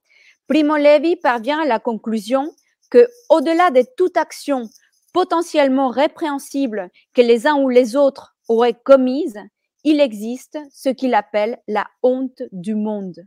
Primo 0.47 0.77
Levi 0.77 1.17
parvient 1.17 1.63
à 1.63 1.67
la 1.67 1.81
conclusion 1.81 2.55
que, 2.91 3.09
au-delà 3.29 3.71
de 3.71 3.83
toute 3.97 4.17
action 4.17 4.69
potentiellement 5.13 5.89
répréhensible 5.89 6.91
que 7.13 7.23
les 7.23 7.47
uns 7.47 7.57
ou 7.57 7.69
les 7.69 7.97
autres 7.97 8.37
auraient 8.49 8.75
commise, 8.85 9.39
il 9.83 10.01
existe 10.01 10.59
ce 10.73 10.89
qu'il 10.89 11.15
appelle 11.15 11.59
la 11.67 11.87
honte 12.03 12.43
du 12.53 12.75
monde. 12.75 13.27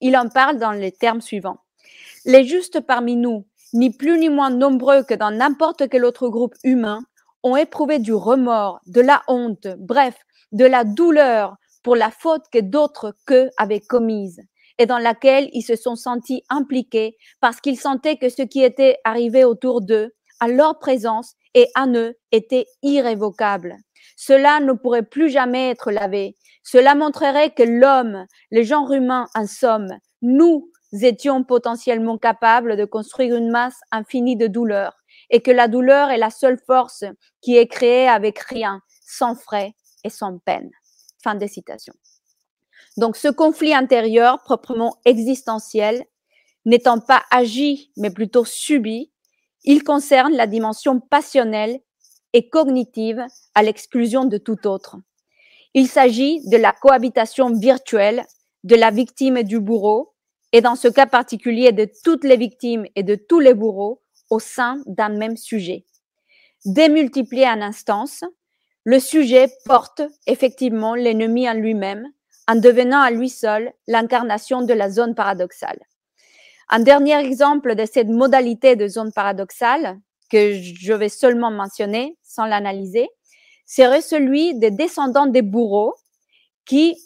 Il 0.00 0.16
en 0.16 0.28
parle 0.28 0.58
dans 0.58 0.72
les 0.72 0.92
termes 0.92 1.20
suivants. 1.20 1.58
Les 2.24 2.44
justes 2.44 2.80
parmi 2.80 3.16
nous, 3.16 3.46
ni 3.72 3.90
plus 3.90 4.18
ni 4.18 4.28
moins 4.28 4.50
nombreux 4.50 5.02
que 5.04 5.14
dans 5.14 5.30
n'importe 5.30 5.88
quel 5.88 6.04
autre 6.04 6.28
groupe 6.28 6.54
humain, 6.64 7.02
ont 7.42 7.56
éprouvé 7.56 7.98
du 7.98 8.14
remords, 8.14 8.80
de 8.86 9.00
la 9.00 9.22
honte, 9.28 9.68
bref, 9.78 10.14
de 10.52 10.64
la 10.64 10.84
douleur 10.84 11.56
pour 11.82 11.96
la 11.96 12.10
faute 12.10 12.44
que 12.52 12.58
d'autres 12.58 13.14
qu'eux 13.26 13.50
avaient 13.58 13.80
commise 13.80 14.40
et 14.78 14.86
dans 14.86 14.98
laquelle 14.98 15.48
ils 15.52 15.62
se 15.62 15.76
sont 15.76 15.96
sentis 15.96 16.42
impliqués 16.50 17.16
parce 17.40 17.60
qu'ils 17.60 17.78
sentaient 17.78 18.16
que 18.16 18.28
ce 18.28 18.42
qui 18.42 18.62
était 18.62 18.98
arrivé 19.04 19.44
autour 19.44 19.80
d'eux, 19.80 20.12
à 20.40 20.48
leur 20.48 20.78
présence 20.78 21.34
et 21.54 21.66
à 21.74 21.86
eux, 21.86 22.14
était 22.32 22.66
irrévocable. 22.82 23.76
Cela 24.16 24.60
ne 24.60 24.72
pourrait 24.72 25.02
plus 25.02 25.30
jamais 25.30 25.70
être 25.70 25.90
lavé. 25.90 26.36
Cela 26.62 26.94
montrerait 26.94 27.50
que 27.50 27.62
l'homme, 27.62 28.26
le 28.50 28.62
genre 28.62 28.92
humain 28.92 29.26
en 29.34 29.46
somme, 29.46 29.88
nous 30.22 30.70
étions 31.02 31.44
potentiellement 31.44 32.18
capables 32.18 32.76
de 32.76 32.84
construire 32.84 33.36
une 33.36 33.50
masse 33.50 33.78
infinie 33.92 34.36
de 34.36 34.46
douleur 34.46 34.94
et 35.30 35.42
que 35.42 35.50
la 35.50 35.68
douleur 35.68 36.10
est 36.10 36.18
la 36.18 36.30
seule 36.30 36.58
force 36.66 37.04
qui 37.40 37.56
est 37.56 37.66
créée 37.66 38.08
avec 38.08 38.38
rien, 38.38 38.80
sans 39.06 39.34
frais 39.34 39.74
et 40.04 40.10
sans 40.10 40.38
peine. 40.38 40.70
Fin 41.22 41.34
de 41.34 41.46
citation. 41.46 41.94
Donc 42.96 43.16
ce 43.16 43.28
conflit 43.28 43.74
intérieur 43.74 44.42
proprement 44.42 44.96
existentiel, 45.04 46.04
n'étant 46.64 46.98
pas 46.98 47.22
agi, 47.30 47.92
mais 47.96 48.10
plutôt 48.10 48.44
subi, 48.44 49.12
il 49.64 49.82
concerne 49.82 50.34
la 50.34 50.46
dimension 50.46 51.00
passionnelle 51.00 51.80
et 52.32 52.48
cognitive 52.48 53.24
à 53.54 53.62
l'exclusion 53.62 54.24
de 54.24 54.38
tout 54.38 54.66
autre. 54.66 54.96
Il 55.74 55.88
s'agit 55.88 56.40
de 56.48 56.56
la 56.56 56.72
cohabitation 56.72 57.50
virtuelle 57.50 58.24
de 58.64 58.76
la 58.76 58.90
victime 58.90 59.36
et 59.36 59.44
du 59.44 59.60
bourreau, 59.60 60.14
et 60.52 60.60
dans 60.60 60.74
ce 60.74 60.88
cas 60.88 61.06
particulier 61.06 61.72
de 61.72 61.88
toutes 62.02 62.24
les 62.24 62.36
victimes 62.36 62.86
et 62.94 63.02
de 63.02 63.14
tous 63.14 63.40
les 63.40 63.54
bourreaux 63.54 64.00
au 64.30 64.38
sein 64.38 64.82
d'un 64.86 65.10
même 65.10 65.36
sujet. 65.36 65.84
Démultiplié 66.64 67.46
en 67.46 67.60
instance, 67.62 68.24
le 68.84 68.98
sujet 69.00 69.48
porte 69.64 70.02
effectivement 70.26 70.94
l'ennemi 70.94 71.48
en 71.48 71.54
lui-même, 71.54 72.06
en 72.48 72.56
devenant 72.56 73.00
à 73.00 73.10
lui 73.10 73.28
seul 73.28 73.72
l'incarnation 73.86 74.62
de 74.62 74.72
la 74.72 74.90
zone 74.90 75.14
paradoxale. 75.14 75.80
Un 76.68 76.80
dernier 76.80 77.18
exemple 77.18 77.74
de 77.74 77.84
cette 77.84 78.08
modalité 78.08 78.76
de 78.76 78.88
zone 78.88 79.12
paradoxale, 79.12 79.98
que 80.30 80.54
je 80.54 80.92
vais 80.92 81.08
seulement 81.08 81.50
mentionner 81.50 82.16
sans 82.22 82.46
l'analyser, 82.46 83.08
serait 83.66 84.00
celui 84.00 84.58
des 84.58 84.70
descendants 84.70 85.26
des 85.26 85.42
bourreaux 85.42 85.94
qui 86.64 86.96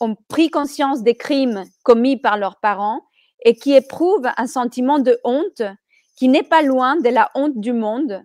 ont 0.00 0.16
pris 0.28 0.50
conscience 0.50 1.02
des 1.02 1.16
crimes 1.16 1.64
commis 1.82 2.16
par 2.16 2.36
leurs 2.36 2.60
parents 2.60 3.02
et 3.44 3.54
qui 3.54 3.74
éprouvent 3.74 4.28
un 4.36 4.46
sentiment 4.46 4.98
de 4.98 5.18
honte 5.24 5.62
qui 6.18 6.28
n'est 6.28 6.42
pas 6.42 6.62
loin 6.62 6.96
de 6.96 7.08
la 7.10 7.30
honte 7.36 7.60
du 7.60 7.72
monde 7.72 8.24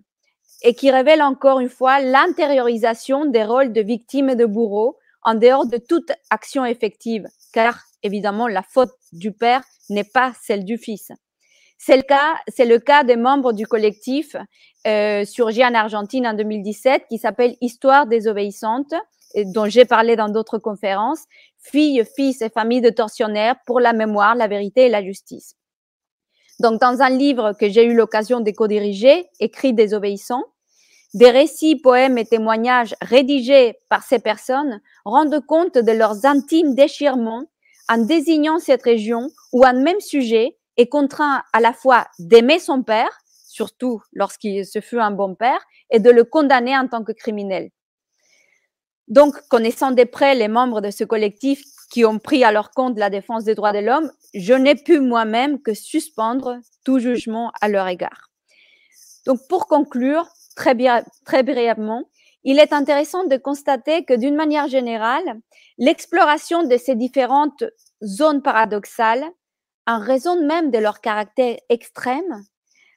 et 0.63 0.73
qui 0.73 0.89
révèle 0.89 1.21
encore 1.21 1.59
une 1.59 1.69
fois 1.69 2.01
l'intériorisation 2.01 3.25
des 3.25 3.43
rôles 3.43 3.71
de 3.71 3.81
victimes 3.81 4.29
et 4.29 4.35
de 4.35 4.47
bourreaux 4.47 4.97
en 5.21 5.35
dehors 5.35 5.67
de 5.67 5.77
toute 5.77 6.11
action 6.31 6.65
effective, 6.65 7.27
car 7.53 7.79
évidemment 8.01 8.47
la 8.47 8.63
faute 8.63 8.93
du 9.11 9.31
père 9.31 9.61
n'est 9.91 10.03
pas 10.03 10.33
celle 10.41 10.65
du 10.65 10.79
fils. 10.79 11.11
C'est 11.77 11.97
le 11.97 12.01
cas, 12.01 12.35
c'est 12.47 12.65
le 12.65 12.79
cas 12.79 13.03
des 13.03 13.15
membres 13.15 13.53
du 13.53 13.67
collectif 13.67 14.35
euh, 14.87 15.23
surgi 15.23 15.63
en 15.63 15.75
Argentine 15.75 16.25
en 16.25 16.33
2017 16.33 17.03
qui 17.09 17.19
s'appelle 17.19 17.55
Histoire 17.61 18.07
désobéissante, 18.07 18.95
dont 19.35 19.65
j'ai 19.65 19.85
parlé 19.85 20.15
dans 20.15 20.29
d'autres 20.29 20.57
conférences, 20.57 21.25
filles, 21.59 22.03
fils 22.15 22.41
et 22.41 22.49
familles 22.49 22.81
de 22.81 22.89
tortionnaires 22.89 23.57
pour 23.67 23.79
la 23.79 23.93
mémoire, 23.93 24.33
la 24.33 24.47
vérité 24.47 24.87
et 24.87 24.89
la 24.89 25.03
justice. 25.03 25.55
Donc, 26.63 26.79
dans 26.79 27.01
un 27.01 27.09
livre 27.09 27.51
que 27.59 27.67
j'ai 27.67 27.83
eu 27.83 27.93
l'occasion 27.93 28.39
de 28.39 28.49
co-diriger, 28.49 29.25
écrit 29.41 29.73
Désobéissant, 29.73 30.45
des 31.13 31.29
récits, 31.29 31.75
poèmes 31.75 32.17
et 32.17 32.23
témoignages 32.23 32.95
rédigés 33.01 33.75
par 33.89 34.01
ces 34.03 34.19
personnes 34.19 34.79
rendent 35.03 35.45
compte 35.45 35.77
de 35.77 35.91
leurs 35.91 36.25
intimes 36.25 36.73
déchirements 36.73 37.43
en 37.89 37.97
désignant 37.97 38.59
cette 38.59 38.81
région 38.81 39.27
où 39.51 39.65
un 39.65 39.73
même 39.73 39.99
sujet 39.99 40.57
est 40.77 40.87
contraint 40.87 41.43
à 41.51 41.59
la 41.59 41.73
fois 41.73 42.07
d'aimer 42.17 42.59
son 42.59 42.81
père, 42.81 43.11
surtout 43.45 44.01
lorsqu'il 44.13 44.65
se 44.65 44.79
fut 44.79 44.99
un 44.99 45.11
bon 45.11 45.35
père, 45.35 45.59
et 45.91 45.99
de 45.99 46.09
le 46.09 46.23
condamner 46.23 46.77
en 46.77 46.87
tant 46.87 47.03
que 47.03 47.11
criminel. 47.11 47.71
Donc, 49.09 49.35
connaissant 49.49 49.91
de 49.91 50.05
près 50.05 50.33
les 50.33 50.47
membres 50.47 50.79
de 50.79 50.91
ce 50.91 51.03
collectif 51.03 51.61
qui 51.93 52.05
ont 52.05 52.17
pris 52.17 52.43
à 52.43 52.51
leur 52.51 52.71
compte 52.71 52.97
la 52.97 53.11
défense 53.11 53.43
des 53.43 53.53
droits 53.53 53.71
de 53.71 53.77
l'homme, 53.77 54.11
je 54.33 54.55
n'ai 54.55 54.73
pu 54.73 54.99
moi-même 54.99 55.61
que 55.61 55.75
suspendre 55.75 56.57
tout 56.83 56.97
jugement 56.97 57.51
à 57.61 57.69
leur 57.69 57.87
égard. 57.87 58.31
Donc, 59.27 59.47
pour 59.47 59.67
conclure, 59.67 60.27
très, 60.55 60.75
très 61.23 61.43
brièvement, 61.43 62.09
il 62.43 62.57
est 62.57 62.73
intéressant 62.73 63.25
de 63.25 63.37
constater 63.37 64.05
que 64.05 64.15
d'une 64.15 64.33
manière 64.33 64.67
générale, 64.67 65.39
l'exploration 65.77 66.63
de 66.63 66.77
ces 66.77 66.95
différentes 66.95 67.63
zones 68.03 68.41
paradoxales, 68.41 69.25
en 69.85 69.99
raison 69.99 70.43
même 70.43 70.71
de 70.71 70.79
leur 70.79 70.99
caractère 70.99 71.57
extrême, 71.69 72.43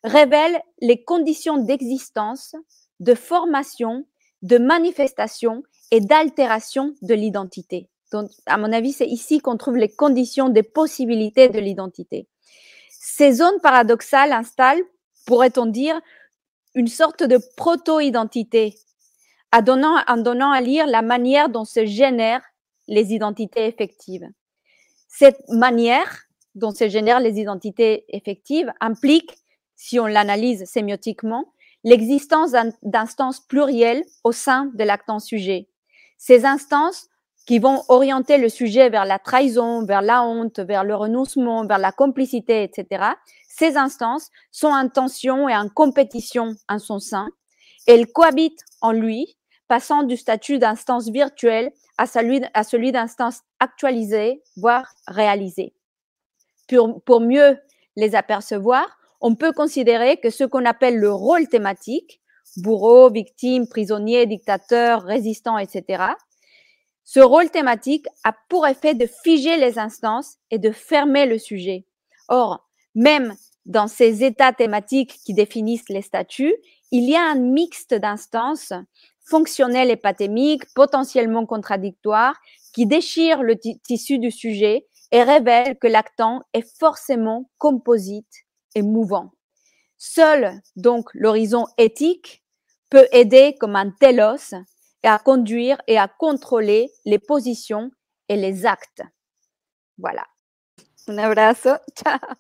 révèle 0.05 0.59
les 0.81 1.05
conditions 1.05 1.59
d'existence, 1.59 2.57
de 3.01 3.15
formation, 3.15 4.07
de 4.41 4.57
manifestation 4.57 5.65
et 5.91 6.01
d'altération 6.01 6.95
de 7.03 7.13
l'identité. 7.13 7.91
Donc, 8.13 8.31
à 8.47 8.57
mon 8.57 8.73
avis, 8.73 8.93
c'est 8.93 9.07
ici 9.07 9.41
qu'on 9.41 9.57
trouve 9.57 9.77
les 9.77 9.89
conditions 9.89 10.49
des 10.49 10.63
possibilités 10.63 11.49
de 11.49 11.59
l'identité. 11.59 12.29
Ces 12.91 13.33
zones 13.33 13.61
paradoxales 13.63 14.33
installent, 14.33 14.83
pourrait-on 15.27 15.67
dire, 15.67 16.01
une 16.75 16.89
sorte 16.89 17.23
de 17.23 17.39
proto-identité, 17.57 18.77
en 19.53 19.63
donnant, 19.63 19.97
en 20.07 20.19
donnant 20.19 20.51
à 20.51 20.61
lire 20.61 20.87
la 20.87 21.03
manière 21.03 21.49
dont 21.49 21.65
se 21.65 21.87
génèrent 21.87 22.45
les 22.87 23.13
identités 23.13 23.67
effectives. 23.67 24.29
Cette 25.09 25.41
manière 25.49 26.27
dont 26.55 26.73
se 26.73 26.89
génèrent 26.89 27.21
les 27.21 27.41
identités 27.41 28.05
effectives 28.09 28.73
implique, 28.81 29.37
si 29.75 29.99
on 29.99 30.07
l'analyse 30.07 30.65
sémiotiquement, 30.65 31.53
l'existence 31.85 32.53
d'instances 32.83 33.41
plurielles 33.41 34.05
au 34.25 34.33
sein 34.33 34.71
de 34.75 34.85
l'actant 34.85 35.19
sujet. 35.19 35.69
Ces 36.19 36.45
instances 36.45 37.09
qui 37.47 37.61
vont 37.61 37.83
orienter 37.89 38.39
le 38.39 38.49
sujet 38.49 38.91
vers 38.91 39.05
la 39.05 39.19
trahison, 39.19 39.85
vers 39.85 40.03
la 40.03 40.25
honte, 40.25 40.59
vers 40.59 40.85
le 40.85 40.97
renoncement, 40.97 41.65
vers 41.65 41.79
la 41.79 41.93
complicité, 41.93 42.65
etc. 42.65 43.05
Ces 43.49 43.77
instances 43.77 44.31
sont 44.51 44.69
en 44.69 44.89
tension 44.89 45.49
et 45.49 45.57
en 45.57 45.69
compétition 45.69 46.57
en 46.69 46.79
son 46.79 46.99
sein. 46.99 47.29
Elles 47.87 48.09
cohabitent 48.09 48.65
en 48.81 48.91
lui, 48.91 49.37
passant 49.69 50.03
du 50.03 50.17
statut 50.17 50.59
d'instance 50.59 51.09
virtuelle 51.09 51.71
à 51.99 52.07
celui, 52.07 52.43
à 52.53 52.65
celui 52.65 52.91
d'instance 52.93 53.41
actualisée, 53.61 54.43
voire 54.57 54.93
réalisée. 55.07 55.73
Pour, 56.69 57.03
pour 57.05 57.21
mieux 57.21 57.59
les 57.95 58.17
apercevoir, 58.17 58.99
on 59.21 59.37
peut 59.37 59.53
considérer 59.53 60.19
que 60.19 60.31
ce 60.31 60.45
qu'on 60.45 60.65
appelle 60.65 60.99
le 60.99 61.13
rôle 61.13 61.49
thématique, 61.49 62.21
bourreau, 62.57 63.11
victime, 63.11 63.69
prisonnier, 63.69 64.27
dictateur, 64.27 65.03
résistant, 65.03 65.59
etc., 65.59 66.05
ce 67.07 67.21
rôle 67.21 67.51
thématique 67.51 68.07
a 68.25 68.35
pour 68.49 68.67
effet 68.67 68.95
de 68.95 69.07
figer 69.07 69.57
les 69.57 69.79
instances 69.79 70.39
et 70.51 70.59
de 70.59 70.73
fermer 70.73 71.25
le 71.25 71.39
sujet. 71.39 71.87
Or, 72.29 72.69
même 72.97 73.37
dans 73.65 73.87
ces 73.87 74.25
états 74.25 74.53
thématiques 74.53 75.21
qui 75.25 75.33
définissent 75.33 75.89
les 75.89 76.03
statuts, 76.03 76.57
il 76.91 77.09
y 77.09 77.15
a 77.15 77.23
un 77.23 77.37
mixte 77.37 77.95
d'instances 77.95 78.73
fonctionnelles 79.25 79.91
et 79.91 79.97
pathémiques, 79.97 80.65
potentiellement 80.75 81.47
contradictoires, 81.47 82.35
qui 82.75 82.87
déchirent 82.87 83.45
le 83.45 83.57
tissu 83.57 84.19
du 84.19 84.33
sujet 84.33 84.89
et 85.13 85.23
révèlent 85.23 85.79
que 85.79 85.87
l'actant 85.87 86.43
est 86.55 86.67
forcément 86.79 87.49
composite 87.59 88.45
et 88.75 88.83
mouvant. 88.83 89.31
Seul 89.97 90.61
donc 90.75 91.09
l'horizon 91.15 91.67
éthique 91.79 92.43
peut 92.91 93.07
aider 93.13 93.55
comme 93.61 93.77
un 93.77 93.91
télos 93.91 94.55
à 95.07 95.19
conduire 95.19 95.81
et 95.87 95.99
à 95.99 96.09
contrôler 96.09 96.91
les 97.05 97.19
positions 97.19 97.91
et 98.29 98.37
les 98.37 98.67
actes. 98.67 99.03
Voilà. 99.99 100.25
Un 101.09 101.19
abrazo. 101.19 101.71
Ciao. 101.97 102.37